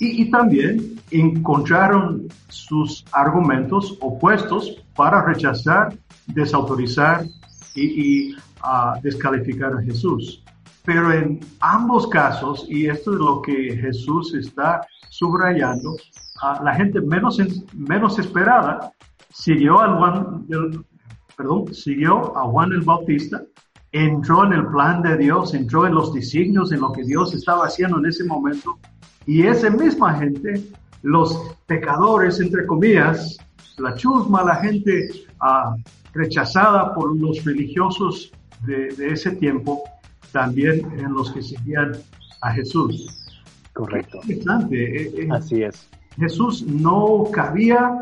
Y, 0.00 0.22
y 0.22 0.30
también 0.30 0.98
encontraron 1.10 2.26
sus 2.48 3.04
argumentos 3.12 3.96
opuestos 4.00 4.82
para 4.96 5.22
rechazar, 5.22 5.96
desautorizar 6.26 7.24
y, 7.74 7.82
y 7.82 8.34
uh, 8.34 9.00
descalificar 9.02 9.74
a 9.74 9.82
Jesús. 9.82 10.42
Pero 10.84 11.12
en 11.12 11.40
ambos 11.60 12.06
casos, 12.08 12.66
y 12.68 12.86
esto 12.88 13.14
es 13.14 13.18
lo 13.18 13.40
que 13.40 13.74
Jesús 13.76 14.34
está 14.34 14.86
subrayando, 15.08 15.96
la 16.62 16.74
gente 16.74 17.00
menos, 17.00 17.40
menos 17.72 18.18
esperada 18.18 18.92
siguió 19.32 19.80
a 19.80 19.96
Juan, 19.96 20.46
perdón, 21.36 21.72
siguió 21.72 22.36
a 22.36 22.42
Juan 22.42 22.72
el 22.72 22.82
Bautista, 22.82 23.42
entró 23.92 24.44
en 24.44 24.52
el 24.52 24.66
plan 24.66 25.00
de 25.02 25.16
Dios, 25.16 25.54
entró 25.54 25.86
en 25.86 25.94
los 25.94 26.12
designios, 26.12 26.70
en 26.70 26.80
lo 26.80 26.92
que 26.92 27.02
Dios 27.04 27.32
estaba 27.32 27.64
haciendo 27.64 27.98
en 27.98 28.06
ese 28.06 28.24
momento, 28.24 28.78
y 29.24 29.46
esa 29.46 29.70
misma 29.70 30.14
gente, 30.18 30.62
los 31.00 31.56
pecadores, 31.66 32.40
entre 32.40 32.66
comillas, 32.66 33.38
la 33.78 33.94
chusma, 33.94 34.44
la 34.44 34.56
gente 34.56 35.08
uh, 35.40 35.80
rechazada 36.12 36.94
por 36.94 37.16
los 37.16 37.42
religiosos 37.42 38.32
de 38.66 39.12
ese 39.12 39.30
tiempo, 39.32 39.82
también 40.34 40.84
en 40.98 41.14
los 41.14 41.30
que 41.32 41.40
seguían 41.40 41.92
a 42.42 42.50
Jesús. 42.52 43.08
Correcto. 43.72 44.18
interesante. 44.22 45.02
Eh, 45.02 45.12
eh, 45.16 45.28
Así 45.30 45.62
es. 45.62 45.88
Jesús 46.16 46.62
no 46.66 47.24
cabía 47.32 47.98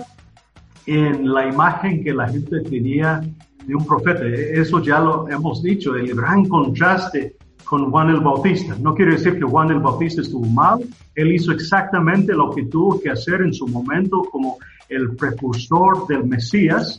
en 0.86 1.32
la 1.32 1.46
imagen 1.46 2.02
que 2.02 2.12
la 2.12 2.28
gente 2.28 2.60
tenía 2.62 3.20
de 3.66 3.74
un 3.74 3.86
profeta. 3.86 4.24
Eso 4.26 4.82
ya 4.82 4.98
lo 5.00 5.28
hemos 5.28 5.62
dicho, 5.62 5.94
el 5.94 6.14
gran 6.14 6.46
contraste 6.46 7.36
con 7.64 7.90
Juan 7.90 8.08
el 8.10 8.20
Bautista. 8.20 8.76
No 8.80 8.94
quiere 8.94 9.12
decir 9.12 9.38
que 9.38 9.44
Juan 9.44 9.70
el 9.70 9.80
Bautista 9.80 10.22
estuvo 10.22 10.46
mal, 10.46 10.80
él 11.14 11.32
hizo 11.32 11.52
exactamente 11.52 12.32
lo 12.32 12.50
que 12.50 12.64
tuvo 12.64 13.00
que 13.00 13.10
hacer 13.10 13.42
en 13.42 13.52
su 13.52 13.66
momento 13.66 14.22
como 14.30 14.56
el 14.88 15.16
precursor 15.16 16.06
del 16.06 16.24
Mesías, 16.24 16.98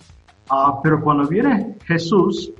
uh, 0.49 0.81
pero 0.81 1.01
cuando 1.01 1.27
viene 1.27 1.75
Jesús, 1.85 2.51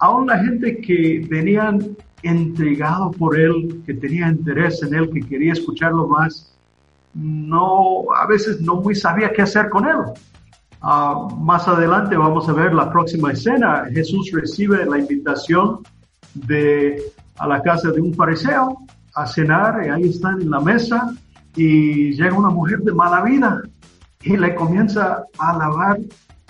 aún 0.00 0.26
la 0.26 0.38
gente 0.38 0.80
que 0.80 1.24
venían 1.28 1.96
intrigado 2.22 3.10
por 3.12 3.38
él, 3.38 3.82
que 3.86 3.94
tenía 3.94 4.28
interés 4.28 4.82
en 4.82 4.94
él, 4.94 5.10
que 5.10 5.20
quería 5.20 5.52
escucharlo 5.52 6.06
más, 6.08 6.54
no, 7.14 8.04
a 8.14 8.26
veces 8.26 8.60
no 8.60 8.76
muy 8.76 8.94
sabía 8.94 9.32
qué 9.32 9.42
hacer 9.42 9.68
con 9.68 9.86
él. 9.86 9.96
Uh, 10.82 11.36
más 11.36 11.68
adelante 11.68 12.16
vamos 12.16 12.48
a 12.48 12.52
ver 12.52 12.72
la 12.72 12.90
próxima 12.90 13.32
escena. 13.32 13.84
Jesús 13.92 14.30
recibe 14.32 14.84
la 14.86 14.98
invitación 14.98 15.80
de 16.34 17.02
a 17.36 17.46
la 17.46 17.62
casa 17.62 17.90
de 17.90 18.00
un 18.00 18.14
fariseo 18.14 18.78
a 19.14 19.26
cenar 19.26 19.84
y 19.84 19.88
ahí 19.88 20.08
están 20.08 20.40
en 20.40 20.50
la 20.50 20.60
mesa 20.60 21.12
y 21.56 22.12
llega 22.12 22.34
una 22.34 22.50
mujer 22.50 22.80
de 22.80 22.92
mala 22.92 23.22
vida 23.22 23.62
y 24.22 24.36
le 24.36 24.54
comienza 24.54 25.24
a 25.38 25.56
lavar 25.56 25.98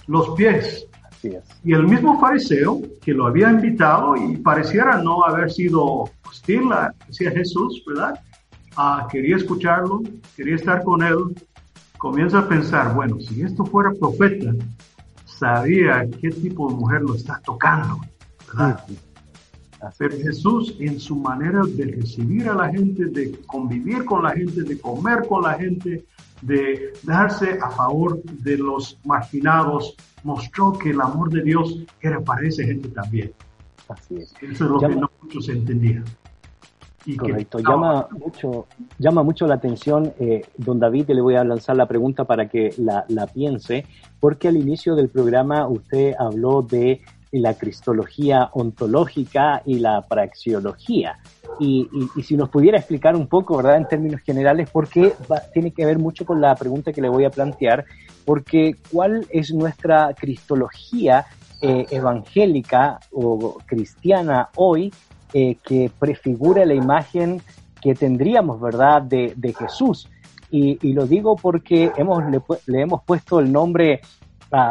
los 0.07 0.31
pies 0.31 0.87
y 1.23 1.73
el 1.73 1.87
mismo 1.87 2.19
fariseo 2.19 2.81
que 3.03 3.13
lo 3.13 3.27
había 3.27 3.51
invitado 3.51 4.17
y 4.17 4.37
pareciera 4.39 5.03
no 5.03 5.25
haber 5.25 5.51
sido 5.51 6.11
hostil 6.29 6.71
hacia 6.73 7.31
Jesús, 7.31 7.83
¿verdad? 7.87 8.19
Ah, 8.77 9.07
quería 9.11 9.37
escucharlo, 9.37 10.01
quería 10.37 10.57
estar 10.57 10.83
con 10.83 11.03
él, 11.03 11.35
comienza 11.99 12.39
a 12.39 12.49
pensar, 12.49 12.95
bueno, 12.95 13.19
si 13.21 13.43
esto 13.43 13.65
fuera 13.65 13.93
profeta, 13.93 14.55
sabía 15.27 16.09
qué 16.21 16.31
tipo 16.31 16.71
de 16.71 16.77
mujer 16.77 17.03
lo 17.03 17.15
está 17.15 17.41
tocando, 17.45 18.01
¿verdad? 18.49 18.85
Pero 19.99 20.17
Jesús 20.17 20.77
en 20.79 21.01
su 21.01 21.17
manera 21.17 21.63
de 21.67 21.85
recibir 21.87 22.49
a 22.49 22.55
la 22.55 22.69
gente, 22.69 23.07
de 23.07 23.33
convivir 23.47 24.05
con 24.05 24.23
la 24.23 24.33
gente, 24.33 24.63
de 24.63 24.79
comer 24.79 25.27
con 25.27 25.43
la 25.43 25.55
gente, 25.55 26.05
de 26.43 26.93
darse 27.03 27.59
a 27.61 27.71
favor 27.71 28.23
de 28.23 28.59
los 28.59 28.99
marginados, 29.05 29.97
mostró 30.23 30.73
que 30.73 30.91
el 30.91 31.01
amor 31.01 31.31
de 31.31 31.43
Dios 31.43 31.79
era 32.01 32.21
para 32.21 32.47
esa 32.47 32.63
gente 32.63 32.89
también. 32.89 33.33
Así 33.89 34.17
es. 34.17 34.35
Eso 34.41 34.65
es 34.65 34.71
lo 34.71 34.81
llama, 34.81 34.95
que 34.95 35.01
no 35.01 35.11
muchos 35.23 35.49
entendían. 35.49 36.05
Y 37.07 37.17
correcto, 37.17 37.59
que, 37.59 37.65
llama, 37.65 38.07
mucho, 38.11 38.67
llama 38.99 39.23
mucho 39.23 39.47
la 39.47 39.55
atención, 39.55 40.13
eh, 40.21 40.43
don 40.59 40.79
David, 40.79 41.09
le 41.09 41.23
voy 41.23 41.35
a 41.35 41.45
lanzar 41.45 41.77
la 41.77 41.89
pregunta 41.89 42.25
para 42.25 42.49
que 42.49 42.75
la, 42.77 43.07
la 43.09 43.27
piense, 43.27 43.87
porque 44.21 44.49
al 44.49 44.59
inicio 44.59 44.95
del 44.95 45.09
programa 45.09 45.67
usted 45.67 46.15
habló 46.19 46.61
de 46.61 47.01
la 47.33 47.55
cristología 47.55 48.51
ontológica 48.53 49.63
y 49.65 49.79
la 49.79 50.03
praxeología. 50.03 51.19
Y, 51.59 51.89
y, 51.93 52.09
y, 52.21 52.23
si 52.23 52.37
nos 52.37 52.49
pudiera 52.49 52.79
explicar 52.79 53.15
un 53.15 53.27
poco, 53.27 53.57
¿verdad?, 53.57 53.77
en 53.77 53.89
términos 53.89 54.21
generales, 54.23 54.69
porque 54.73 55.15
va, 55.31 55.41
tiene 55.53 55.73
que 55.73 55.85
ver 55.85 55.99
mucho 55.99 56.25
con 56.25 56.41
la 56.41 56.55
pregunta 56.55 56.93
que 56.93 57.03
le 57.03 57.09
voy 57.09 57.25
a 57.25 57.31
plantear, 57.31 57.85
porque 58.25 58.77
¿cuál 58.91 59.27
es 59.31 59.53
nuestra 59.53 60.15
cristología 60.15 61.27
eh, 61.63 61.87
evangélica 61.91 62.99
o 63.13 63.59
cristiana 63.67 64.49
hoy 64.57 64.93
eh, 65.35 65.57
que 65.63 65.91
prefigura 65.99 66.65
la 66.65 66.75
imagen 66.75 67.43
que 67.81 67.95
tendríamos, 67.95 68.61
¿verdad?, 68.61 69.03
de, 69.03 69.35
de 69.37 69.55
Jesús. 69.55 70.09
Y, 70.51 70.79
y, 70.83 70.93
lo 70.93 71.07
digo 71.07 71.37
porque 71.37 71.93
hemos, 71.97 72.25
le, 72.31 72.41
le 72.67 72.81
hemos 72.81 73.03
puesto 73.05 73.39
el 73.39 73.53
nombre 73.53 74.01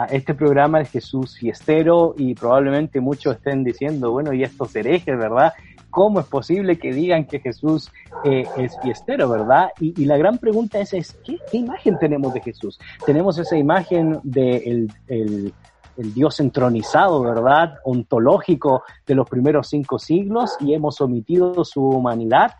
este 0.09 0.33
programa 0.33 0.81
es 0.81 0.89
Jesús 0.89 1.37
fiestero 1.37 2.13
y 2.17 2.33
probablemente 2.35 2.99
muchos 2.99 3.37
estén 3.37 3.63
diciendo, 3.63 4.11
bueno, 4.11 4.33
y 4.33 4.43
estos 4.43 4.75
herejes, 4.75 5.17
¿verdad? 5.17 5.53
¿Cómo 5.89 6.19
es 6.19 6.25
posible 6.27 6.77
que 6.77 6.93
digan 6.93 7.25
que 7.25 7.39
Jesús 7.39 7.91
eh, 8.23 8.45
es 8.57 8.77
fiestero, 8.81 9.29
verdad? 9.29 9.69
Y, 9.79 10.05
la 10.05 10.17
gran 10.17 10.37
pregunta 10.37 10.79
es, 10.79 10.93
es 10.93 11.13
¿qué, 11.25 11.37
¿qué, 11.49 11.57
imagen 11.57 11.97
tenemos 11.97 12.33
de 12.33 12.41
Jesús? 12.41 12.79
Tenemos 13.05 13.37
esa 13.39 13.57
imagen 13.57 14.19
de 14.23 14.57
el, 14.57 14.91
el, 15.07 15.53
el 15.97 16.13
Dios 16.13 16.39
entronizado, 16.39 17.21
¿verdad? 17.21 17.75
Ontológico 17.83 18.83
de 19.07 19.15
los 19.15 19.29
primeros 19.29 19.67
cinco 19.67 19.97
siglos 19.97 20.57
y 20.59 20.73
hemos 20.73 21.01
omitido 21.01 21.65
su 21.65 21.83
humanidad 21.83 22.51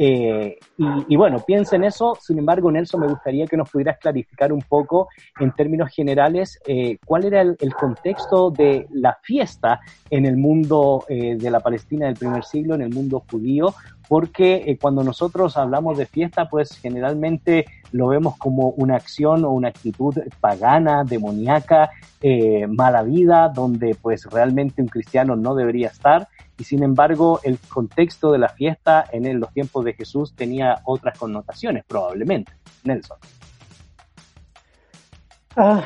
eh, 0.00 0.56
y, 1.08 1.16
bueno, 1.16 1.40
piensa 1.44 1.74
en 1.74 1.82
eso. 1.82 2.16
Sin 2.20 2.38
embargo, 2.38 2.70
Nelson, 2.70 3.00
me 3.00 3.08
gustaría 3.08 3.46
que 3.46 3.56
nos 3.56 3.68
pudieras 3.68 3.98
clarificar 3.98 4.52
un 4.52 4.62
poco, 4.62 5.08
en 5.40 5.50
términos 5.52 5.90
generales, 5.90 6.60
eh, 6.66 6.98
cuál 7.04 7.24
era 7.24 7.42
el, 7.42 7.56
contexto 7.74 8.50
de 8.50 8.86
la 8.92 9.18
fiesta 9.22 9.80
en 10.08 10.24
el 10.24 10.36
mundo 10.36 11.04
eh, 11.08 11.36
de 11.36 11.50
la 11.50 11.58
Palestina 11.58 12.06
del 12.06 12.14
primer 12.14 12.44
siglo, 12.44 12.76
en 12.76 12.82
el 12.82 12.94
mundo 12.94 13.24
judío, 13.28 13.74
porque 14.08 14.78
cuando 14.80 15.02
nosotros 15.02 15.56
hablamos 15.56 15.98
de 15.98 16.06
fiesta, 16.06 16.48
pues 16.48 16.78
generalmente 16.78 17.66
lo 17.90 18.08
vemos 18.08 18.38
como 18.38 18.70
una 18.70 18.96
acción 18.96 19.44
o 19.44 19.50
una 19.50 19.68
actitud 19.68 20.14
pagana, 20.40 21.04
demoníaca, 21.04 21.90
mala 22.68 23.02
vida, 23.02 23.50
donde 23.54 23.94
pues 24.00 24.24
realmente 24.24 24.80
un 24.80 24.88
cristiano 24.88 25.36
no 25.36 25.54
debería 25.54 25.88
estar. 25.88 26.28
Y 26.58 26.64
sin 26.64 26.82
embargo, 26.82 27.40
el 27.44 27.58
contexto 27.58 28.32
de 28.32 28.38
la 28.38 28.48
fiesta 28.48 29.04
en 29.12 29.38
los 29.38 29.52
tiempos 29.52 29.84
de 29.84 29.94
Jesús 29.94 30.34
tenía 30.34 30.80
otras 30.84 31.16
connotaciones, 31.16 31.84
probablemente. 31.86 32.52
Nelson. 32.84 33.18
Ah, 35.56 35.84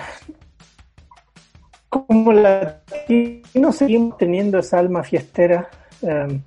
como 1.93 2.33
latinos 2.33 3.77
seguimos 3.77 4.17
teniendo 4.17 4.59
esa 4.59 4.79
alma 4.79 5.03
fiestera. 5.03 5.69
Um, 6.01 6.41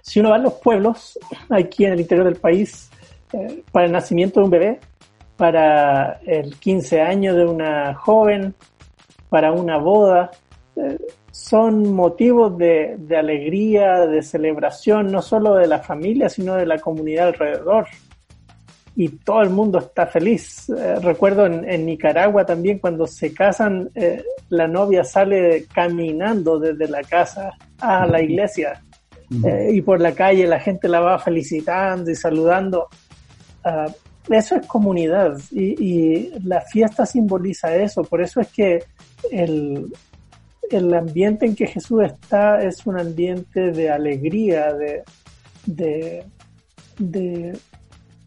si 0.00 0.20
uno 0.20 0.30
va 0.30 0.36
a 0.36 0.38
los 0.38 0.54
pueblos, 0.54 1.18
aquí 1.50 1.84
en 1.84 1.94
el 1.94 2.00
interior 2.00 2.26
del 2.26 2.36
país, 2.36 2.90
eh, 3.32 3.64
para 3.72 3.86
el 3.86 3.92
nacimiento 3.92 4.38
de 4.38 4.44
un 4.44 4.50
bebé, 4.50 4.80
para 5.36 6.20
el 6.26 6.56
15 6.56 7.00
años 7.00 7.34
de 7.36 7.44
una 7.44 7.94
joven, 7.94 8.54
para 9.28 9.50
una 9.50 9.78
boda, 9.78 10.30
eh, 10.30 10.43
son 11.30 11.92
motivos 11.92 12.56
de, 12.56 12.96
de, 12.98 13.16
alegría, 13.16 14.06
de 14.06 14.22
celebración, 14.22 15.08
no 15.08 15.20
solo 15.20 15.54
de 15.54 15.66
la 15.66 15.80
familia, 15.80 16.28
sino 16.28 16.54
de 16.54 16.66
la 16.66 16.78
comunidad 16.78 17.28
alrededor. 17.28 17.86
Y 18.96 19.08
todo 19.08 19.42
el 19.42 19.50
mundo 19.50 19.80
está 19.80 20.06
feliz. 20.06 20.68
Eh, 20.68 20.96
recuerdo 21.00 21.46
en, 21.46 21.68
en, 21.68 21.84
Nicaragua 21.84 22.46
también 22.46 22.78
cuando 22.78 23.06
se 23.06 23.34
casan, 23.34 23.90
eh, 23.96 24.22
la 24.50 24.68
novia 24.68 25.02
sale 25.02 25.66
caminando 25.74 26.60
desde 26.60 26.88
la 26.88 27.02
casa 27.02 27.52
a 27.80 28.06
la 28.06 28.22
iglesia 28.22 28.80
eh, 29.44 29.70
y 29.72 29.82
por 29.82 30.00
la 30.00 30.12
calle 30.12 30.46
la 30.46 30.60
gente 30.60 30.88
la 30.88 31.00
va 31.00 31.18
felicitando 31.18 32.10
y 32.10 32.14
saludando. 32.14 32.88
Uh, 33.64 33.90
eso 34.32 34.56
es 34.56 34.66
comunidad 34.66 35.36
y, 35.50 35.84
y, 35.84 36.32
la 36.44 36.60
fiesta 36.60 37.04
simboliza 37.04 37.74
eso. 37.74 38.04
Por 38.04 38.22
eso 38.22 38.40
es 38.40 38.48
que 38.48 38.84
el, 39.30 39.92
el 40.70 40.92
ambiente 40.94 41.46
en 41.46 41.54
que 41.54 41.66
Jesús 41.66 42.02
está 42.04 42.62
es 42.62 42.86
un 42.86 42.98
ambiente 42.98 43.70
de 43.72 43.90
alegría, 43.90 44.72
de, 44.72 45.02
de 45.66 46.24
de 46.98 47.56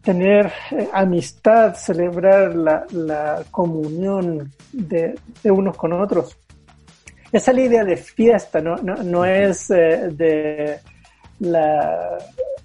tener 0.02 0.52
eh, 0.70 0.88
amistad, 0.92 1.74
celebrar 1.74 2.54
la, 2.54 3.42
comunión 3.50 4.52
de, 4.72 5.18
unos 5.44 5.76
con 5.76 5.92
otros. 5.92 6.36
Esa 7.30 7.50
es 7.50 7.56
la 7.56 7.62
idea 7.62 7.84
de 7.84 7.96
fiesta, 7.96 8.60
no, 8.60 8.76
no, 8.76 9.24
es 9.24 9.70
eh, 9.70 10.08
de 10.12 10.78
la 11.40 12.18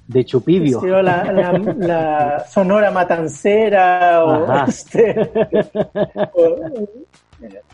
de 0.07 0.25
Chupibio. 0.25 0.81
La, 1.01 2.45
sonora 2.49 2.91
matancera 2.91 4.23
o, 4.23 4.65
este, 4.67 5.15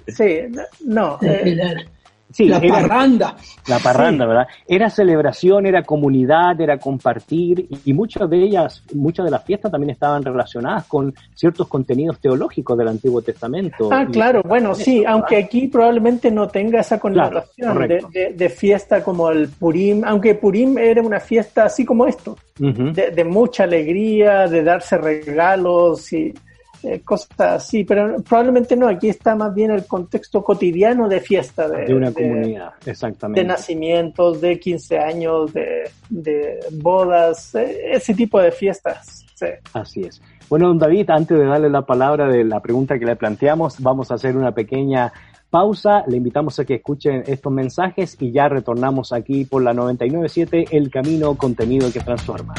sí, 0.07 0.39
no. 0.86 1.17
Eh, 1.30 1.86
Sí, 2.32 2.45
la 2.45 2.61
parranda. 2.61 3.36
La 3.67 3.80
parranda, 3.80 4.26
¿verdad? 4.28 4.47
Era 4.67 4.89
celebración, 4.89 5.65
era 5.65 5.82
comunidad, 5.82 6.59
era 6.61 6.78
compartir 6.78 7.67
y 7.84 7.93
muchas 7.93 8.30
de 8.30 8.43
ellas, 8.43 8.84
muchas 8.93 9.26
de 9.26 9.32
las 9.32 9.43
fiestas 9.43 9.72
también 9.72 9.89
estaban 9.89 10.24
relacionadas 10.24 10.86
con 10.86 11.13
ciertos 11.34 11.67
contenidos 11.67 12.20
teológicos 12.20 12.78
del 12.78 12.89
Antiguo 12.89 13.22
Testamento. 13.24 13.89
Ah, 13.91 14.05
claro, 14.11 14.43
bueno, 14.43 14.76
sí, 14.76 15.03
aunque 15.05 15.38
aquí 15.38 15.67
probablemente 15.67 16.30
no 16.30 16.47
tenga 16.47 16.82
esa 16.82 16.99
connotación 16.99 17.88
de, 17.88 18.49
fiesta 18.49 19.03
como 19.03 19.32
el 19.32 19.49
Purim, 19.49 20.03
aunque 20.05 20.36
Purim 20.36 20.78
era 20.78 21.01
una 21.01 21.20
fiesta 21.20 21.65
así 21.65 21.84
como 21.84 22.05
esto, 22.05 22.38
de, 22.57 23.09
de 23.09 23.24
mucha 23.24 23.63
alegría, 23.63 24.47
de 24.47 24.63
darse 24.63 24.97
regalos 24.97 26.13
y 26.13 26.34
eh, 26.84 27.02
cosas 27.02 27.30
así, 27.40 27.84
pero 27.84 28.22
probablemente 28.22 28.76
no, 28.76 28.88
aquí 28.88 29.10
está 29.10 29.36
más 29.36 29.54
bien 29.54 29.72
el 29.72 29.86
contexto 29.86 30.44
cotidiano 30.44 31.10
de 31.10 31.20
fiesta. 31.20 31.68
De, 31.68 31.94
una 31.94 32.12
comunidad, 32.12 32.72
exactamente. 32.86 33.42
De 33.42 33.48
nacimientos, 33.48 34.40
de 34.40 34.60
15 34.60 34.98
años, 34.98 35.54
de, 35.54 35.90
de 36.10 36.60
bodas, 36.72 37.56
eh, 37.56 37.92
ese 37.92 38.14
tipo 38.14 38.40
de 38.42 38.52
fiestas. 38.52 39.26
Así 39.74 40.02
es. 40.02 40.22
Bueno, 40.50 40.68
don 40.68 40.80
David, 40.80 41.10
antes 41.12 41.38
de 41.38 41.46
darle 41.46 41.70
la 41.70 41.84
palabra 41.84 42.28
de 42.28 42.44
la 42.44 42.60
pregunta 42.60 42.98
que 42.98 43.06
le 43.06 43.16
planteamos, 43.16 43.80
vamos 43.80 44.12
a 44.12 44.16
hacer 44.16 44.36
una 44.36 44.52
pequeña 44.52 45.14
pausa. 45.50 46.04
Le 46.08 46.18
invitamos 46.18 46.60
a 46.60 46.66
que 46.66 46.76
escuchen 46.76 47.24
estos 47.28 47.52
mensajes 47.52 48.18
y 48.20 48.32
ya 48.32 48.50
retornamos 48.50 49.14
aquí 49.14 49.46
por 49.46 49.64
la 49.64 49.74
997, 49.74 50.76
El 50.76 50.90
Camino 50.90 51.36
Contenido 51.36 51.92
que 51.92 52.00
Transforma. 52.00 52.54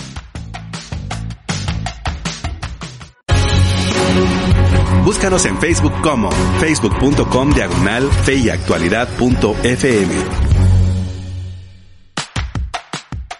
Búscanos 5.05 5.45
en 5.47 5.57
Facebook 5.57 5.93
como 6.03 6.31
facebook.com 6.61 7.53
diagonal 7.53 8.05
feyactualidad.fm. 8.05 10.15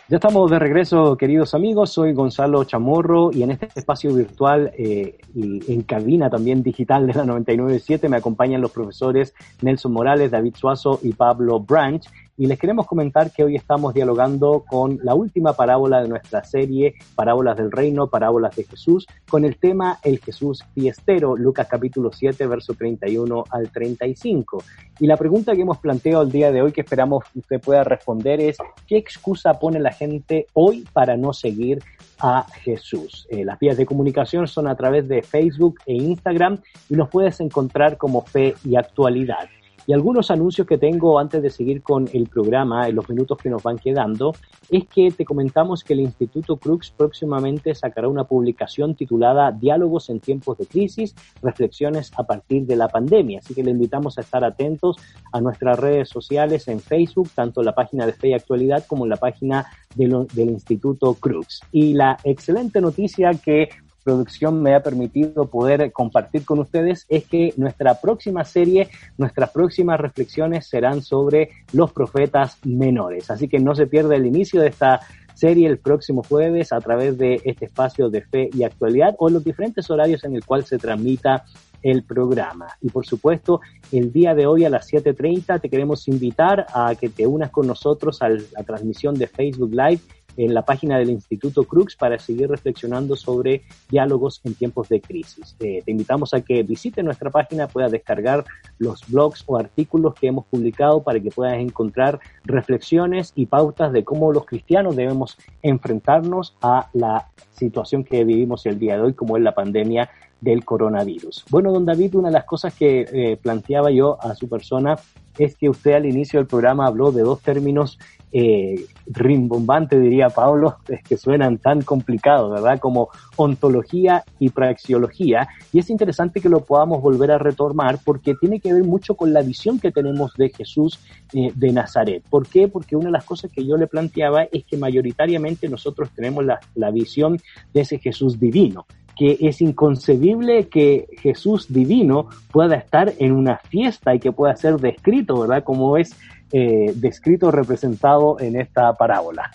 Ya 0.09 0.17
estamos 0.17 0.51
de 0.51 0.59
regreso, 0.59 1.17
queridos 1.17 1.55
amigos. 1.55 1.93
Soy 1.93 2.13
Gonzalo 2.15 2.65
Chamorro 2.65 3.31
y 3.33 3.45
en 3.45 3.53
este 3.53 3.69
espacio 3.77 4.13
virtual 4.13 4.73
eh, 4.77 5.19
y 5.35 5.73
en 5.73 5.83
cabina 5.83 6.29
también 6.29 6.65
digital 6.65 7.07
de 7.07 7.15
la 7.15 7.25
997 7.25 8.09
me 8.09 8.17
acompañan 8.17 8.61
los 8.61 8.73
profesores 8.73 9.33
Nelson 9.63 9.93
Morales, 9.93 10.33
David 10.33 10.57
Suazo 10.57 10.99
y 11.03 11.13
Pablo 11.13 11.61
Branch 11.61 12.05
y 12.41 12.47
les 12.47 12.59
queremos 12.59 12.87
comentar 12.87 13.33
que 13.33 13.45
hoy 13.45 13.55
estamos 13.55 13.93
dialogando 13.93 14.65
con 14.67 14.99
la 15.03 15.15
última 15.15 15.53
parábola 15.53 16.01
de 16.01 16.09
nuestra 16.09 16.43
serie, 16.43 16.95
Parábolas 17.15 17.59
del 17.59 17.71
Reino, 17.71 18.07
Parábolas 18.07 18.57
de 18.57 18.65
Jesús, 18.65 19.07
con 19.29 19.45
el 19.45 19.59
tema 19.59 19.99
El 20.03 20.21
Jesús 20.21 20.65
fiestero, 20.73 21.37
Lucas 21.37 21.69
capítulo 21.71 22.11
7, 22.11 22.47
verso 22.47 22.73
31 22.73 23.45
al 23.51 23.71
35. 23.71 24.65
Y 25.01 25.07
la 25.07 25.19
pregunta 25.19 25.55
que 25.55 25.61
hemos 25.61 25.77
planteado 25.77 26.23
el 26.23 26.33
día 26.33 26.51
de 26.51 26.63
hoy, 26.63 26.73
que 26.73 26.81
esperamos 26.81 27.25
usted 27.35 27.61
pueda 27.61 27.85
responder, 27.85 28.41
es 28.41 28.57
¿qué 28.87 28.97
excusa 28.97 29.59
pone 29.59 29.79
la 29.79 29.93
gente 29.93 30.47
hoy 30.55 30.87
para 30.95 31.19
no 31.19 31.35
seguir 31.35 31.83
a 32.21 32.47
Jesús. 32.63 33.27
Eh, 33.31 33.45
las 33.45 33.59
vías 33.59 33.77
de 33.77 33.85
comunicación 33.85 34.47
son 34.47 34.67
a 34.67 34.77
través 34.77 35.07
de 35.09 35.23
Facebook 35.23 35.79
e 35.85 35.93
Instagram 35.93 36.59
y 36.89 36.95
nos 36.95 37.11
puedes 37.11 37.39
encontrar 37.41 37.99
como 37.99 38.23
Fe 38.23 38.55
y 38.65 38.77
Actualidad. 38.77 39.51
Y 39.87 39.93
algunos 39.93 40.31
anuncios 40.31 40.67
que 40.67 40.79
tengo 40.79 41.19
antes 41.19 41.43
de 41.43 41.51
seguir 41.51 41.83
con 41.83 42.09
el 42.13 42.29
programa, 42.29 42.89
en 42.89 42.97
los 42.97 43.09
minutos 43.09 43.39
que 43.39 43.51
nos 43.51 43.63
van 43.63 43.79
quedando, 43.79 44.35
es 44.69 44.87
que 44.87 45.11
te 45.11 45.25
comentamos 45.25 45.83
que 45.83 45.95
el 45.95 46.01
Instituto 46.01 46.57
Crux 46.57 46.91
próximamente 46.91 47.75
sacará 47.75 48.09
una 48.09 48.25
publicación 48.25 48.95
titulada 48.95 49.53
Diálogos 49.53 50.11
en 50.11 50.21
tiempos 50.21 50.59
de 50.59 50.67
crisis, 50.67 51.15
reflexiones 51.43 52.13
a 52.17 52.25
partir 52.25 52.67
de 52.67 52.77
la 52.77 52.89
pandemia. 52.89 53.41
Así 53.41 53.55
que 53.55 53.65
le 53.65 53.71
invitamos 53.71 54.19
a 54.19 54.21
estar 54.21 54.45
atentos 54.45 54.97
a 55.33 55.41
nuestras 55.41 55.79
redes 55.79 56.09
sociales 56.09 56.69
en 56.69 56.81
Facebook, 56.81 57.31
tanto 57.35 57.63
la 57.63 57.75
página 57.75 58.07
de 58.07 58.13
Fe 58.13 58.29
y 58.29 58.35
Actualidad 58.35 58.85
como 58.87 59.07
la 59.07 59.17
página 59.17 59.67
del 59.95 60.27
Instituto 60.37 61.15
Crux. 61.15 61.61
Y 61.73 61.95
la 61.95 62.17
excelente 62.25 62.81
noticia 62.81 63.31
que 63.33 63.69
producción 64.03 64.63
me 64.63 64.75
ha 64.75 64.83
permitido 64.83 65.47
poder 65.47 65.93
compartir 65.93 66.45
con 66.45 66.59
ustedes 66.59 67.07
es 67.09 67.25
que 67.27 67.53
nuestra 67.57 68.01
próxima 68.01 68.45
serie, 68.45 68.89
nuestras 69.19 69.51
próximas 69.51 70.01
reflexiones 70.01 70.67
serán 70.67 71.03
sobre 71.03 71.51
los 71.73 71.93
profetas 71.93 72.59
menores. 72.65 73.31
Así 73.31 73.49
que 73.49 73.59
no 73.59 73.75
se 73.75 73.87
pierda 73.87 74.17
el 74.17 74.27
inicio 74.27 74.61
de 74.61 74.69
esta 74.69 75.01
serie 75.35 75.69
el 75.69 75.79
próximo 75.79 76.23
jueves 76.23 76.73
a 76.73 76.81
través 76.81 77.17
de 77.17 77.41
este 77.45 77.65
espacio 77.65 78.11
de 78.11 78.23
fe 78.23 78.51
y 78.53 78.63
actualidad 78.63 79.15
o 79.19 79.31
los 79.31 79.43
diferentes 79.43 79.89
horarios 79.91 80.23
en 80.25 80.35
el 80.35 80.45
cual 80.45 80.65
se 80.65 80.77
transmita 80.77 81.45
el 81.83 82.03
programa. 82.03 82.67
Y 82.81 82.91
por 82.91 83.07
supuesto, 83.07 83.61
el 83.91 84.13
día 84.13 84.35
de 84.35 84.47
hoy 84.47 84.65
a 84.65 84.71
las 84.71 84.93
7.30 84.93 85.61
te 85.61 85.71
queremos 85.71 86.07
invitar 86.09 86.67
a 86.75 86.95
que 86.95 87.09
te 87.09 87.27
unas 87.27 87.51
con 87.51 87.67
nosotros 87.67 88.21
a 88.23 88.29
la 88.29 88.63
transmisión 88.67 89.15
de 89.15 89.27
Facebook 89.27 89.71
Live 89.71 90.01
en 90.37 90.55
la 90.55 90.63
página 90.63 90.99
del 90.99 91.11
Instituto 91.11 91.65
Crux 91.65 91.97
para 91.97 92.19
seguir 92.19 92.49
reflexionando 92.49 93.17
sobre 93.17 93.63
diálogos 93.89 94.41
en 94.45 94.55
tiempos 94.55 94.89
de 94.89 95.01
crisis. 95.01 95.57
Eh, 95.61 95.83
te 95.85 95.91
invitamos 95.91 96.35
a 96.35 96.41
que 96.41 96.63
visite 96.63 97.03
nuestra 97.03 97.31
página, 97.31 97.69
puedas 97.69 97.93
descargar 97.93 98.45
los 98.79 99.07
blogs 99.09 99.45
o 99.47 99.57
artículos 99.57 100.15
que 100.15 100.29
hemos 100.29 100.47
publicado 100.47 101.03
para 101.03 101.21
que 101.21 101.31
puedas 101.31 101.59
encontrar 101.59 102.21
reflexiones 102.45 103.33
y 103.35 103.47
pautas 103.47 103.93
de 103.93 104.05
cómo 104.05 104.33
los 104.33 104.47
cristianos 104.47 104.97
debemos 104.97 105.37
enfrentarnos 105.63 106.57
a 106.63 106.89
la 106.93 107.29
situación 107.53 108.05
que 108.05 108.25
vivimos 108.25 108.67
el 108.67 108.79
día 108.79 108.97
de 108.97 109.03
hoy, 109.03 109.15
como 109.15 109.37
es 109.37 109.43
la 109.43 109.55
pandemia 109.55 110.11
del 110.41 110.65
coronavirus. 110.65 111.45
Bueno, 111.51 111.73
don 111.73 111.85
David, 111.85 112.15
una 112.15 112.29
de 112.29 112.35
las 112.35 112.45
cosas 112.45 112.75
que 112.75 113.07
eh, 113.13 113.37
planteaba 113.37 113.91
yo 113.91 114.19
a 114.21 114.35
su 114.35 114.49
persona 114.49 114.97
es 115.39 115.57
que 115.57 115.69
usted 115.69 115.93
al 115.93 116.07
inicio 116.07 116.39
del 116.39 116.47
programa 116.47 116.87
habló 116.87 117.13
de 117.13 117.23
dos 117.23 117.41
términos 117.41 117.99
eh, 118.33 118.87
rimbombantes, 119.07 120.01
diría 120.01 120.29
Pablo, 120.29 120.77
que 121.09 121.17
suenan 121.17 121.59
tan 121.59 121.83
complicados, 121.83 122.51
¿verdad? 122.51 122.79
Como 122.79 123.09
ontología 123.37 124.25
y 124.39 124.51
praxeología. 124.51 125.49
Y 125.73 125.79
es 125.79 125.91
interesante 125.91 126.41
que 126.41 126.49
lo 126.49 126.65
podamos 126.65 127.03
volver 127.03 127.33
a 127.33 127.39
retomar 127.39 127.99
porque 128.05 128.35
tiene 128.35 128.61
que 128.61 128.73
ver 128.73 128.85
mucho 128.85 129.15
con 129.15 129.33
la 129.33 129.43
visión 129.43 129.81
que 129.81 129.91
tenemos 129.91 130.35
de 130.35 130.51
Jesús 130.51 131.01
eh, 131.33 131.53
de 131.55 131.73
Nazaret. 131.73 132.23
¿Por 132.29 132.47
qué? 132.47 132.69
Porque 132.69 132.97
una 132.97 133.07
de 133.07 133.13
las 133.13 133.25
cosas 133.25 133.51
que 133.51 133.65
yo 133.65 133.77
le 133.77 133.87
planteaba 133.87 134.45
es 134.45 134.65
que 134.65 134.77
mayoritariamente 134.77 135.69
nosotros 135.69 136.11
tenemos 136.15 136.45
la, 136.45 136.61
la 136.75 136.91
visión 136.91 137.39
de 137.73 137.81
ese 137.81 137.99
Jesús 137.99 138.39
divino 138.39 138.87
que 139.17 139.39
es 139.41 139.61
inconcebible 139.61 140.69
que 140.69 141.09
Jesús 141.21 141.73
divino 141.73 142.29
pueda 142.51 142.77
estar 142.77 143.13
en 143.19 143.33
una 143.33 143.59
fiesta 143.59 144.15
y 144.15 144.19
que 144.21 144.33
pueda 144.33 144.57
ser 144.57 144.77
descrito, 144.77 145.41
¿verdad? 145.41 145.65
Como 145.65 145.97
es 145.97 146.17
eh, 146.53 146.93
descrito, 146.97 147.51
representado 147.51 148.39
en 148.41 148.61
esta 148.61 148.93
parábola. 148.95 149.51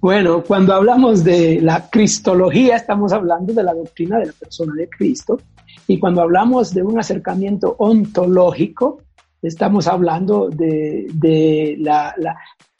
Bueno, 0.00 0.44
cuando 0.44 0.74
hablamos 0.74 1.24
de 1.24 1.60
la 1.60 1.88
cristología, 1.88 2.76
estamos 2.76 3.12
hablando 3.12 3.52
de 3.52 3.62
la 3.62 3.74
doctrina 3.74 4.18
de 4.18 4.26
la 4.26 4.32
persona 4.32 4.74
de 4.74 4.88
Cristo. 4.88 5.40
Y 5.88 5.98
cuando 5.98 6.22
hablamos 6.22 6.74
de 6.74 6.82
un 6.82 6.98
acercamiento 6.98 7.76
ontológico, 7.78 9.02
estamos 9.42 9.86
hablando 9.86 10.48
de, 10.48 11.76
la, 11.78 12.14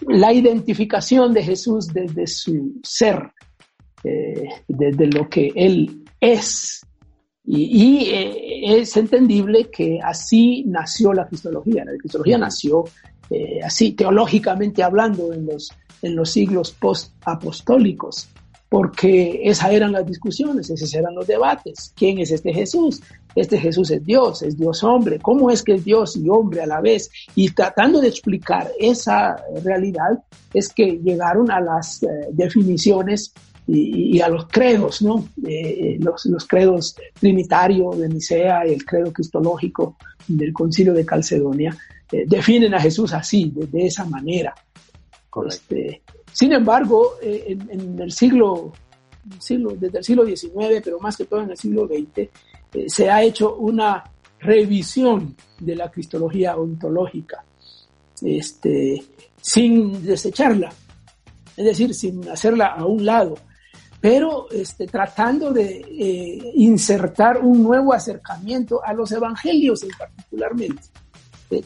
la, 0.07 0.33
identificación 0.33 1.33
de 1.33 1.43
Jesús 1.43 1.89
desde 1.89 2.27
su 2.27 2.81
ser, 2.83 3.33
eh, 4.09 4.49
desde 4.69 5.09
lo 5.09 5.29
que 5.29 5.51
Él 5.57 6.05
es. 6.21 6.87
Y, 7.45 8.09
eh, 8.09 8.81
es 8.81 8.97
entendible 8.97 9.69
que 9.69 9.99
así 10.01 10.63
nació 10.65 11.13
la 11.13 11.27
cristología. 11.27 11.85
La 11.85 11.97
cristología 11.99 12.39
nació 12.39 12.85
eh, 13.31 13.59
así, 13.65 13.93
teológicamente 13.93 14.85
hablando, 14.85 15.33
en 15.33 15.47
los, 15.47 15.73
en 16.03 16.15
los 16.15 16.31
siglos 16.31 16.71
post-apostólicos, 16.71 18.29
porque 18.69 19.41
esas 19.43 19.73
eran 19.73 19.91
las 19.91 20.07
discusiones, 20.07 20.71
esos 20.71 20.95
eran 20.95 21.17
los 21.17 21.27
debates. 21.27 21.93
¿Quién 21.97 22.21
es 22.21 22.31
este 22.31 22.55
Jesús? 22.55 23.03
Este 23.35 23.59
Jesús 23.59 23.91
es 23.91 24.05
Dios, 24.05 24.43
es 24.43 24.57
Dios 24.57 24.85
hombre. 24.85 25.19
¿Cómo 25.19 25.51
es 25.51 25.65
que 25.65 25.75
es 25.75 25.85
Dios 25.85 26.17
y 26.17 26.29
hombre 26.29 26.63
a 26.63 26.67
la 26.67 26.81
vez? 26.81 27.11
Y 27.35 27.51
tratando 27.51 28.01
de 28.01 28.09
explicar 28.09 28.71
esa 28.79 29.37
realidad, 29.65 30.23
es 30.55 30.69
que 30.69 31.01
llegaron 31.03 31.51
a 31.51 31.61
las 31.61 32.07
definiciones 32.31 33.33
y, 33.69 34.21
a 34.21 34.29
los 34.29 34.47
credos, 34.47 35.03
¿no? 35.03 35.29
Eh, 35.47 35.97
los, 36.01 36.27
los, 36.27 36.47
credos 36.47 36.97
trinitarios 37.19 37.99
de 37.99 38.09
Nicea 38.09 38.67
y 38.67 38.73
el 38.73 38.85
credo 38.85 39.13
cristológico 39.13 39.97
del 40.29 40.53
concilio 40.53 40.95
de 40.95 41.05
Calcedonia 41.05 41.77
eh, 42.13 42.25
definen 42.27 42.75
a 42.75 42.81
Jesús 42.81 43.13
así, 43.13 43.53
de, 43.55 43.87
esa 43.87 44.05
manera. 44.05 44.55
Este, 45.49 46.03
Sin 46.33 46.53
embargo, 46.53 47.15
eh, 47.21 47.59
en, 47.69 47.99
el 48.01 48.13
siglo, 48.13 48.73
siglo, 49.39 49.73
desde 49.79 49.99
el 49.99 50.05
siglo 50.05 50.25
XIX, 50.25 50.81
pero 50.83 51.01
más 51.01 51.17
que 51.17 51.25
todo 51.25 51.43
en 51.43 51.51
el 51.51 51.57
siglo 51.57 51.89
XX, 51.89 52.29
se 52.87 53.11
ha 53.11 53.23
hecho 53.23 53.57
una 53.57 54.05
revisión 54.39 55.35
de 55.59 55.75
la 55.75 55.91
cristología 55.91 56.57
ontológica, 56.57 57.45
este, 58.23 59.03
sin 59.41 60.05
desecharla, 60.05 60.73
es 61.57 61.65
decir, 61.65 61.95
sin 61.95 62.29
hacerla 62.29 62.67
a 62.67 62.85
un 62.85 63.05
lado, 63.05 63.37
pero 64.07 64.49
este, 64.53 64.87
tratando 64.87 65.53
de 65.53 65.81
eh, 65.81 66.53
insertar 66.55 67.39
un 67.39 67.61
nuevo 67.61 67.93
acercamiento 67.93 68.81
a 68.85 68.93
los 68.93 69.11
evangelios 69.11 69.83
en 69.83 69.89
particularmente, 69.99 70.83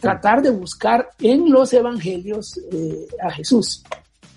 tratar 0.00 0.40
de 0.40 0.48
buscar 0.48 1.10
en 1.18 1.50
los 1.50 1.70
evangelios 1.74 2.58
a 3.22 3.30
Jesús 3.30 3.84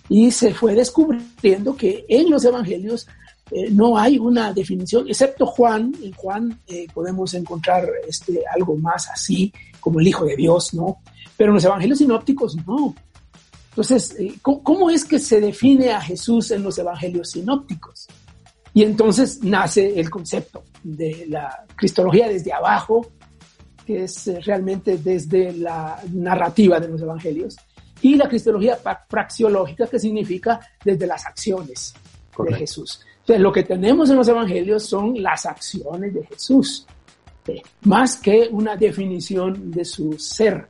y 0.10 0.32
se 0.32 0.54
fue 0.54 0.76
descubriendo 0.76 1.78
que 1.78 2.04
en 2.10 2.30
los 2.30 2.44
evangelios 2.44 3.08
eh, 3.52 3.70
no 3.72 3.98
hay 3.98 4.18
una 4.20 4.52
definición, 4.52 5.08
excepto 5.08 5.46
Juan, 5.46 5.96
en 6.04 6.12
Juan 6.12 6.60
eh, 6.68 6.88
podemos 6.94 7.34
encontrar 7.36 7.90
este, 8.06 8.44
algo 8.54 8.76
más 8.76 9.10
así, 9.10 9.54
como 9.80 10.02
el 10.02 10.08
Hijo 10.10 10.26
de 10.26 10.36
Dios, 10.36 10.74
¿no? 10.74 10.98
Pero 11.38 11.52
en 11.52 11.56
los 11.56 11.64
evangelios 11.64 12.00
sinópticos 12.00 12.58
no. 12.68 12.94
Entonces, 13.74 14.16
eh, 14.20 14.36
¿cómo, 14.44 14.92
es 14.92 15.04
que 15.04 15.18
se 15.18 15.42
define 15.42 15.92
a 15.92 16.00
Jesús 16.00 16.52
en 16.52 16.62
los 16.62 16.78
evangelios 16.78 17.32
sinópticos? 17.32 18.08
Y 18.72 18.84
entonces 18.84 19.44
nace 19.44 20.00
el 20.00 20.12
concepto 20.12 20.64
de 20.84 21.26
la 21.28 21.66
cristología 21.76 22.28
desde 22.28 22.54
abajo, 22.54 23.08
que 23.84 24.04
es 24.04 24.30
realmente 24.46 24.98
desde 24.98 25.54
la 25.54 26.00
narrativa 26.12 26.80
de 26.80 26.88
los 26.88 27.02
evangelios, 27.02 27.56
y 28.02 28.16
la 28.16 28.30
cristología 28.30 28.78
praxiológica, 29.10 29.88
que 29.88 29.98
significa 29.98 30.60
desde 30.84 31.08
las 31.08 31.26
acciones 31.26 31.96
de 32.38 32.54
Jesús. 32.54 33.02
Entonces, 33.22 33.42
lo 33.42 33.52
que 33.52 33.64
tenemos 33.64 34.10
en 34.10 34.18
los 34.18 34.28
evangelios 34.28 34.84
son 34.84 35.20
las 35.22 35.48
acciones 35.48 36.14
de 36.14 36.26
Jesús, 36.26 36.86
eh, 37.48 37.62
más 37.84 38.18
que 38.18 38.50
una 38.52 38.76
definición 38.76 39.72
de 39.72 39.84
su 39.84 40.14
ser. 40.20 40.68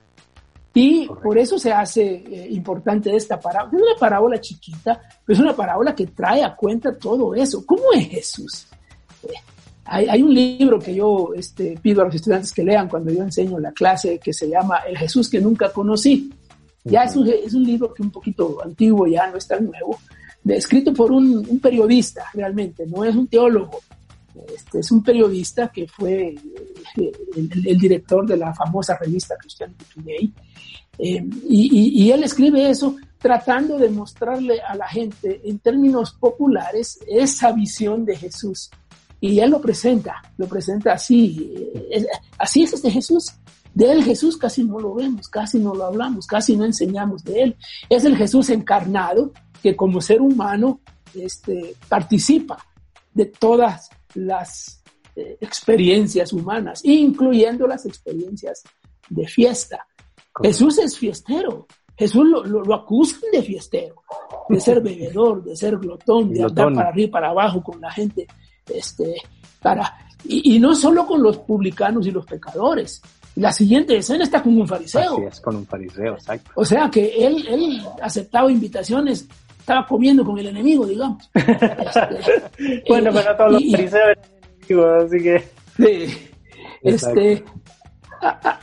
Y 0.73 1.07
por 1.07 1.37
eso 1.37 1.59
se 1.59 1.71
hace 1.71 2.15
eh, 2.15 2.47
importante 2.51 3.15
esta 3.15 3.39
parábola. 3.39 3.77
Es 3.77 3.83
una 3.83 3.99
parábola 3.99 4.41
chiquita, 4.41 4.99
pero 5.23 5.37
es 5.37 5.39
una 5.39 5.55
parábola 5.55 5.93
que 5.93 6.07
trae 6.07 6.43
a 6.43 6.55
cuenta 6.55 6.97
todo 6.97 7.35
eso. 7.35 7.63
¿Cómo 7.65 7.83
es 7.93 8.07
Jesús? 8.07 8.67
Eh, 9.23 9.33
hay, 9.85 10.07
hay, 10.07 10.21
un 10.23 10.33
libro 10.33 10.79
que 10.79 10.95
yo 10.95 11.31
este, 11.35 11.77
pido 11.81 12.01
a 12.01 12.05
los 12.05 12.15
estudiantes 12.15 12.51
que 12.51 12.63
lean 12.63 12.89
cuando 12.89 13.11
yo 13.11 13.21
enseño 13.21 13.59
la 13.59 13.71
clase 13.71 14.17
que 14.17 14.33
se 14.33 14.49
llama 14.49 14.79
El 14.87 14.97
Jesús 14.97 15.29
que 15.29 15.39
nunca 15.39 15.71
conocí. 15.71 16.33
Ya 16.85 17.03
es 17.03 17.15
un, 17.15 17.27
es 17.27 17.53
un 17.53 17.63
libro 17.63 17.93
que 17.93 18.01
un 18.01 18.11
poquito 18.11 18.57
antiguo, 18.63 19.07
ya 19.07 19.27
no 19.27 19.37
es 19.37 19.47
tan 19.47 19.65
nuevo, 19.65 19.97
escrito 20.51 20.93
por 20.93 21.11
un, 21.11 21.59
periodista 21.61 22.25
realmente, 22.33 22.85
no 22.85 23.03
es 23.03 23.15
un 23.15 23.27
teólogo. 23.27 23.79
Este, 24.53 24.79
es 24.79 24.91
un 24.91 25.03
periodista 25.03 25.69
que 25.69 25.87
fue 25.87 26.35
eh, 26.97 27.11
el, 27.35 27.77
director 27.77 28.25
de 28.25 28.37
la 28.37 28.53
famosa 28.53 28.97
revista 28.97 29.35
Christianity 29.37 29.85
Today. 29.93 30.33
Eh, 30.99 31.25
y, 31.49 32.11
él 32.11 32.23
escribe 32.23 32.69
eso 32.69 32.95
tratando 33.17 33.77
de 33.77 33.89
mostrarle 33.89 34.61
a 34.61 34.75
la 34.75 34.87
gente 34.87 35.41
en 35.43 35.59
términos 35.59 36.13
populares 36.19 36.99
esa 37.07 37.51
visión 37.51 38.05
de 38.05 38.15
Jesús. 38.15 38.69
Y 39.19 39.39
él 39.39 39.51
lo 39.51 39.61
presenta, 39.61 40.21
lo 40.37 40.47
presenta 40.47 40.93
así. 40.93 41.71
Eh, 41.91 42.05
así 42.37 42.63
es 42.63 42.73
este 42.73 42.91
Jesús. 42.91 43.33
De 43.73 43.91
él 43.91 44.03
Jesús 44.03 44.37
casi 44.37 44.63
no 44.63 44.79
lo 44.79 44.93
vemos, 44.93 45.27
casi 45.29 45.57
no 45.57 45.73
lo 45.73 45.85
hablamos, 45.85 46.27
casi 46.27 46.55
no 46.55 46.65
enseñamos 46.65 47.23
de 47.23 47.41
él. 47.41 47.57
Es 47.89 48.03
el 48.03 48.15
Jesús 48.15 48.49
encarnado 48.49 49.31
que 49.63 49.75
como 49.75 50.01
ser 50.01 50.21
humano 50.21 50.81
este, 51.15 51.75
participa 51.87 52.57
de 53.13 53.25
todas 53.25 53.89
las 54.15 54.81
eh, 55.15 55.37
experiencias 55.41 56.33
humanas, 56.33 56.81
incluyendo 56.83 57.67
las 57.67 57.85
experiencias 57.85 58.63
de 59.09 59.27
fiesta. 59.27 59.85
Jesús 60.41 60.79
es 60.79 60.97
fiestero. 60.97 61.67
Jesús 61.95 62.25
lo, 62.25 62.43
lo, 62.43 62.73
acusan 62.73 63.21
de 63.31 63.43
fiestero, 63.43 63.95
de 64.49 64.59
ser 64.59 64.81
bebedor, 64.83 65.43
de 65.43 65.55
ser 65.55 65.77
glotón, 65.77 66.33
de 66.33 66.43
andar 66.43 66.73
para 66.73 66.89
arriba 66.89 67.07
y 67.07 67.11
para 67.11 67.29
abajo 67.29 67.61
con 67.61 67.79
la 67.79 67.91
gente, 67.91 68.25
este, 68.67 69.15
para, 69.61 69.93
y, 70.23 70.55
y, 70.55 70.59
no 70.59 70.73
solo 70.73 71.05
con 71.05 71.21
los 71.21 71.37
publicanos 71.37 72.07
y 72.07 72.11
los 72.11 72.25
pecadores, 72.25 73.01
la 73.35 73.51
siguiente 73.51 73.95
escena 73.97 74.23
está 74.23 74.43
con 74.43 74.57
un 74.59 74.67
fariseo. 74.67 75.13
Así 75.13 75.23
es, 75.23 75.41
con 75.41 75.55
un 75.55 75.65
fariseo, 75.65 76.13
exacto. 76.13 76.51
O 76.55 76.65
sea 76.65 76.89
que 76.89 77.25
él, 77.25 77.45
él 77.47 77.81
aceptaba 78.01 78.51
invitaciones, 78.51 79.27
estaba 79.63 79.87
comiendo 79.87 80.25
con 80.25 80.37
el 80.37 80.47
enemigo, 80.47 80.85
digamos. 80.85 81.29
Este, 81.35 82.81
bueno, 82.87 83.11
pero 83.13 83.35
todos 83.37 83.53
los 83.53 83.71
fariseos 83.71 83.93
eran 83.93 84.17
enemigos, 84.59 85.03
así 85.05 85.23
que... 85.23 85.43
Sí, 85.77 86.17
este, 86.81 87.43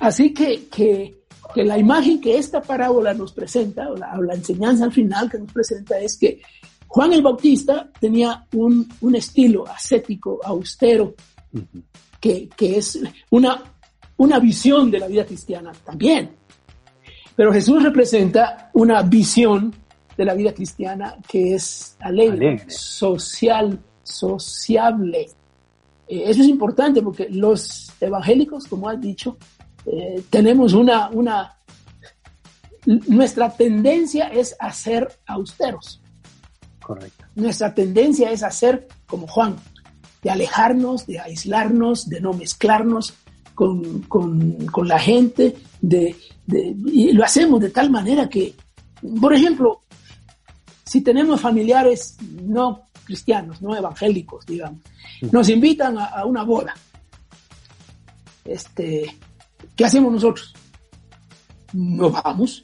así 0.01 0.35
que, 0.35 0.69
que, 0.69 1.23
que, 1.55 1.65
la 1.65 1.79
imagen 1.79 2.21
que 2.21 2.37
esta 2.37 2.61
parábola 2.61 3.15
nos 3.15 3.33
presenta, 3.33 3.89
o 3.91 3.97
la, 3.97 4.17
la, 4.17 4.35
enseñanza 4.35 4.85
al 4.85 4.93
final 4.93 5.31
que 5.31 5.39
nos 5.39 5.53
presenta, 5.53 5.99
es 5.99 6.19
que 6.19 6.41
Juan 6.87 7.13
el 7.13 7.23
Bautista 7.23 7.91
tenía 7.99 8.47
un, 8.53 8.87
un 9.01 9.15
estilo 9.15 9.67
ascético, 9.67 10.41
austero, 10.45 11.15
que, 12.21 12.49
que 12.57 12.77
es 12.77 13.01
una 13.31 13.63
una 14.21 14.39
visión 14.39 14.91
de 14.91 14.99
la 14.99 15.09
vida 15.09 15.25
cristiana 15.25 15.73
también. 15.83 16.33
Pero 17.35 17.55
Jesús 17.55 17.83
representa 17.83 18.71
una 18.75 19.01
visión 19.01 19.75
de 20.21 20.27
la 20.27 20.35
vida 20.35 20.53
cristiana 20.53 21.17
que 21.27 21.55
es 21.55 21.97
alegre, 21.99 22.63
social, 22.69 23.81
sociable. 24.03 25.31
Eh, 26.07 26.25
eso 26.27 26.43
es 26.43 26.49
importante 26.49 27.01
porque 27.01 27.31
los 27.31 27.91
evangélicos, 27.99 28.67
como 28.67 28.91
has 28.91 29.01
dicho, 29.01 29.39
eh, 29.87 30.23
tenemos 30.29 30.75
una, 30.75 31.09
una, 31.09 31.57
nuestra 32.85 33.49
tendencia 33.49 34.29
es 34.29 34.55
a 34.61 34.71
ser 34.75 35.11
austeros. 35.25 36.03
Correcto. 36.83 37.25
Nuestra 37.37 37.75
tendencia 37.75 38.31
es 38.31 38.43
a 38.43 38.51
ser 38.51 38.89
como 39.07 39.27
Juan, 39.27 39.57
de 40.23 40.29
alejarnos, 40.29 41.07
de 41.07 41.19
aislarnos, 41.19 42.11
de 42.11 42.21
no 42.21 42.35
mezclarnos, 42.35 43.15
con, 43.55 44.87
la 44.87 44.99
gente, 44.99 45.57
de, 45.81 46.15
y 46.87 47.13
lo 47.13 47.25
hacemos 47.25 47.61
de 47.61 47.71
tal 47.71 47.91
manera 47.91 48.29
que, 48.29 48.55
por 49.19 49.33
ejemplo, 49.35 49.81
si 50.91 51.03
tenemos 51.03 51.41
familiares 51.41 52.17
no 52.43 52.89
cristianos, 53.05 53.63
no 53.63 53.77
evangélicos, 53.77 54.45
digamos, 54.45 54.81
nos 55.31 55.49
invitan 55.49 55.97
a, 55.97 56.25
una 56.25 56.43
boda, 56.43 56.75
este, 58.45 59.17
¿qué 59.77 59.85
hacemos 59.85 60.13
nosotros? 60.13 60.53
No 61.75 62.11
vamos, 62.11 62.61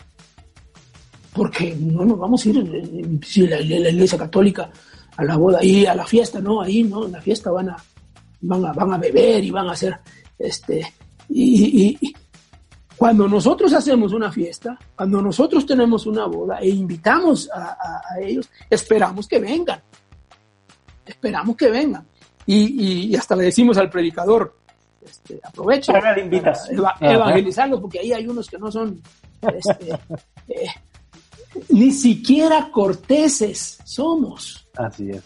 porque 1.35 1.77
no 1.77 2.05
nos 2.05 2.19
vamos 2.19 2.45
a 2.45 2.49
ir 2.49 3.21
si 3.25 3.47
la, 3.47 3.61
la, 3.61 3.91
iglesia 3.91 4.19
católica 4.19 4.73
a 5.17 5.23
la 5.23 5.37
boda 5.37 5.63
y 5.63 5.87
a 5.87 5.95
la 5.95 6.05
fiesta, 6.05 6.41
no, 6.41 6.61
ahí 6.61 6.83
no, 6.83 7.07
en 7.07 7.13
la 7.13 7.21
fiesta 7.21 7.53
van 7.53 7.69
a, 7.69 7.77
van 8.41 8.67
a, 8.67 8.73
van 8.73 8.93
a 8.93 8.99
beber 8.99 9.45
y 9.45 9.53
van 9.53 9.69
a 9.69 9.73
hacer 9.73 10.01
este, 10.37 10.85
y, 11.29 12.13
cuando 12.97 13.29
nosotros 13.29 13.73
hacemos 13.73 14.13
una 14.13 14.33
fiesta, 14.33 14.79
cuando 14.95 15.21
nosotros 15.21 15.67
tenemos 15.67 16.07
una 16.07 16.27
boda 16.27 16.59
e 16.59 16.69
invitamos 16.69 17.49
a, 17.53 18.21
ellos, 18.21 18.49
esperamos 18.71 19.27
que 19.29 19.39
vengan. 19.39 19.81
Esperamos 21.05 21.57
que 21.57 21.71
vengan. 21.71 22.07
Y, 22.47 23.15
hasta 23.17 23.37
le 23.37 23.45
decimos 23.45 23.77
al 23.79 23.91
predicador, 23.91 24.57
este, 25.05 25.41
aprovecha 25.43 25.93
para 25.93 26.17
evangelizarlos, 27.01 27.81
porque 27.81 28.01
ahí 28.01 28.13
hay 28.13 28.27
unos 28.27 28.49
que 28.49 28.59
no 28.59 28.71
son 28.71 29.01
este, 29.43 29.93
eh, 30.49 30.69
ni 31.69 31.93
siquiera 31.93 32.71
corteses 32.71 33.79
somos. 33.85 34.67
Así 34.77 35.11
es. 35.11 35.23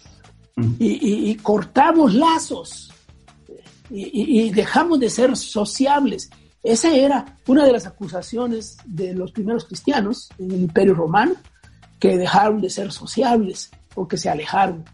y 0.79 1.35
cortamos 1.37 2.15
lazos 2.15 2.91
y, 3.91 4.51
dejamos 4.51 5.01
de 5.01 5.11
ser 5.11 5.37
sociables. 5.37 6.31
Esa 6.63 6.95
era 6.95 7.39
una 7.47 7.65
de 7.65 7.73
las 7.73 7.87
acusaciones 7.87 8.77
de 8.85 9.15
los 9.15 9.33
primeros 9.33 9.65
cristianos 9.65 10.29
en 10.39 10.51
el 10.53 10.63
Imperio 10.63 10.95
Romano, 10.95 11.35
que 11.99 12.17
dejaron 12.17 12.61
de 12.61 12.71
ser 12.71 12.93
sociables 12.93 13.71
o 13.95 14.07
que 14.07 14.17
se 14.17 14.29
alejaron. 14.29 14.85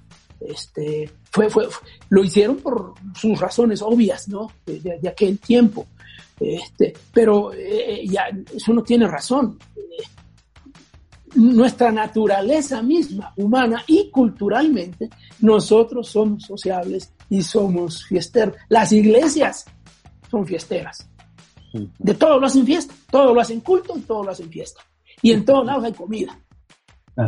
Este, 0.40 1.10
fue, 1.30 1.48
fue, 1.48 1.68
lo 2.08 2.22
hicieron 2.22 2.56
por 2.56 2.94
sus 3.14 3.38
razones 3.40 3.82
obvias, 3.82 4.28
¿no? 4.28 4.50
De, 4.64 5.08
aquel 5.08 5.38
tiempo. 5.38 5.86
Este, 6.38 6.92
pero 7.12 7.52
eh, 7.52 8.04
ya, 8.06 8.26
eso 8.54 8.72
no 8.72 8.82
tiene 8.82 9.08
razón 9.08 9.58
nuestra 11.36 11.92
naturaleza 11.92 12.82
misma, 12.82 13.32
humana 13.36 13.84
y 13.86 14.10
culturalmente, 14.10 15.10
nosotros 15.40 16.08
somos 16.08 16.44
sociables 16.44 17.12
y 17.28 17.42
somos 17.42 18.04
fiesteros. 18.06 18.56
Las 18.68 18.92
iglesias 18.92 19.66
son 20.30 20.46
fiesteras. 20.46 21.08
De 21.98 22.14
todo 22.14 22.38
lo 22.38 22.46
hacen 22.46 22.64
fiesta, 22.64 22.94
todo 23.10 23.34
lo 23.34 23.40
hacen 23.40 23.60
culto 23.60 23.96
y 23.96 24.00
todo 24.02 24.24
lo 24.24 24.30
hacen 24.30 24.50
fiesta. 24.50 24.82
Y 25.22 25.32
en 25.32 25.44
todos 25.44 25.64
lados 25.64 25.84
hay 25.84 25.92
comida. 25.92 26.38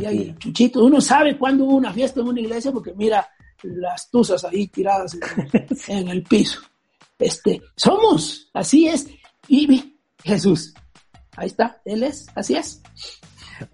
y 0.00 0.04
hay 0.04 0.34
chuchitos. 0.38 0.82
Uno 0.82 1.00
sabe 1.00 1.38
cuándo 1.38 1.64
hubo 1.64 1.76
una 1.76 1.92
fiesta 1.92 2.20
en 2.20 2.28
una 2.28 2.40
iglesia 2.40 2.72
porque 2.72 2.92
mira 2.94 3.26
las 3.62 4.10
tuzas 4.10 4.44
ahí 4.44 4.68
tiradas 4.68 5.18
en, 5.88 6.08
el 6.08 6.22
piso. 6.28 6.60
Este, 7.18 7.62
somos, 7.76 8.50
así 8.54 8.88
es. 8.88 9.08
Y 9.48 9.96
Jesús, 10.22 10.74
ahí 11.36 11.46
está, 11.46 11.80
Él 11.84 12.02
es, 12.02 12.26
así 12.34 12.54
es. 12.54 12.82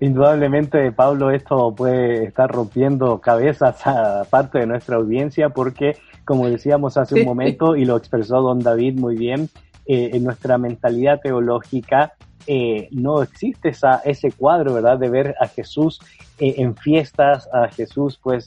Indudablemente, 0.01 0.93
Pablo, 0.93 1.31
esto 1.31 1.75
puede 1.75 2.25
estar 2.25 2.51
rompiendo 2.51 3.20
cabezas 3.20 3.87
a 3.87 4.25
parte 4.31 4.61
de 4.61 4.66
nuestra 4.66 4.97
audiencia 4.97 5.51
porque, 5.51 5.99
como 6.25 6.49
decíamos 6.49 6.97
hace 6.97 7.16
un 7.16 7.27
momento, 7.27 7.77
y 7.77 7.85
lo 7.85 7.97
expresó 7.97 8.41
don 8.41 8.61
David 8.61 8.99
muy 8.99 9.16
bien, 9.16 9.51
eh, 9.87 10.11
en 10.14 10.24
nuestra 10.24 10.57
mentalidad 10.57 11.20
teológica 11.20 12.14
eh, 12.47 12.89
no 12.91 13.22
existe 13.22 13.68
esa, 13.68 14.01
ese 14.05 14.32
cuadro, 14.32 14.72
¿verdad? 14.72 14.99
De 14.99 15.11
ver 15.11 15.35
a 15.39 15.47
Jesús 15.47 16.01
eh, 16.39 16.55
en 16.57 16.74
fiestas, 16.74 17.49
a 17.53 17.68
Jesús 17.68 18.18
pues 18.22 18.47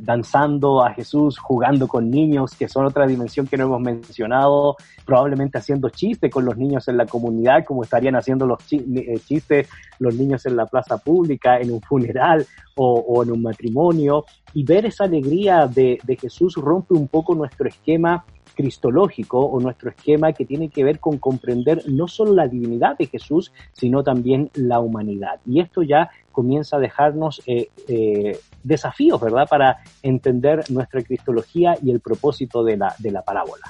danzando, 0.00 0.82
a 0.82 0.94
Jesús 0.94 1.38
jugando 1.38 1.88
con 1.88 2.10
niños, 2.10 2.54
que 2.54 2.68
son 2.68 2.86
otra 2.86 3.06
dimensión 3.06 3.46
que 3.46 3.58
no 3.58 3.64
hemos 3.64 3.82
mencionado, 3.82 4.76
probablemente 5.04 5.58
haciendo 5.58 5.90
chistes 5.90 6.30
con 6.30 6.46
los 6.46 6.56
niños 6.56 6.88
en 6.88 6.96
la 6.96 7.04
comunidad, 7.04 7.66
como 7.66 7.82
estarían 7.82 8.16
haciendo 8.16 8.46
los 8.46 8.60
chistes 8.66 9.68
los 9.98 10.14
niños 10.14 10.46
en 10.46 10.56
la 10.56 10.64
plaza 10.64 10.96
pública, 10.96 11.58
en 11.58 11.70
un 11.70 11.82
funeral 11.82 12.46
o, 12.76 13.22
en 13.22 13.32
un 13.32 13.42
matrimonio, 13.42 14.24
y 14.54 14.64
ver 14.64 14.86
esa 14.86 15.04
alegría 15.04 15.66
de, 15.66 15.98
de 16.02 16.16
Jesús 16.16 16.54
rompe 16.54 16.94
un 16.94 17.08
poco 17.08 17.34
nuestro 17.34 17.68
esquema 17.68 18.24
cristológico 18.54 19.40
o 19.40 19.60
nuestro 19.60 19.90
esquema 19.90 20.32
que 20.32 20.44
tiene 20.44 20.68
que 20.68 20.84
ver 20.84 21.00
con 21.00 21.18
comprender 21.18 21.82
no 21.88 22.08
solo 22.08 22.34
la 22.34 22.48
divinidad 22.48 22.96
de 22.96 23.06
Jesús, 23.06 23.52
sino 23.72 24.02
también 24.02 24.50
la 24.54 24.80
humanidad. 24.80 25.40
Y 25.46 25.60
esto 25.60 25.82
ya 25.82 26.10
comienza 26.32 26.76
a 26.76 26.80
dejarnos 26.80 27.42
eh, 27.46 27.68
eh, 27.88 28.38
desafíos, 28.62 29.20
¿verdad?, 29.20 29.46
para 29.48 29.78
entender 30.02 30.64
nuestra 30.70 31.02
cristología 31.02 31.76
y 31.82 31.90
el 31.90 32.00
propósito 32.00 32.64
de 32.64 32.76
la, 32.76 32.94
de 32.98 33.10
la 33.10 33.22
parábola. 33.22 33.64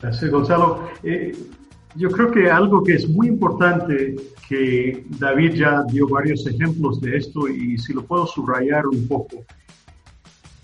Gracias, 0.00 0.30
Gonzalo. 0.30 0.88
Eh, 1.02 1.36
yo 1.96 2.10
creo 2.10 2.30
que 2.30 2.50
algo 2.50 2.82
que 2.82 2.94
es 2.94 3.08
muy 3.08 3.28
importante, 3.28 4.14
que 4.48 5.04
David 5.18 5.54
ya 5.54 5.82
dio 5.90 6.06
varios 6.08 6.46
ejemplos 6.46 7.00
de 7.00 7.16
esto 7.16 7.48
y 7.48 7.76
si 7.78 7.92
lo 7.92 8.04
puedo 8.04 8.26
subrayar 8.26 8.86
un 8.86 9.06
poco, 9.08 9.44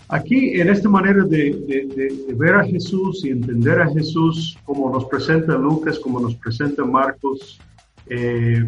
Aquí, 0.09 0.59
en 0.59 0.69
esta 0.69 0.87
manera 0.87 1.23
de, 1.23 2.25
ver 2.35 2.55
a 2.55 2.63
Jesús 2.63 3.25
y 3.25 3.29
entender 3.29 3.81
a 3.81 3.91
Jesús 3.91 4.57
como 4.63 4.91
nos 4.91 5.05
presenta 5.05 5.53
Lucas, 5.53 5.97
como 5.99 6.19
nos 6.19 6.35
presenta 6.35 6.85
Marcos, 6.85 7.59
eh, 8.07 8.63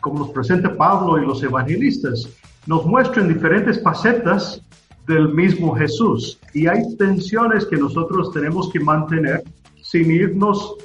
como 0.00 0.18
nos 0.20 0.30
presenta 0.30 0.76
Pablo 0.76 1.22
y 1.22 1.26
los 1.26 1.42
evangelistas, 1.42 2.28
nos 2.66 2.84
muestran 2.84 3.28
diferentes 3.28 3.82
facetas 3.82 4.62
del 5.06 5.32
mismo 5.32 5.74
Jesús. 5.74 6.38
Y 6.52 6.66
hay 6.66 6.96
tensiones 6.96 7.64
que 7.64 7.76
nosotros 7.76 8.30
tenemos 8.32 8.70
que 8.70 8.80
mantener 8.80 9.42
sin 9.82 10.10
irnos 10.10 10.76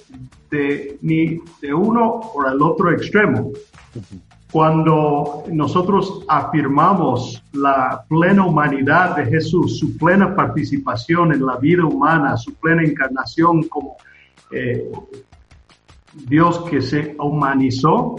de, 0.50 0.98
ni 1.02 1.40
de 1.62 1.74
uno 1.74 2.22
o 2.34 2.42
al 2.42 2.62
otro 2.62 2.92
extremo. 2.92 3.52
Cuando 4.52 5.44
nosotros 5.52 6.24
afirmamos 6.28 7.44
la 7.52 8.04
plena 8.08 8.46
humanidad 8.46 9.18
de 9.18 9.26
Jesús, 9.26 9.78
su 9.78 9.98
plena 9.98 10.36
participación 10.36 11.34
en 11.34 11.46
la 11.46 11.58
vida 11.58 11.86
humana, 11.86 12.38
su 12.38 12.54
plena 12.56 12.84
encarnación 12.84 13.64
como 13.64 13.98
eh, 14.52 14.90
Dios 16.28 16.62
que 16.70 16.82
se 16.82 17.16
humanizó, 17.20 18.16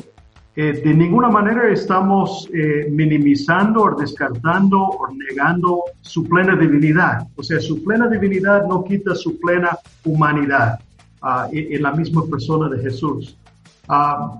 eh, 0.54 0.82
de 0.84 0.92
ninguna 0.92 1.28
manera 1.28 1.70
estamos 1.70 2.48
eh, 2.52 2.88
minimizando 2.90 3.84
o 3.84 3.94
descartando 3.94 4.82
o 4.82 5.08
negando 5.12 5.84
su 6.02 6.24
plena 6.24 6.56
divinidad. 6.56 7.26
O 7.36 7.42
sea, 7.42 7.60
su 7.60 7.82
plena 7.82 8.06
divinidad 8.08 8.66
no 8.66 8.84
quita 8.84 9.14
su 9.14 9.38
plena 9.38 9.78
humanidad 10.04 10.80
ah, 11.22 11.48
en 11.52 11.80
la 11.80 11.92
misma 11.92 12.26
persona 12.26 12.68
de 12.68 12.82
Jesús. 12.82 13.38
Ah, 13.88 14.38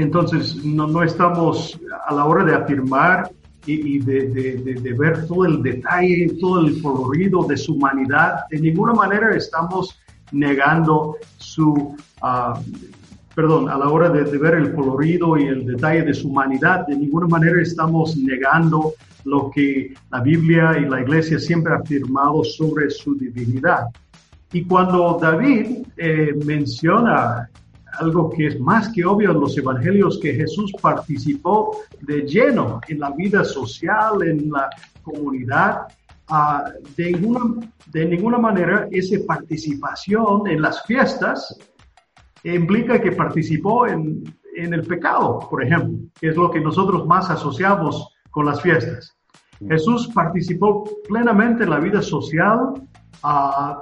entonces, 0.00 0.64
no, 0.64 0.86
no 0.86 1.02
estamos 1.02 1.78
a 2.06 2.14
la 2.14 2.24
hora 2.24 2.44
de 2.44 2.54
afirmar 2.54 3.30
y, 3.66 3.98
de, 4.00 4.28
de, 4.28 4.74
de, 4.74 4.92
ver 4.92 5.26
todo 5.26 5.46
el 5.46 5.62
detalle, 5.62 6.36
todo 6.40 6.66
el 6.66 6.82
colorido 6.82 7.44
de 7.44 7.56
su 7.56 7.74
humanidad, 7.74 8.40
de 8.50 8.60
ninguna 8.60 8.92
manera 8.92 9.34
estamos 9.34 9.98
negando 10.32 11.16
su, 11.38 11.72
uh, 11.72 12.58
perdón, 13.34 13.70
a 13.70 13.78
la 13.78 13.88
hora 13.88 14.10
de, 14.10 14.24
ver 14.38 14.54
el 14.54 14.74
colorido 14.74 15.38
y 15.38 15.44
el 15.44 15.64
detalle 15.66 16.02
de 16.02 16.14
su 16.14 16.28
humanidad, 16.28 16.86
de 16.86 16.96
ninguna 16.96 17.26
manera 17.26 17.62
estamos 17.62 18.16
negando 18.16 18.92
lo 19.24 19.50
que 19.50 19.94
la 20.10 20.20
Biblia 20.20 20.76
y 20.78 20.88
la 20.88 21.00
Iglesia 21.00 21.38
siempre 21.38 21.72
ha 21.72 21.76
afirmado 21.76 22.44
sobre 22.44 22.90
su 22.90 23.16
divinidad. 23.16 23.86
Y 24.52 24.64
cuando 24.64 25.18
David 25.20 25.86
eh, 25.96 26.34
menciona 26.44 27.48
algo 27.98 28.30
que 28.30 28.46
es 28.48 28.60
más 28.60 28.88
que 28.90 29.04
obvio 29.04 29.30
en 29.32 29.40
los 29.40 29.56
evangelios, 29.56 30.18
que 30.20 30.34
Jesús 30.34 30.72
participó 30.80 31.78
de 32.00 32.22
lleno 32.22 32.80
en 32.88 33.00
la 33.00 33.10
vida 33.10 33.44
social, 33.44 34.22
en 34.22 34.50
la 34.50 34.70
comunidad. 35.02 35.82
Ah, 36.28 36.64
de, 36.96 37.12
ninguna, 37.12 37.68
de 37.92 38.06
ninguna 38.06 38.38
manera 38.38 38.88
esa 38.90 39.16
participación 39.26 40.48
en 40.48 40.62
las 40.62 40.82
fiestas 40.84 41.58
implica 42.42 43.00
que 43.00 43.12
participó 43.12 43.86
en, 43.86 44.24
en 44.56 44.72
el 44.72 44.82
pecado, 44.82 45.40
por 45.50 45.62
ejemplo, 45.62 46.08
que 46.18 46.28
es 46.28 46.36
lo 46.36 46.50
que 46.50 46.60
nosotros 46.60 47.06
más 47.06 47.28
asociamos 47.30 48.08
con 48.30 48.46
las 48.46 48.60
fiestas. 48.60 49.16
Jesús 49.68 50.08
participó 50.14 50.84
plenamente 51.08 51.64
en 51.64 51.70
la 51.70 51.78
vida 51.78 52.02
social, 52.02 52.74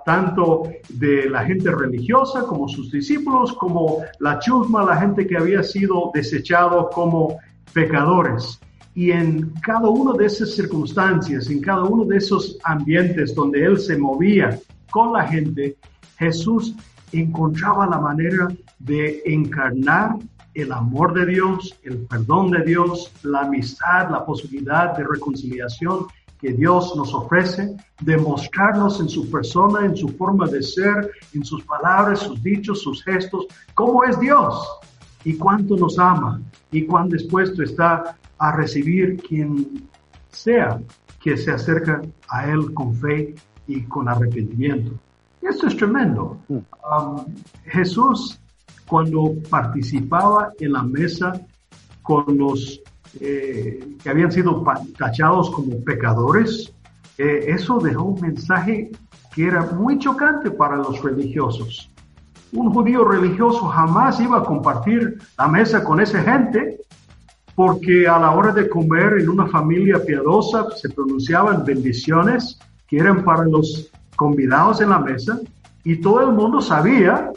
tanto 0.04 0.64
de 0.88 1.28
la 1.28 1.44
gente 1.44 1.70
religiosa 1.70 2.42
como 2.42 2.68
sus 2.68 2.90
discípulos, 2.90 3.52
como 3.54 3.98
la 4.20 4.38
chusma, 4.38 4.84
la 4.84 4.96
gente 4.96 5.26
que 5.26 5.36
había 5.36 5.62
sido 5.62 6.10
desechado 6.14 6.90
como 6.90 7.38
pecadores. 7.72 8.60
Y 8.94 9.10
en 9.10 9.50
cada 9.62 9.88
una 9.88 10.12
de 10.18 10.26
esas 10.26 10.54
circunstancias, 10.54 11.48
en 11.48 11.60
cada 11.60 11.84
uno 11.84 12.04
de 12.04 12.18
esos 12.18 12.58
ambientes 12.64 13.34
donde 13.34 13.64
él 13.64 13.78
se 13.78 13.96
movía 13.96 14.58
con 14.90 15.12
la 15.12 15.26
gente, 15.26 15.76
Jesús 16.18 16.74
encontraba 17.12 17.86
la 17.86 17.98
manera 17.98 18.48
de 18.78 19.22
encarnar 19.24 20.16
el 20.54 20.72
amor 20.72 21.14
de 21.14 21.26
Dios, 21.26 21.74
el 21.82 21.98
perdón 21.98 22.50
de 22.50 22.62
Dios, 22.62 23.10
la 23.22 23.40
amistad, 23.40 24.10
la 24.10 24.24
posibilidad 24.24 24.96
de 24.96 25.04
reconciliación 25.04 26.06
que 26.42 26.52
Dios 26.52 26.94
nos 26.96 27.14
ofrece, 27.14 27.74
demostrarnos 28.00 29.00
en 29.00 29.08
su 29.08 29.30
persona, 29.30 29.86
en 29.86 29.96
su 29.96 30.08
forma 30.08 30.46
de 30.48 30.60
ser, 30.60 31.12
en 31.32 31.44
sus 31.44 31.64
palabras, 31.64 32.18
sus 32.18 32.42
dichos, 32.42 32.82
sus 32.82 33.02
gestos, 33.04 33.46
cómo 33.74 34.02
es 34.02 34.18
Dios 34.18 34.68
y 35.24 35.34
cuánto 35.34 35.76
nos 35.76 36.00
ama 36.00 36.42
y 36.72 36.84
cuán 36.84 37.08
dispuesto 37.08 37.62
está 37.62 38.16
a 38.38 38.56
recibir 38.56 39.22
quien 39.22 39.88
sea 40.30 40.80
que 41.20 41.36
se 41.36 41.52
acerca 41.52 42.02
a 42.28 42.50
Él 42.50 42.74
con 42.74 42.92
fe 42.96 43.36
y 43.68 43.82
con 43.84 44.08
arrepentimiento. 44.08 44.98
Esto 45.40 45.68
es 45.68 45.76
tremendo. 45.76 46.38
Mm. 46.48 46.56
Um, 46.56 47.24
Jesús, 47.66 48.40
cuando 48.88 49.34
participaba 49.48 50.50
en 50.58 50.72
la 50.72 50.82
mesa 50.82 51.40
con 52.02 52.36
los 52.36 52.81
eh, 53.20 53.96
que 54.02 54.10
habían 54.10 54.32
sido 54.32 54.64
tachados 54.98 55.50
como 55.50 55.82
pecadores, 55.84 56.72
eh, 57.18 57.44
eso 57.48 57.78
dejó 57.78 58.04
un 58.04 58.20
mensaje 58.20 58.90
que 59.34 59.46
era 59.46 59.62
muy 59.66 59.98
chocante 59.98 60.50
para 60.50 60.76
los 60.76 61.02
religiosos. 61.02 61.90
Un 62.52 62.72
judío 62.72 63.04
religioso 63.04 63.66
jamás 63.66 64.20
iba 64.20 64.38
a 64.38 64.44
compartir 64.44 65.18
la 65.38 65.48
mesa 65.48 65.82
con 65.82 66.00
esa 66.00 66.22
gente 66.22 66.78
porque 67.54 68.06
a 68.08 68.18
la 68.18 68.30
hora 68.32 68.52
de 68.52 68.68
comer 68.68 69.20
en 69.20 69.28
una 69.28 69.46
familia 69.46 70.02
piadosa 70.04 70.70
se 70.76 70.88
pronunciaban 70.90 71.64
bendiciones 71.64 72.58
que 72.86 72.98
eran 72.98 73.24
para 73.24 73.44
los 73.44 73.90
convidados 74.16 74.80
en 74.80 74.90
la 74.90 74.98
mesa 74.98 75.38
y 75.84 76.00
todo 76.00 76.20
el 76.22 76.32
mundo 76.32 76.60
sabía, 76.60 77.32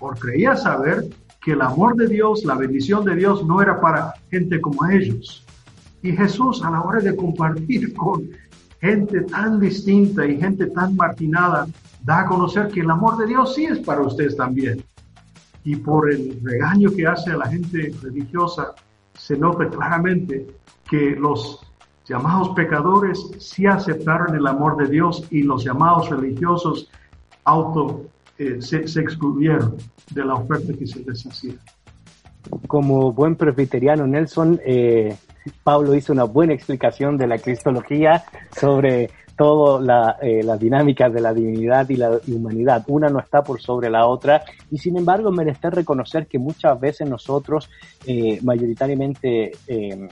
o 0.00 0.10
creía 0.10 0.56
saber, 0.56 1.04
que 1.40 1.52
el 1.52 1.62
amor 1.62 1.94
de 1.96 2.08
Dios, 2.08 2.44
la 2.44 2.54
bendición 2.54 3.04
de 3.04 3.16
Dios 3.16 3.44
no 3.46 3.62
era 3.62 3.80
para 3.80 4.14
gente 4.30 4.60
como 4.60 4.86
ellos. 4.86 5.44
Y 6.02 6.12
Jesús 6.12 6.62
a 6.62 6.70
la 6.70 6.82
hora 6.82 7.00
de 7.00 7.14
compartir 7.14 7.94
con 7.94 8.28
gente 8.80 9.22
tan 9.22 9.58
distinta 9.58 10.26
y 10.26 10.38
gente 10.38 10.66
tan 10.66 10.96
marginada, 10.96 11.66
da 12.04 12.20
a 12.20 12.26
conocer 12.26 12.68
que 12.68 12.80
el 12.80 12.90
amor 12.90 13.18
de 13.18 13.26
Dios 13.26 13.54
sí 13.54 13.64
es 13.64 13.78
para 13.80 14.02
ustedes 14.02 14.36
también. 14.36 14.84
Y 15.64 15.76
por 15.76 16.10
el 16.10 16.40
regaño 16.42 16.90
que 16.90 17.06
hace 17.06 17.32
a 17.32 17.36
la 17.36 17.48
gente 17.48 17.92
religiosa, 18.02 18.74
se 19.14 19.36
nota 19.36 19.68
claramente 19.68 20.46
que 20.88 21.16
los 21.16 21.60
llamados 22.06 22.50
pecadores 22.50 23.30
sí 23.38 23.66
aceptaron 23.66 24.34
el 24.34 24.46
amor 24.46 24.76
de 24.76 24.88
Dios 24.88 25.26
y 25.30 25.42
los 25.42 25.64
llamados 25.64 26.08
religiosos 26.08 26.88
auto 27.44 28.06
eh, 28.38 28.56
se, 28.60 28.78
excluyeron 28.78 29.76
de 30.10 30.24
la 30.24 30.34
oferta 30.34 30.72
que 30.72 30.86
se 30.86 31.00
les 31.00 31.26
hacía. 31.26 31.54
como 32.66 33.12
buen 33.12 33.36
presbiteriano 33.36 34.06
Nelson, 34.06 34.60
eh, 34.64 35.16
Pablo 35.62 35.94
hizo 35.94 36.12
una 36.12 36.24
buena 36.24 36.54
explicación 36.54 37.16
de 37.16 37.26
la 37.26 37.38
cristología 37.38 38.24
sobre 38.56 39.10
todas 39.38 39.82
la, 39.82 40.18
eh, 40.20 40.42
las 40.42 40.58
dinámicas 40.58 41.10
de 41.12 41.20
la 41.20 41.32
divinidad 41.32 41.88
y 41.88 41.96
la 41.96 42.18
humanidad. 42.26 42.84
Una 42.88 43.08
no 43.08 43.20
está 43.20 43.42
por 43.42 43.60
sobre 43.62 43.88
la 43.88 44.06
otra 44.06 44.42
y 44.70 44.76
sin 44.76 44.98
embargo 44.98 45.30
merece 45.30 45.70
reconocer 45.70 46.26
que 46.26 46.38
muchas 46.38 46.78
veces 46.78 47.08
nosotros, 47.08 47.70
eh, 48.06 48.38
mayoritariamente 48.42 49.52
eh, 49.66 50.08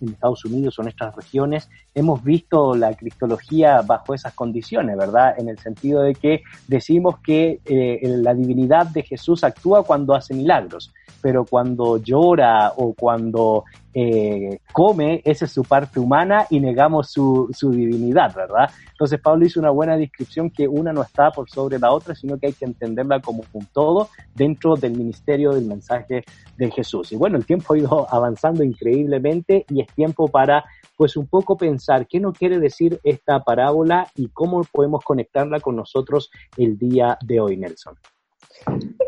en 0.00 0.08
Estados 0.08 0.44
Unidos 0.44 0.78
o 0.78 0.82
en 0.82 0.86
nuestras 0.86 1.14
regiones, 1.14 1.68
hemos 1.94 2.22
visto 2.22 2.74
la 2.74 2.94
cristología 2.94 3.82
bajo 3.82 4.14
esas 4.14 4.32
condiciones, 4.34 4.96
¿verdad? 4.96 5.34
En 5.38 5.48
el 5.48 5.58
sentido 5.58 6.02
de 6.02 6.14
que 6.14 6.42
decimos 6.68 7.18
que 7.18 7.60
eh, 7.64 8.00
la 8.04 8.32
divinidad 8.34 8.86
de 8.86 9.02
Jesús 9.02 9.42
actúa 9.42 9.82
cuando 9.82 10.14
hace 10.14 10.34
milagros, 10.34 10.92
pero 11.20 11.44
cuando 11.44 11.98
llora 11.98 12.72
o 12.76 12.94
cuando 12.94 13.64
eh, 13.94 14.60
come, 14.72 15.22
esa 15.24 15.46
es 15.46 15.52
su 15.52 15.64
parte 15.64 15.98
humana 15.98 16.46
y 16.50 16.60
negamos 16.60 17.10
su, 17.10 17.48
su 17.52 17.70
divinidad, 17.70 18.34
¿verdad? 18.34 18.70
Entonces 18.90 19.20
Pablo 19.20 19.46
hizo 19.46 19.60
una 19.60 19.70
buena 19.70 19.96
descripción 19.96 20.50
que 20.50 20.68
una 20.68 20.92
no 20.92 21.02
está 21.02 21.30
por 21.30 21.48
sobre 21.48 21.78
la 21.78 21.92
otra, 21.92 22.14
sino 22.14 22.38
que 22.38 22.48
hay 22.48 22.52
que 22.52 22.64
entenderla 22.64 23.20
como 23.20 23.44
un 23.52 23.66
todo 23.66 24.08
dentro 24.34 24.74
del 24.76 24.92
ministerio 24.92 25.52
del 25.52 25.64
mensaje 25.64 26.24
de 26.56 26.70
Jesús. 26.70 27.12
Y 27.12 27.16
bueno, 27.16 27.36
el 27.36 27.46
tiempo 27.46 27.74
ha 27.74 27.78
ido 27.78 28.06
avanzando 28.10 28.62
increíblemente 28.62 29.64
y 29.68 29.80
es 29.80 29.88
tiempo 29.94 30.28
para 30.28 30.64
pues 30.96 31.16
un 31.16 31.28
poco 31.28 31.56
pensar 31.56 32.08
qué 32.08 32.18
nos 32.18 32.36
quiere 32.36 32.58
decir 32.58 32.98
esta 33.04 33.44
parábola 33.44 34.08
y 34.16 34.28
cómo 34.28 34.62
podemos 34.64 35.04
conectarla 35.04 35.60
con 35.60 35.76
nosotros 35.76 36.28
el 36.56 36.76
día 36.76 37.16
de 37.24 37.40
hoy, 37.40 37.56
Nelson. 37.56 37.94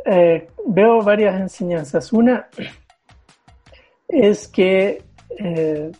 Eh, 0.06 0.48
veo 0.66 1.02
varias 1.02 1.40
enseñanzas. 1.40 2.12
Una 2.12 2.48
es 4.10 4.48
que 4.48 5.02
eh, 5.38 5.90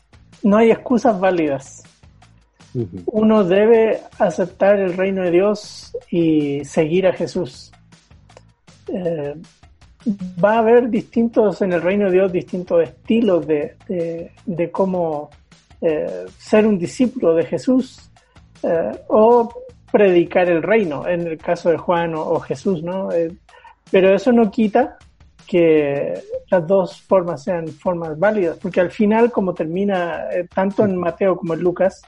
no 0.43 0.57
hay 0.57 0.71
excusas 0.71 1.19
válidas. 1.19 1.83
Uno 3.07 3.43
debe 3.43 4.01
aceptar 4.19 4.79
el 4.79 4.97
reino 4.97 5.23
de 5.23 5.33
Dios 5.33 5.97
y 6.11 6.65
seguir 6.65 7.07
a 7.07 7.13
Jesús. 7.13 7.73
Eh, 8.87 9.35
va 10.43 10.55
a 10.55 10.59
haber 10.59 10.89
distintos 10.89 11.63
en 11.63 11.73
el 11.73 11.83
reino 11.83 12.07
de 12.07 12.13
Dios, 12.13 12.33
distintos 12.33 12.83
estilos 12.83 13.47
de, 13.47 13.77
de, 13.89 14.33
de 14.47 14.71
cómo 14.71 15.31
eh, 15.81 16.27
ser 16.39 16.67
un 16.67 16.79
discípulo 16.79 17.35
de 17.35 17.45
Jesús 17.45 18.11
eh, 18.63 18.93
o 19.09 19.53
predicar 19.91 20.49
el 20.49 20.63
reino, 20.63 21.07
en 21.09 21.27
el 21.27 21.39
caso 21.39 21.71
de 21.71 21.77
Juan 21.77 22.15
o, 22.15 22.21
o 22.23 22.41
Jesús, 22.41 22.83
¿no? 22.83 23.11
Eh, 23.13 23.33
pero 23.91 24.15
eso 24.15 24.31
no 24.31 24.51
quita 24.51 24.97
que 25.51 26.15
las 26.49 26.65
dos 26.65 27.01
formas 27.03 27.43
sean 27.43 27.67
formas 27.67 28.17
válidas, 28.17 28.57
porque 28.63 28.79
al 28.79 28.93
final, 28.93 29.33
como 29.33 29.53
termina 29.53 30.31
eh, 30.31 30.47
tanto 30.55 30.85
en 30.85 30.97
Mateo 30.97 31.37
como 31.37 31.55
en 31.55 31.61
Lucas, 31.61 32.03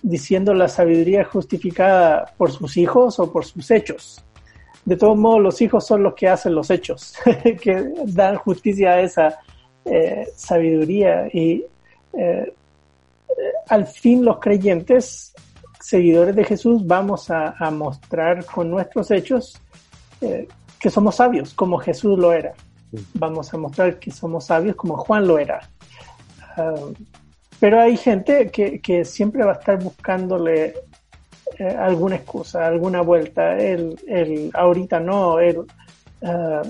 diciendo 0.00 0.54
la 0.54 0.68
sabiduría 0.68 1.24
justificada 1.24 2.32
por 2.36 2.52
sus 2.52 2.76
hijos 2.76 3.18
o 3.18 3.32
por 3.32 3.44
sus 3.44 3.68
hechos. 3.72 4.24
De 4.84 4.96
todos 4.96 5.18
modos, 5.18 5.40
los 5.40 5.60
hijos 5.60 5.84
son 5.84 6.04
los 6.04 6.14
que 6.14 6.28
hacen 6.28 6.54
los 6.54 6.70
hechos, 6.70 7.16
que 7.60 7.92
dan 8.06 8.36
justicia 8.36 8.92
a 8.92 9.00
esa 9.00 9.40
eh, 9.84 10.28
sabiduría. 10.36 11.26
Y 11.32 11.64
eh, 12.12 12.54
al 13.66 13.84
fin 13.84 14.24
los 14.24 14.38
creyentes, 14.38 15.34
seguidores 15.80 16.36
de 16.36 16.44
Jesús, 16.44 16.86
vamos 16.86 17.32
a, 17.32 17.52
mostrar 17.72 18.44
con 18.44 18.70
nuestros 18.70 19.10
hechos 19.10 19.60
que 20.80 20.90
somos 20.90 21.16
sabios, 21.16 21.52
como 21.54 21.78
Jesús 21.78 22.18
lo 22.18 22.32
era. 22.32 22.54
Vamos 23.14 23.52
a 23.52 23.58
mostrar 23.58 23.98
que 23.98 24.10
somos 24.10 24.46
sabios 24.46 24.74
como 24.74 24.96
Juan 24.96 25.28
lo 25.28 25.38
era. 25.38 25.60
Uh, 26.56 26.92
pero 27.60 27.78
hay 27.78 27.96
gente 27.96 28.50
que, 28.50 28.80
que, 28.80 29.04
siempre 29.04 29.44
va 29.44 29.52
a 29.52 29.56
estar 29.56 29.78
buscándole 29.78 30.74
eh, 31.58 31.76
alguna 31.78 32.16
excusa, 32.16 32.66
alguna 32.66 33.02
vuelta. 33.02 33.58
El, 33.58 34.00
el 34.08 34.50
ahorita 34.54 34.98
no, 34.98 35.38
el, 35.38 35.58
uh, 35.58 35.66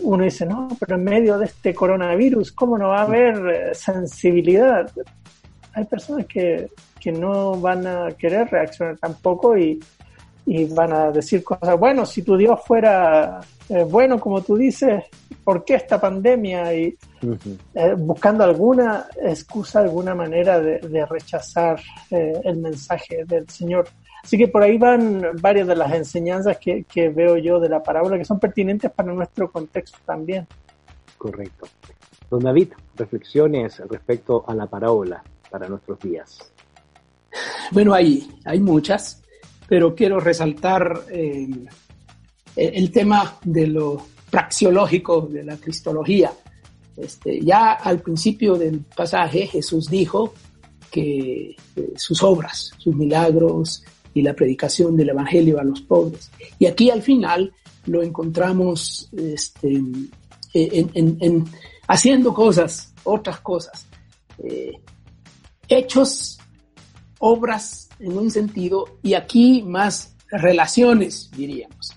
uno 0.02 0.24
dice, 0.24 0.44
no, 0.44 0.68
pero 0.80 0.96
en 0.96 1.04
medio 1.04 1.38
de 1.38 1.46
este 1.46 1.72
coronavirus, 1.72 2.50
¿cómo 2.52 2.76
no 2.76 2.88
va 2.88 2.98
a 2.98 3.04
haber 3.04 3.36
eh, 3.48 3.74
sensibilidad? 3.74 4.90
Hay 5.74 5.84
personas 5.84 6.26
que, 6.26 6.68
que 6.98 7.12
no 7.12 7.52
van 7.60 7.86
a 7.86 8.08
querer 8.18 8.48
reaccionar 8.50 8.98
tampoco 8.98 9.56
y, 9.56 9.78
y 10.46 10.64
van 10.66 10.92
a 10.92 11.10
decir 11.10 11.44
cosas, 11.44 11.78
bueno, 11.78 12.04
si 12.04 12.22
tu 12.22 12.36
Dios 12.36 12.60
fuera 12.64 13.40
eh, 13.70 13.84
bueno, 13.84 14.18
como 14.18 14.42
tú 14.42 14.56
dices, 14.56 15.04
¿por 15.44 15.64
qué 15.64 15.74
esta 15.74 16.00
pandemia? 16.00 16.74
Y 16.74 16.98
uh 17.22 17.26
-huh. 17.28 17.58
eh, 17.74 17.94
buscando 17.96 18.42
alguna 18.42 19.06
excusa, 19.22 19.78
alguna 19.78 20.12
manera 20.12 20.60
de, 20.60 20.80
de 20.80 21.06
rechazar 21.06 21.80
eh, 22.10 22.32
el 22.42 22.56
mensaje 22.56 23.24
del 23.24 23.48
Señor. 23.48 23.88
Así 24.24 24.36
que 24.36 24.48
por 24.48 24.64
ahí 24.64 24.76
van 24.76 25.24
varias 25.40 25.68
de 25.68 25.76
las 25.76 25.92
enseñanzas 25.94 26.58
que, 26.58 26.82
que, 26.82 27.10
veo 27.10 27.36
yo 27.36 27.60
de 27.60 27.68
la 27.68 27.80
parábola 27.80 28.18
que 28.18 28.24
son 28.24 28.40
pertinentes 28.40 28.90
para 28.90 29.12
nuestro 29.12 29.50
contexto 29.52 29.98
también. 30.04 30.48
Correcto. 31.16 31.68
Don 32.28 32.42
David, 32.42 32.72
reflexiones 32.96 33.78
respecto 33.88 34.44
a 34.48 34.54
la 34.54 34.66
parábola 34.66 35.22
para 35.48 35.68
nuestros 35.68 36.00
días. 36.00 36.52
Bueno, 37.70 37.94
hay, 37.94 38.28
hay 38.44 38.58
muchas, 38.58 39.19
pero 39.70 39.94
quiero 39.94 40.18
resaltar 40.18 41.04
eh, 41.12 41.48
el 42.56 42.90
tema 42.90 43.38
de 43.44 43.68
lo 43.68 44.04
praxiológico 44.28 45.28
de 45.30 45.44
la 45.44 45.58
cristología. 45.58 46.32
Este, 46.96 47.40
ya 47.40 47.74
al 47.74 48.00
principio 48.00 48.56
del 48.56 48.80
pasaje 48.80 49.46
Jesús 49.46 49.88
dijo 49.88 50.34
que 50.90 51.54
eh, 51.76 51.92
sus 51.94 52.20
obras, 52.24 52.72
sus 52.78 52.96
milagros 52.96 53.84
y 54.12 54.22
la 54.22 54.34
predicación 54.34 54.96
del 54.96 55.10
Evangelio 55.10 55.60
a 55.60 55.62
los 55.62 55.82
pobres. 55.82 56.32
Y 56.58 56.66
aquí 56.66 56.90
al 56.90 57.02
final 57.02 57.52
lo 57.86 58.02
encontramos 58.02 59.08
este, 59.16 59.68
en, 59.68 60.10
en, 60.52 61.16
en, 61.20 61.44
haciendo 61.86 62.34
cosas, 62.34 62.92
otras 63.04 63.38
cosas, 63.38 63.86
eh, 64.42 64.72
hechos, 65.68 66.40
obras 67.20 67.89
en 68.00 68.16
un 68.16 68.30
sentido 68.30 68.98
y 69.02 69.14
aquí 69.14 69.62
más 69.62 70.16
relaciones, 70.30 71.30
diríamos. 71.36 71.94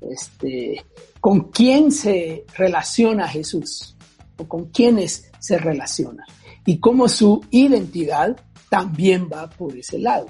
Este, 0.00 0.84
con 1.20 1.50
quién 1.50 1.90
se 1.90 2.44
relaciona 2.56 3.28
Jesús 3.28 3.96
o 4.38 4.46
con 4.46 4.66
quiénes 4.66 5.30
se 5.38 5.58
relaciona 5.58 6.24
y 6.64 6.78
cómo 6.78 7.08
su 7.08 7.44
identidad 7.50 8.36
también 8.68 9.28
va 9.32 9.48
por 9.48 9.76
ese 9.76 9.98
lado. 9.98 10.26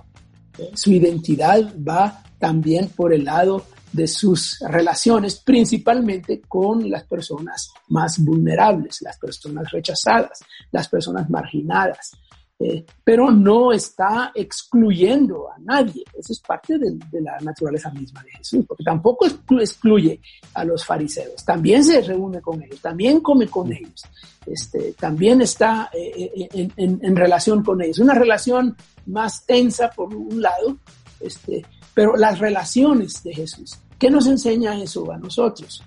Su 0.74 0.92
identidad 0.92 1.74
va 1.76 2.22
también 2.38 2.88
por 2.88 3.12
el 3.12 3.24
lado 3.24 3.66
de 3.92 4.06
sus 4.06 4.58
relaciones, 4.60 5.36
principalmente 5.36 6.42
con 6.42 6.90
las 6.90 7.04
personas 7.04 7.72
más 7.88 8.22
vulnerables, 8.22 9.00
las 9.00 9.18
personas 9.18 9.70
rechazadas, 9.70 10.40
las 10.70 10.88
personas 10.88 11.30
marginadas, 11.30 12.12
eh, 12.58 12.86
pero 13.04 13.30
no 13.30 13.70
está 13.70 14.32
excluyendo 14.34 15.50
a 15.50 15.58
nadie. 15.58 16.02
Eso 16.18 16.32
es 16.32 16.40
parte 16.40 16.78
de, 16.78 17.20
la 17.20 17.38
naturaleza 17.40 17.90
misma 17.90 18.22
de 18.22 18.30
Jesús, 18.30 18.64
porque 18.66 18.82
tampoco 18.82 19.26
excluye 19.26 20.20
a 20.54 20.64
los 20.64 20.84
fariseos. 20.84 21.44
También 21.44 21.84
se 21.84 22.00
reúne 22.00 22.40
con 22.40 22.62
ellos, 22.62 22.80
también 22.80 23.20
come 23.20 23.46
con 23.48 23.70
ellos, 23.70 24.02
este, 24.46 24.94
también 24.98 25.42
está 25.42 25.90
eh, 25.92 26.48
eh 26.50 26.68
en, 26.76 27.16
relación 27.16 27.62
con 27.62 27.82
ellos. 27.82 27.98
Una 27.98 28.14
relación 28.14 28.74
más 29.06 29.44
tensa 29.44 29.90
por 29.90 30.14
un 30.14 30.40
lado, 30.40 30.78
este, 31.20 31.62
pero 31.92 32.16
las 32.16 32.38
relaciones 32.38 33.22
de 33.22 33.34
Jesús. 33.34 33.78
¿Qué 33.98 34.10
nos 34.10 34.26
enseña 34.26 34.80
eso 34.80 35.10
a 35.12 35.18
nosotros? 35.18 35.82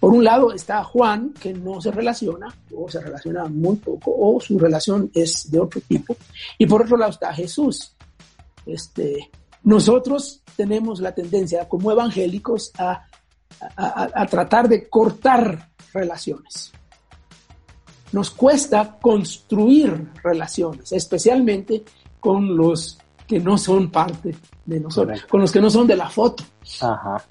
Por 0.00 0.12
un 0.12 0.24
lado 0.24 0.52
está 0.52 0.84
Juan, 0.84 1.32
que 1.40 1.52
no 1.54 1.80
se 1.80 1.90
relaciona, 1.90 2.54
o 2.74 2.88
se 2.88 3.00
relaciona 3.00 3.46
muy 3.46 3.76
poco, 3.76 4.14
o 4.16 4.40
su 4.40 4.58
relación 4.58 5.10
es 5.14 5.50
de 5.50 5.58
otro 5.58 5.80
tipo. 5.88 6.16
Y 6.58 6.66
por 6.66 6.82
otro 6.82 6.96
lado 6.96 7.12
está 7.12 7.32
Jesús. 7.32 7.94
Este, 8.66 9.30
nosotros 9.62 10.42
tenemos 10.54 11.00
la 11.00 11.12
tendencia 11.14 11.68
como 11.68 11.90
evangélicos 11.90 12.72
a, 12.78 13.06
a, 13.76 14.08
a 14.14 14.26
tratar 14.26 14.68
de 14.68 14.88
cortar 14.88 15.70
relaciones. 15.92 16.72
Nos 18.12 18.30
cuesta 18.30 18.98
construir 19.00 20.12
relaciones, 20.22 20.92
especialmente 20.92 21.84
con 22.20 22.56
los 22.56 22.98
que 23.26 23.40
no 23.40 23.58
son 23.58 23.90
parte 23.90 24.36
de 24.64 24.80
nosotros, 24.80 25.06
Correcto. 25.06 25.28
con 25.28 25.40
los 25.40 25.52
que 25.52 25.60
no 25.60 25.70
son 25.70 25.86
de 25.86 25.96
la 25.96 26.08
foto. 26.08 26.44
Ajá. 26.80 27.22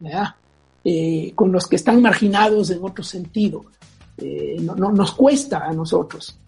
¿Ya? 0.00 0.36
Eh, 0.84 1.32
con 1.34 1.50
los 1.50 1.66
que 1.66 1.76
están 1.76 2.02
marginados 2.02 2.70
en 2.70 2.84
otro 2.84 3.02
sentido. 3.02 3.64
Eh, 4.16 4.56
no, 4.60 4.74
no, 4.76 4.92
nos 4.92 5.12
cuesta 5.12 5.64
a 5.64 5.72
nosotros, 5.72 6.38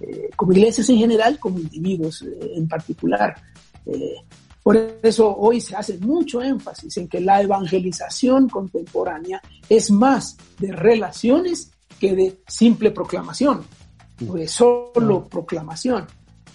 eh, 0.00 0.30
como 0.36 0.52
iglesias 0.52 0.88
en 0.88 0.98
general, 0.98 1.38
como 1.38 1.58
individuos 1.58 2.22
eh, 2.22 2.52
en 2.56 2.68
particular. 2.68 3.34
por 4.62 4.76
eso 5.02 5.36
hoy 5.36 5.60
se 5.60 5.76
hace 5.76 5.98
mucho 5.98 6.40
énfasis 6.40 6.96
en 6.96 7.08
que 7.08 7.20
la 7.20 7.42
evangelización 7.42 8.48
contemporánea 8.48 9.42
es 9.68 9.90
más 9.90 10.38
de 10.58 10.72
relaciones 10.72 11.70
que 11.98 12.08
quede 12.08 12.38
simple 12.48 12.90
proclamación, 12.90 13.62
o 14.26 14.34
de 14.34 14.48
solo 14.48 15.26
proclamación, 15.28 16.06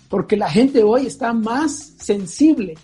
porque 0.10 0.36
la 0.36 0.50
gente 0.50 0.82
hoy 0.82 1.06
está 1.06 1.34
más 1.34 1.94
sensible 2.00 2.76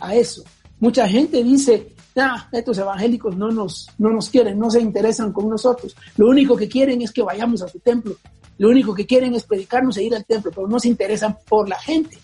a 0.00 0.14
eso. 0.14 0.44
Mucha 0.80 1.08
gente 1.08 1.42
dice, 1.42 1.93
nah, 2.14 2.44
estos 2.52 2.78
evangélicos 2.78 3.36
no 3.36 3.50
nos, 3.50 3.88
no 3.98 4.10
nos 4.10 4.30
quieren, 4.30 4.58
no 4.58 4.70
se 4.70 4.80
interesan 4.80 5.32
con 5.32 5.48
nosotros. 5.48 5.96
Lo 6.16 6.28
único 6.28 6.56
que 6.56 6.68
quieren 6.68 7.02
es 7.02 7.12
que 7.12 7.22
vayamos 7.22 7.62
a 7.62 7.68
su 7.68 7.78
templo. 7.80 8.16
Lo 8.58 8.68
único 8.68 8.94
que 8.94 9.06
quieren 9.06 9.34
es 9.34 9.44
predicarnos 9.44 9.96
e 9.96 10.04
ir 10.04 10.14
al 10.14 10.24
templo, 10.24 10.50
pero 10.54 10.68
no 10.68 10.78
se 10.78 10.88
interesan 10.88 11.36
por 11.48 11.68
la 11.68 11.78
gente. 11.78 12.18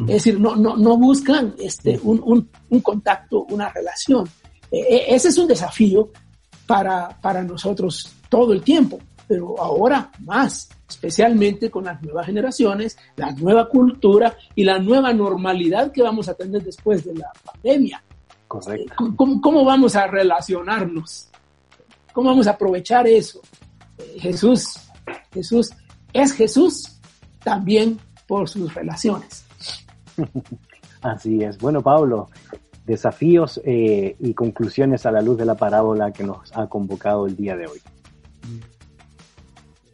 Es 0.00 0.06
decir, 0.06 0.40
no, 0.40 0.56
no, 0.56 0.76
no 0.76 0.96
buscan 0.96 1.54
este, 1.58 2.00
un, 2.02 2.20
un, 2.24 2.48
un 2.70 2.80
contacto, 2.80 3.44
una 3.50 3.68
relación. 3.68 4.28
E, 4.70 4.78
e, 4.78 5.14
ese 5.14 5.28
es 5.28 5.38
un 5.38 5.46
desafío 5.46 6.10
para, 6.66 7.20
para 7.20 7.42
nosotros 7.42 8.12
todo 8.28 8.52
el 8.52 8.62
tiempo, 8.62 8.98
pero 9.28 9.60
ahora 9.60 10.10
más, 10.20 10.70
especialmente 10.88 11.70
con 11.70 11.84
las 11.84 12.02
nuevas 12.02 12.26
generaciones, 12.26 12.96
la 13.16 13.30
nueva 13.32 13.68
cultura 13.68 14.36
y 14.54 14.64
la 14.64 14.78
nueva 14.78 15.12
normalidad 15.12 15.92
que 15.92 16.02
vamos 16.02 16.28
a 16.28 16.34
tener 16.34 16.62
después 16.62 17.04
de 17.04 17.14
la 17.14 17.30
pandemia. 17.44 18.02
Correcto. 18.52 19.14
¿Cómo, 19.16 19.40
cómo 19.40 19.64
vamos 19.64 19.96
a 19.96 20.06
relacionarnos? 20.06 21.30
¿Cómo 22.12 22.28
vamos 22.28 22.46
a 22.46 22.50
aprovechar 22.50 23.06
eso? 23.06 23.40
Eh, 23.96 24.18
Jesús, 24.20 24.74
Jesús 25.32 25.70
es 26.12 26.34
Jesús 26.34 27.00
también 27.42 27.98
por 28.28 28.50
sus 28.50 28.74
relaciones. 28.74 29.46
Así 31.00 31.42
es. 31.42 31.56
Bueno, 31.56 31.80
Pablo, 31.80 32.28
desafíos 32.84 33.58
eh, 33.64 34.16
y 34.20 34.34
conclusiones 34.34 35.06
a 35.06 35.12
la 35.12 35.22
luz 35.22 35.38
de 35.38 35.46
la 35.46 35.54
parábola 35.54 36.12
que 36.12 36.22
nos 36.22 36.54
ha 36.54 36.66
convocado 36.66 37.26
el 37.26 37.34
día 37.34 37.56
de 37.56 37.68
hoy. 37.68 37.80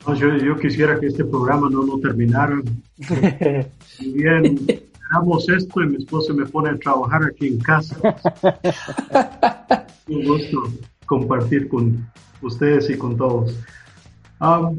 No, 0.05 0.15
yo, 0.17 0.37
yo, 0.37 0.57
quisiera 0.59 0.99
que 0.99 1.07
este 1.07 1.25
programa 1.25 1.71
no 1.71 1.85
lo 1.85 2.01
terminara. 2.01 2.61
Si 3.87 4.13
bien 4.15 4.88
hagamos 5.11 5.49
esto 5.49 5.83
y 5.83 5.89
mi 5.89 5.97
esposa 5.97 6.33
me 6.33 6.47
pone 6.47 6.71
a 6.71 6.79
trabajar 6.79 7.23
aquí 7.25 7.49
en 7.49 7.59
casa. 7.59 7.97
Un 10.09 10.25
gusto 10.25 10.65
compartir 11.07 11.69
con 11.69 12.07
ustedes 12.43 12.91
y 12.91 12.97
con 12.97 13.17
todos. 13.17 13.59
Um, 14.41 14.79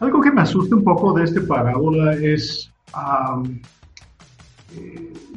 algo 0.00 0.20
que 0.20 0.30
me 0.30 0.42
asusta 0.42 0.76
un 0.76 0.84
poco 0.84 1.12
de 1.12 1.24
esta 1.24 1.40
parábola 1.46 2.14
es 2.14 2.70
um, 2.94 3.60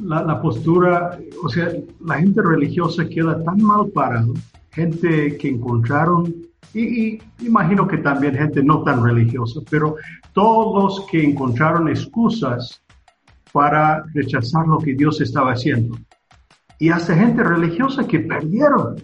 la, 0.02 0.22
la, 0.22 0.40
postura, 0.40 1.18
o 1.42 1.48
sea, 1.48 1.72
la 2.04 2.18
gente 2.18 2.42
religiosa 2.42 3.08
queda 3.08 3.42
tan 3.44 3.60
mal 3.62 3.88
parada, 3.88 4.26
gente 4.70 5.36
que 5.36 5.48
encontraron, 5.48 6.34
y, 6.74 6.80
y, 6.80 7.22
imagino 7.40 7.86
que 7.86 7.98
también 7.98 8.34
gente 8.34 8.62
no 8.62 8.82
tan 8.82 9.02
religiosa, 9.02 9.60
pero 9.70 9.96
todos 10.32 10.98
los 10.98 11.06
que 11.08 11.24
encontraron 11.24 11.88
excusas 11.88 12.82
para 13.56 14.04
rechazar 14.12 14.66
lo 14.66 14.76
que 14.76 14.92
Dios 14.92 15.18
estaba 15.22 15.52
haciendo. 15.52 15.96
Y 16.78 16.90
hasta 16.90 17.16
gente 17.16 17.42
religiosa 17.42 18.06
que 18.06 18.20
perdieron 18.20 18.96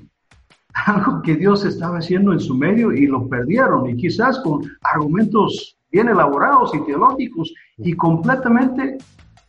algo 0.74 1.22
que 1.22 1.36
Dios 1.36 1.64
estaba 1.64 1.96
haciendo 1.96 2.34
en 2.34 2.40
su 2.40 2.54
medio 2.54 2.92
y 2.92 3.06
lo 3.06 3.26
perdieron, 3.30 3.88
y 3.88 3.96
quizás 3.96 4.40
con 4.40 4.70
argumentos 4.82 5.78
bien 5.90 6.10
elaborados 6.10 6.74
y 6.74 6.84
teológicos, 6.84 7.54
y 7.78 7.94
completamente 7.94 8.98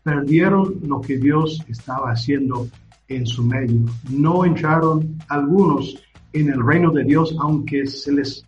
perdieron 0.03 0.75
lo 0.83 1.01
que 1.01 1.17
Dios 1.17 1.61
estaba 1.67 2.11
haciendo 2.11 2.69
en 3.09 3.25
su 3.25 3.43
medio. 3.43 3.81
No 4.09 4.45
entraron 4.45 5.17
algunos 5.27 6.01
en 6.31 6.47
el 6.47 6.65
reino 6.65 6.91
de 6.91 7.03
Dios, 7.03 7.35
aunque 7.41 7.87
se 7.87 8.13
les 8.13 8.45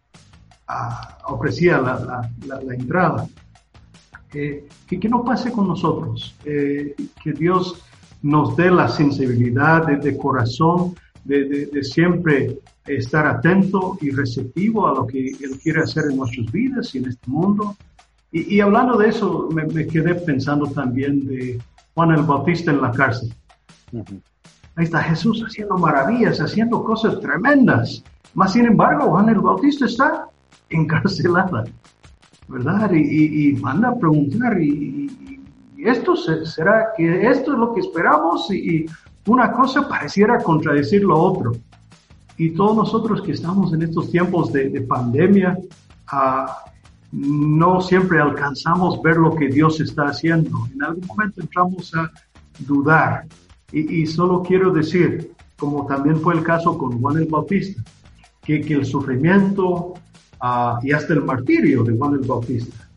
uh, 0.70 1.34
ofrecía 1.34 1.82
la 1.82 2.74
entrada. 2.74 3.28
Eh, 4.38 4.68
que, 4.86 5.00
que, 5.00 5.08
no 5.08 5.24
pase 5.24 5.50
con 5.50 5.66
nosotros, 5.66 6.36
eh, 6.44 6.94
que 7.24 7.32
Dios 7.32 7.82
nos 8.22 8.58
dé 8.58 8.70
la 8.70 8.90
sensibilidad 8.90 9.88
de, 9.88 9.96
de 9.96 10.18
corazón, 10.18 10.94
de, 11.24 11.46
de, 11.46 11.66
de, 11.68 11.84
siempre 11.86 12.60
estar 12.86 13.26
atento 13.26 13.98
y 14.02 14.10
receptivo 14.10 14.88
a 14.88 14.94
lo 14.94 15.08
que 15.08 15.28
Él 15.28 15.58
quiere 15.64 15.84
hacer 15.84 16.04
en 16.12 16.18
nuestras 16.18 16.52
vidas 16.52 16.94
y 16.94 16.98
en 16.98 17.06
este 17.06 17.32
mundo. 17.32 17.78
Y, 18.34 18.56
y 18.56 18.60
hablando 18.60 18.98
de 18.98 19.08
eso, 19.08 19.48
me, 19.54 19.66
me, 19.68 19.88
quedé 19.88 20.16
pensando 20.16 20.68
también 20.68 21.26
de 21.26 21.58
Juan 21.94 22.12
el 22.12 22.24
Bautista 22.24 22.72
en 22.72 22.82
la 22.82 22.92
cárcel. 22.92 23.34
Uh 23.94 24.00
-huh. 24.00 24.22
Ahí 24.76 24.84
está 24.84 25.02
Jesús 25.02 25.42
haciendo 25.48 25.78
maravillas, 25.78 26.42
haciendo 26.42 26.84
cosas 26.84 27.22
tremendas. 27.22 28.04
Mas, 28.34 28.52
sin 28.52 28.66
embargo, 28.66 29.12
Juan 29.12 29.30
el 29.30 29.40
Bautista 29.40 29.86
está 29.86 30.28
encarcelada, 30.70 31.64
¿verdad? 32.48 32.92
Y, 32.92 33.00
y, 33.00 33.50
y 33.50 33.54
manda 33.54 33.90
a 33.90 33.98
preguntar, 33.98 34.62
¿y, 34.62 35.40
y 35.78 35.88
esto 35.88 36.16
se, 36.16 36.46
será 36.46 36.88
que 36.96 37.28
esto 37.28 37.54
es 37.54 37.60
lo 37.60 37.74
que 37.74 37.82
esperamos? 37.82 38.52
Y, 38.52 38.86
una 39.28 39.52
cosa 39.52 39.88
pareciera 39.88 40.38
contradecir 40.38 41.04
lo 41.04 41.18
otro. 41.18 41.54
Y 42.38 42.52
todos 42.52 42.76
nosotros 42.76 43.22
que 43.22 43.32
estamos 43.32 43.74
en 43.74 43.82
estos 43.82 44.12
tiempos 44.12 44.52
de, 44.54 44.70
de 44.70 44.82
pandemia, 44.82 45.58
uh, 46.14 46.52
no 47.12 47.82
siempre 47.82 48.20
alcanzamos 48.20 49.02
ver 49.02 49.18
lo 49.18 49.34
que 49.36 49.48
Dios 49.48 49.80
está 49.80 50.04
haciendo. 50.10 50.68
En 50.74 50.84
algún 50.84 51.08
momento 51.08 51.42
entramos 51.42 51.94
a 51.96 52.12
dudar. 52.60 53.26
Y, 53.72 54.02
y 54.02 54.06
solo 54.06 54.44
quiero 54.44 54.72
decir, 54.72 55.32
como 55.58 55.88
también 55.88 56.18
fue 56.18 56.36
el 56.36 56.44
caso 56.44 56.78
con 56.78 57.00
Juan 57.02 57.18
el 57.18 57.26
Bautista, 57.26 57.82
que, 58.44 58.62
que 58.62 58.76
el 58.76 58.86
sufrimiento 58.86 59.96
uh, 60.42 60.84
y 60.84 60.92
hasta 60.92 61.14
el 61.14 61.24
martirio 61.24 61.84
de 61.84 61.96
Juan 61.96 62.14
el 62.14 62.28
Bautista 62.28 62.88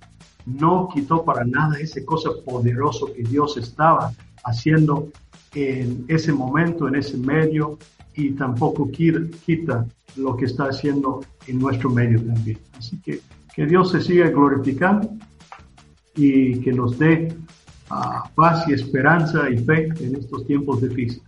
no 0.47 0.89
quitó 0.93 1.25
para 1.25 1.45
nada 1.45 1.79
ese 1.79 2.05
cosa 2.05 2.31
poderoso 2.45 3.13
que 3.13 3.23
Dios 3.23 3.57
estaba 3.57 4.13
haciendo 4.45 5.09
en 5.55 6.05
ese 6.09 6.33
momento, 6.33 6.89
en 6.89 6.95
ese 6.95 7.19
medio, 7.19 7.79
y 8.15 8.31
tampoco 8.31 8.91
quita 8.91 9.87
lo 10.17 10.37
que 10.37 10.47
está 10.47 10.65
haciendo 10.65 11.21
en 11.47 11.59
nuestro 11.59 11.91
medio 11.91 12.21
también. 12.23 12.59
Así 12.77 12.99
que 13.01 13.21
que 13.59 13.67
Dios 13.67 13.91
se 13.91 14.01
siga 14.01 14.29
glorificando 14.29 15.11
y 16.15 16.61
que 16.61 16.73
nos 16.73 16.97
dé 16.97 17.35
uh, 17.91 18.33
paz 18.37 18.69
y 18.69 18.73
esperanza 18.73 19.51
y 19.51 19.59
fe 19.59 19.89
en 19.99 20.15
estos 20.15 20.47
tiempos 20.47 20.81
difíciles. 20.81 21.25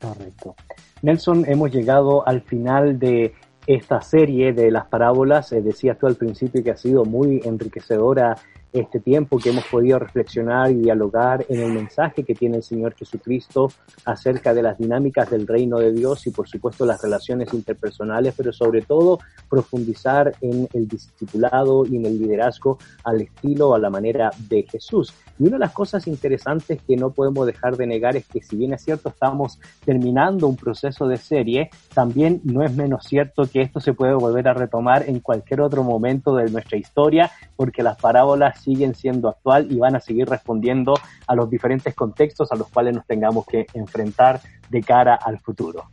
Correcto. 0.00 0.56
Nelson, 1.02 1.44
hemos 1.46 1.70
llegado 1.70 2.26
al 2.26 2.40
final 2.40 2.98
de 2.98 3.34
esta 3.66 4.00
serie 4.00 4.52
de 4.52 4.70
las 4.70 4.86
parábolas. 4.86 5.52
Eh, 5.52 5.62
decías 5.62 5.98
tú 5.98 6.06
al 6.06 6.16
principio 6.16 6.62
que 6.62 6.70
ha 6.70 6.76
sido 6.76 7.04
muy 7.04 7.40
enriquecedora 7.44 8.36
este 8.80 9.00
tiempo 9.00 9.38
que 9.38 9.50
hemos 9.50 9.64
podido 9.66 9.98
reflexionar 9.98 10.70
y 10.70 10.74
dialogar 10.74 11.44
en 11.48 11.60
el 11.60 11.72
mensaje 11.72 12.24
que 12.24 12.34
tiene 12.34 12.58
el 12.58 12.62
Señor 12.62 12.94
Jesucristo 12.94 13.70
acerca 14.04 14.54
de 14.54 14.62
las 14.62 14.78
dinámicas 14.78 15.30
del 15.30 15.46
reino 15.46 15.78
de 15.78 15.92
Dios 15.92 16.26
y 16.26 16.30
por 16.30 16.48
supuesto 16.48 16.84
las 16.84 17.02
relaciones 17.02 17.52
interpersonales, 17.54 18.34
pero 18.36 18.52
sobre 18.52 18.82
todo 18.82 19.18
profundizar 19.48 20.34
en 20.40 20.68
el 20.72 20.88
discipulado 20.88 21.84
y 21.86 21.96
en 21.96 22.06
el 22.06 22.18
liderazgo 22.18 22.78
al 23.04 23.20
estilo, 23.22 23.74
a 23.74 23.78
la 23.78 23.90
manera 23.90 24.30
de 24.48 24.62
Jesús. 24.64 25.14
Y 25.38 25.44
una 25.44 25.52
de 25.52 25.60
las 25.60 25.72
cosas 25.72 26.06
interesantes 26.06 26.80
que 26.86 26.96
no 26.96 27.10
podemos 27.10 27.46
dejar 27.46 27.76
de 27.76 27.86
negar 27.86 28.16
es 28.16 28.26
que 28.26 28.42
si 28.42 28.56
bien 28.56 28.72
es 28.72 28.82
cierto 28.82 29.10
estamos 29.10 29.58
terminando 29.84 30.46
un 30.46 30.56
proceso 30.56 31.06
de 31.06 31.16
serie, 31.16 31.70
también 31.94 32.40
no 32.44 32.62
es 32.62 32.74
menos 32.74 33.04
cierto 33.04 33.44
que 33.44 33.60
esto 33.60 33.80
se 33.80 33.92
puede 33.92 34.14
volver 34.14 34.48
a 34.48 34.54
retomar 34.54 35.08
en 35.08 35.20
cualquier 35.20 35.60
otro 35.60 35.82
momento 35.82 36.34
de 36.34 36.50
nuestra 36.50 36.78
historia, 36.78 37.30
porque 37.56 37.82
las 37.82 37.96
parábolas 37.96 38.65
siguen 38.66 38.94
siendo 38.96 39.28
actual 39.28 39.70
y 39.70 39.78
van 39.78 39.94
a 39.94 40.00
seguir 40.00 40.28
respondiendo 40.28 40.94
a 41.28 41.34
los 41.36 41.48
diferentes 41.48 41.94
contextos 41.94 42.50
a 42.50 42.56
los 42.56 42.68
cuales 42.68 42.94
nos 42.96 43.06
tengamos 43.06 43.46
que 43.46 43.66
enfrentar 43.74 44.40
de 44.68 44.80
cara 44.82 45.14
al 45.14 45.38
futuro. 45.38 45.84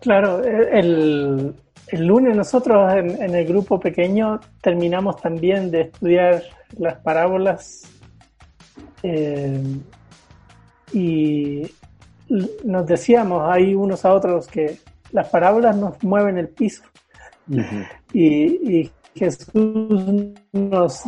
Claro, 0.00 0.44
el, 0.44 1.54
el 1.88 2.06
lunes 2.06 2.36
nosotros 2.36 2.92
en, 2.92 3.22
en, 3.22 3.34
el 3.34 3.46
grupo 3.46 3.80
pequeño 3.80 4.40
terminamos 4.60 5.16
también 5.22 5.70
de 5.70 5.80
estudiar 5.82 6.42
las 6.78 6.96
parábolas 6.96 7.82
eh, 9.02 9.62
y 10.92 11.62
nos 12.64 12.86
decíamos 12.86 13.50
ahí 13.50 13.74
unos 13.74 14.04
a 14.04 14.12
otros 14.12 14.46
que 14.46 14.76
las 15.12 15.28
parábolas 15.28 15.76
nos 15.76 16.02
mueven 16.02 16.36
el 16.36 16.48
piso 16.48 16.82
uh 17.48 17.54
-huh. 17.54 17.88
y, 18.12 18.80
y 18.80 18.90
Jesús 19.14 20.34
nos 20.52 21.02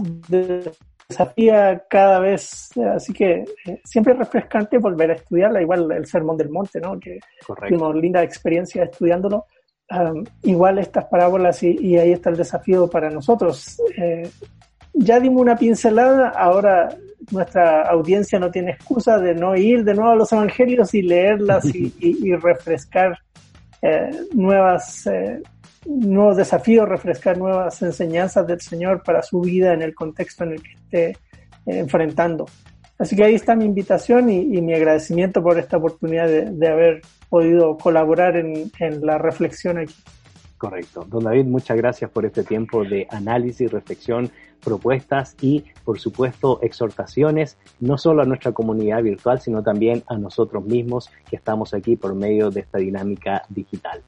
desafía 1.09 1.83
cada 1.89 2.19
vez, 2.19 2.71
así 2.95 3.13
que 3.13 3.45
eh, 3.67 3.81
siempre 3.85 4.13
es 4.15 4.19
refrescante 4.19 4.79
volver 4.79 5.11
a 5.11 5.15
estudiarla, 5.15 5.63
igual 5.63 5.91
el 5.93 6.07
Sermón 6.07 6.37
del 6.37 6.51
Monte, 6.51 6.81
¿no? 6.81 6.99
que 6.99 7.21
tuvimos 7.69 7.95
linda 7.95 8.23
experiencia 8.23 8.85
estudiándolo. 8.85 9.47
Um, 9.91 10.25
igual 10.45 10.79
estas 10.79 11.05
parábolas 11.07 11.63
y, 11.63 11.77
y, 11.79 11.99
ahí 11.99 12.13
está 12.13 12.31
el 12.31 12.37
desafío 12.37 12.89
para 12.89 13.11
nosotros. 13.11 13.79
Eh, 13.99 14.31
ya 14.95 15.21
dimos 15.21 15.43
una 15.43 15.57
pincelada, 15.57 16.31
ahora 16.31 16.89
nuestra 17.31 17.83
audiencia 17.83 18.39
no 18.39 18.51
tiene 18.51 18.73
excusa 18.73 19.19
de 19.19 19.35
no 19.35 19.55
ir 19.55 19.85
de 19.85 19.95
nuevo 19.95 20.11
a 20.11 20.17
los 20.17 20.33
evangelios 20.33 20.95
y 20.95 21.03
leerlas 21.03 21.65
y, 21.75 21.93
y, 22.01 22.29
y 22.29 22.35
refrescar 22.37 23.19
eh, 23.83 24.11
nuevas 24.33 25.07
eh, 25.07 25.43
nuevos 25.87 26.37
desafíos, 26.37 26.89
refrescar 26.89 27.39
nuevas 27.39 27.81
enseñanzas 27.83 28.47
del 28.47 28.61
Señor 28.61 29.03
para 29.03 29.23
su 29.23 29.41
vida 29.41 29.73
en 29.73 29.83
el 29.83 29.95
contexto 29.95 30.45
en 30.45 30.53
el 30.53 30.63
que 30.63 30.73
esté 30.73 31.07
eh, 31.11 31.17
enfrentando. 31.67 32.47
Así 32.99 33.17
que 33.17 33.25
ahí 33.25 33.35
está 33.35 33.57
mi 33.57 33.65
invitación 33.65 34.31
y, 34.31 34.45
mi 34.61 34.75
agradecimiento 34.75 35.43
por 35.43 35.59
esta 35.59 35.77
oportunidad 35.77 36.29
de, 36.29 36.69
haber 36.69 37.03
podido 37.29 37.77
colaborar 37.77 38.37
en, 38.37 38.71
en, 38.79 39.05
la 39.05 39.19
reflexión 39.19 39.79
aquí. 39.79 39.95
Correcto. 40.57 41.05
Don 41.09 41.25
David, 41.25 41.47
muchas 41.47 41.77
gracias 41.77 42.09
por 42.11 42.25
este 42.25 42.45
tiempo 42.45 42.85
de 42.85 43.09
análisis, 43.11 43.73
reflexión, 43.73 44.31
propuestas 44.63 45.35
y, 45.41 45.65
por 45.85 45.99
supuesto, 45.99 46.61
exhortaciones, 46.63 47.59
no 47.81 47.99
solo 47.99 48.23
a 48.23 48.25
nuestra 48.25 48.53
comunidad 48.53 49.03
virtual, 49.03 49.41
sino 49.41 49.65
también 49.65 50.05
a 50.07 50.17
nosotros 50.17 50.65
mismos 50.65 51.11
que 51.29 51.35
estamos 51.35 51.75
aquí 51.75 51.97
por 51.97 52.15
medio 52.15 52.51
de 52.51 52.61
esta 52.61 52.79
dinámica 52.79 53.43
digital. 53.49 54.05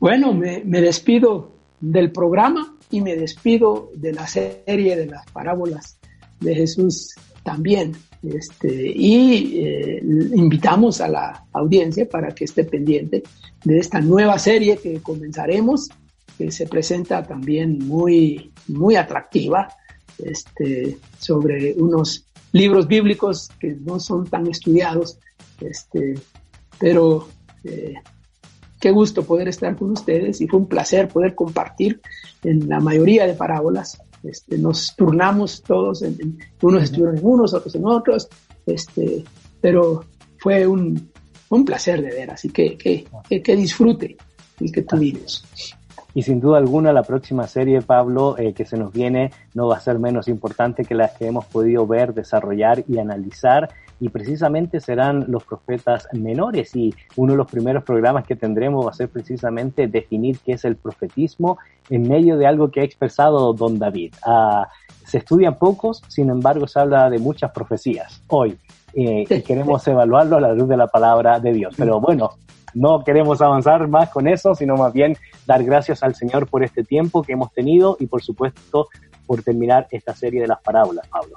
Bueno, 0.00 0.34
me, 0.34 0.62
despido 0.64 1.52
del 1.80 2.12
programa 2.12 2.76
y 2.90 3.00
me 3.00 3.16
despido 3.16 3.90
de 3.94 4.12
la 4.12 4.26
serie 4.26 4.96
de 4.96 5.06
las 5.06 5.24
parábolas 5.30 5.98
de 6.40 6.54
Jesús 6.54 7.14
también. 7.42 7.92
Este, 8.22 8.92
y 8.94 9.60
eh, 9.60 10.02
invitamos 10.34 11.00
a 11.00 11.08
la 11.08 11.46
audiencia 11.52 12.08
para 12.08 12.34
que 12.34 12.44
esté 12.44 12.64
pendiente 12.64 13.22
de 13.64 13.78
esta 13.78 14.00
nueva 14.00 14.38
serie 14.38 14.78
que 14.78 15.00
comenzaremos, 15.00 15.88
que 16.38 16.50
se 16.50 16.66
presenta 16.66 17.22
también 17.22 17.78
muy, 17.86 18.52
muy 18.68 18.96
atractiva, 18.96 19.68
este, 20.18 20.98
sobre 21.18 21.74
unos 21.74 22.26
libros 22.52 22.86
bíblicos 22.86 23.50
que 23.58 23.76
no 23.84 23.98
son 23.98 24.26
tan 24.26 24.46
estudiados, 24.46 25.18
este, 25.60 26.14
pero 26.78 27.28
eh, 27.64 27.94
qué 28.84 28.90
gusto 28.90 29.24
poder 29.24 29.48
estar 29.48 29.74
con 29.76 29.92
ustedes 29.92 30.42
y 30.42 30.46
fue 30.46 30.60
un 30.60 30.68
placer 30.68 31.08
poder 31.08 31.34
compartir 31.34 32.02
en 32.42 32.68
la 32.68 32.80
mayoría 32.80 33.26
de 33.26 33.32
parábolas. 33.32 33.98
Este, 34.22 34.58
nos 34.58 34.94
turnamos 34.94 35.62
todos, 35.62 36.02
en, 36.02 36.38
unos 36.60 36.82
estuvieron 36.82 37.16
en 37.16 37.24
unos, 37.24 37.54
otros 37.54 37.74
en 37.76 37.86
otros, 37.86 38.28
este, 38.66 39.24
pero 39.58 40.04
fue 40.36 40.66
un, 40.66 41.10
un 41.48 41.64
placer 41.64 42.02
de 42.02 42.10
ver, 42.10 42.30
así 42.30 42.50
que 42.50 42.76
que, 42.76 43.06
que, 43.42 43.56
disfrute 43.56 44.18
el 44.60 44.70
que 44.70 44.82
tuvimos. 44.82 45.46
Y 46.14 46.22
sin 46.22 46.40
duda 46.40 46.58
alguna 46.58 46.92
la 46.92 47.02
próxima 47.02 47.46
serie, 47.48 47.82
Pablo, 47.82 48.38
eh, 48.38 48.54
que 48.54 48.64
se 48.64 48.76
nos 48.76 48.92
viene, 48.92 49.32
no 49.52 49.66
va 49.66 49.76
a 49.76 49.80
ser 49.80 49.98
menos 49.98 50.28
importante 50.28 50.84
que 50.84 50.94
las 50.94 51.12
que 51.12 51.26
hemos 51.26 51.44
podido 51.46 51.86
ver, 51.86 52.14
desarrollar 52.14 52.84
y 52.88 52.98
analizar 52.98 53.68
y 54.00 54.08
precisamente 54.08 54.80
serán 54.80 55.24
los 55.28 55.44
profetas 55.44 56.08
menores 56.12 56.74
y 56.76 56.94
uno 57.16 57.32
de 57.32 57.38
los 57.38 57.50
primeros 57.50 57.84
programas 57.84 58.26
que 58.26 58.36
tendremos 58.36 58.86
va 58.86 58.90
a 58.90 58.94
ser 58.94 59.08
precisamente 59.08 59.86
definir 59.86 60.38
qué 60.44 60.52
es 60.52 60.64
el 60.64 60.76
profetismo 60.76 61.58
en 61.90 62.08
medio 62.08 62.36
de 62.36 62.46
algo 62.46 62.70
que 62.70 62.80
ha 62.80 62.84
expresado 62.84 63.52
don 63.52 63.78
David. 63.78 64.14
Ah, 64.26 64.68
se 65.04 65.18
estudian 65.18 65.58
pocos, 65.58 66.02
sin 66.08 66.30
embargo 66.30 66.66
se 66.66 66.80
habla 66.80 67.10
de 67.10 67.18
muchas 67.18 67.50
profecías 67.52 68.22
hoy 68.28 68.58
eh, 68.94 69.24
y 69.28 69.42
queremos 69.42 69.86
evaluarlo 69.86 70.36
a 70.36 70.40
la 70.40 70.52
luz 70.52 70.68
de 70.68 70.76
la 70.76 70.86
palabra 70.86 71.40
de 71.40 71.52
Dios. 71.52 71.74
Pero 71.76 72.00
bueno, 72.00 72.32
no 72.74 73.02
queremos 73.04 73.40
avanzar 73.40 73.88
más 73.88 74.10
con 74.10 74.28
eso, 74.28 74.54
sino 74.54 74.76
más 74.76 74.92
bien 74.92 75.16
dar 75.46 75.62
gracias 75.64 76.02
al 76.02 76.14
Señor 76.14 76.46
por 76.46 76.64
este 76.64 76.84
tiempo 76.84 77.22
que 77.22 77.32
hemos 77.32 77.52
tenido 77.52 77.96
y 78.00 78.06
por 78.06 78.22
supuesto 78.22 78.88
por 79.26 79.42
terminar 79.42 79.86
esta 79.90 80.14
serie 80.14 80.40
de 80.40 80.48
las 80.48 80.60
parábolas, 80.60 81.06
Pablo. 81.08 81.36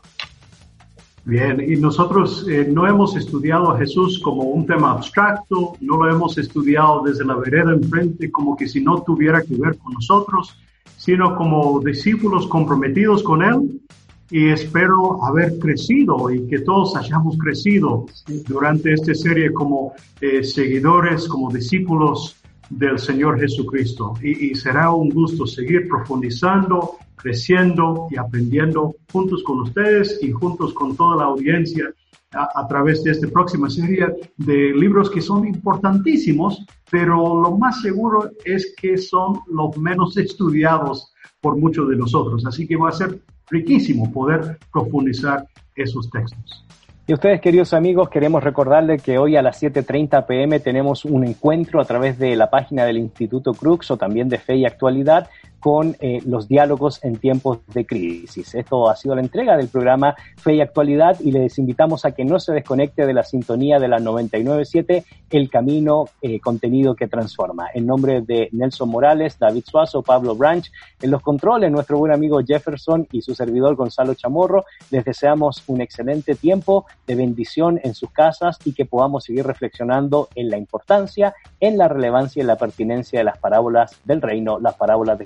Bien, 1.23 1.59
y 1.59 1.75
nosotros 1.75 2.47
eh, 2.49 2.69
no 2.71 2.87
hemos 2.87 3.15
estudiado 3.17 3.71
a 3.71 3.77
Jesús 3.77 4.21
como 4.23 4.43
un 4.43 4.65
tema 4.65 4.93
abstracto, 4.93 5.73
no 5.81 5.97
lo 5.97 6.09
hemos 6.09 6.37
estudiado 6.37 7.01
desde 7.03 7.25
la 7.25 7.35
vereda 7.35 7.73
enfrente 7.73 8.31
como 8.31 8.55
que 8.55 8.67
si 8.67 8.81
no 8.81 9.01
tuviera 9.01 9.41
que 9.41 9.55
ver 9.55 9.77
con 9.77 9.93
nosotros, 9.93 10.57
sino 10.95 11.35
como 11.35 11.81
discípulos 11.81 12.47
comprometidos 12.47 13.23
con 13.23 13.43
Él 13.43 13.81
y 14.29 14.49
espero 14.49 15.23
haber 15.23 15.57
crecido 15.59 16.29
y 16.29 16.47
que 16.47 16.59
todos 16.59 16.95
hayamos 16.95 17.37
crecido 17.37 18.05
durante 18.47 18.93
esta 18.93 19.13
serie 19.13 19.53
como 19.53 19.93
eh, 20.21 20.43
seguidores, 20.43 21.27
como 21.27 21.51
discípulos 21.51 22.35
del 22.69 22.99
Señor 22.99 23.39
Jesucristo. 23.39 24.13
Y, 24.21 24.51
y 24.51 24.55
será 24.55 24.91
un 24.91 25.09
gusto 25.09 25.45
seguir 25.45 25.87
profundizando 25.87 26.97
creciendo 27.17 28.07
y 28.09 28.17
aprendiendo 28.17 28.95
juntos 29.11 29.43
con 29.43 29.59
ustedes 29.61 30.19
y 30.21 30.31
juntos 30.31 30.73
con 30.73 30.95
toda 30.95 31.17
la 31.17 31.23
audiencia 31.25 31.93
a, 32.31 32.67
través 32.67 33.03
de 33.03 33.11
esta 33.11 33.27
próxima 33.27 33.69
serie 33.69 34.05
de 34.37 34.73
libros 34.75 35.09
que 35.09 35.21
son 35.21 35.47
importantísimos, 35.47 36.65
pero 36.91 37.41
lo 37.41 37.57
más 37.57 37.81
seguro 37.81 38.29
es 38.45 38.75
que 38.79 38.97
son 38.97 39.39
los 39.47 39.77
menos 39.77 40.17
estudiados 40.17 41.13
por 41.41 41.57
muchos 41.57 41.89
de 41.89 41.95
nosotros. 41.95 42.45
Así 42.45 42.67
que 42.67 42.75
va 42.75 42.89
a 42.89 42.91
ser 42.91 43.19
riquísimo 43.49 44.11
poder 44.11 44.57
profundizar 44.71 45.45
esos 45.75 46.09
textos. 46.09 46.65
Y 47.09 47.13
ustedes, 47.13 47.39
queridos 47.39 47.73
amigos, 47.73 48.09
queremos 48.09 48.43
recordarles 48.43 49.01
que 49.01 49.17
hoy 49.17 49.37
a 49.37 49.41
las 49.41 49.63
7.30 49.63 50.25
pm 50.25 50.59
tenemos 50.59 51.05
un 51.05 51.25
encuentro 51.25 51.79
a 51.79 51.85
través 51.85 52.19
de 52.19 52.35
la 52.35 52.49
página 52.49 52.83
del 52.83 52.97
Instituto 52.97 53.53
Crux 53.53 53.91
o 53.91 53.97
también 53.97 54.27
de 54.27 54.39
Fe 54.39 54.57
y 54.57 54.65
Actualidad 54.65 55.29
con 55.59 55.95
eh, 55.99 56.21
los 56.25 56.47
diálogos 56.47 57.03
en 57.03 57.17
tiempos 57.17 57.59
de 57.73 57.85
crisis. 57.85 58.55
Esto 58.55 58.89
ha 58.89 58.95
sido 58.95 59.15
la 59.15 59.21
entrega 59.21 59.57
del 59.57 59.67
programa 59.67 60.15
Fe 60.37 60.55
y 60.55 60.61
Actualidad 60.61 61.19
y 61.19 61.31
les 61.31 61.57
invitamos 61.57 62.05
a 62.05 62.11
que 62.11 62.25
no 62.25 62.39
se 62.39 62.53
desconecte 62.53 63.05
de 63.05 63.13
la 63.13 63.23
sintonía 63.23 63.79
de 63.79 63.87
la 63.87 63.99
997, 63.99 65.03
El 65.29 65.49
Camino, 65.49 66.05
eh, 66.21 66.39
contenido 66.39 66.95
que 66.95 67.07
transforma. 67.07 67.67
En 67.73 67.85
nombre 67.85 68.21
de 68.21 68.49
Nelson 68.51 68.89
Morales, 68.89 69.37
David 69.39 69.63
Suazo, 69.65 70.01
Pablo 70.01 70.35
Branch, 70.35 70.69
en 71.01 71.11
los 71.11 71.21
controles, 71.21 71.71
nuestro 71.71 71.97
buen 71.97 72.11
amigo 72.11 72.39
Jefferson 72.45 73.07
y 73.11 73.21
su 73.21 73.33
servidor 73.33 73.75
Gonzalo 73.75 74.13
Chamorro, 74.13 74.65
les 74.91 75.03
deseamos 75.03 75.63
un 75.67 75.81
excelente 75.81 76.35
tiempo 76.35 76.85
de 77.05 77.15
bendición 77.15 77.79
en 77.83 77.93
sus 77.93 78.11
casas 78.11 78.57
y 78.65 78.73
que 78.73 78.85
podamos 78.85 79.25
seguir 79.25 79.45
reflexionando 79.45 80.29
en 80.35 80.49
la 80.49 80.57
importancia, 80.57 81.33
en 81.59 81.77
la 81.77 81.87
relevancia 81.87 82.43
y 82.43 82.45
la 82.45 82.57
pertinencia 82.57 83.19
de 83.19 83.25
las 83.25 83.37
parábolas 83.37 83.99
del 84.05 84.21
reino, 84.21 84.59
las 84.59 84.75
parábolas 84.75 85.17
de 85.17 85.25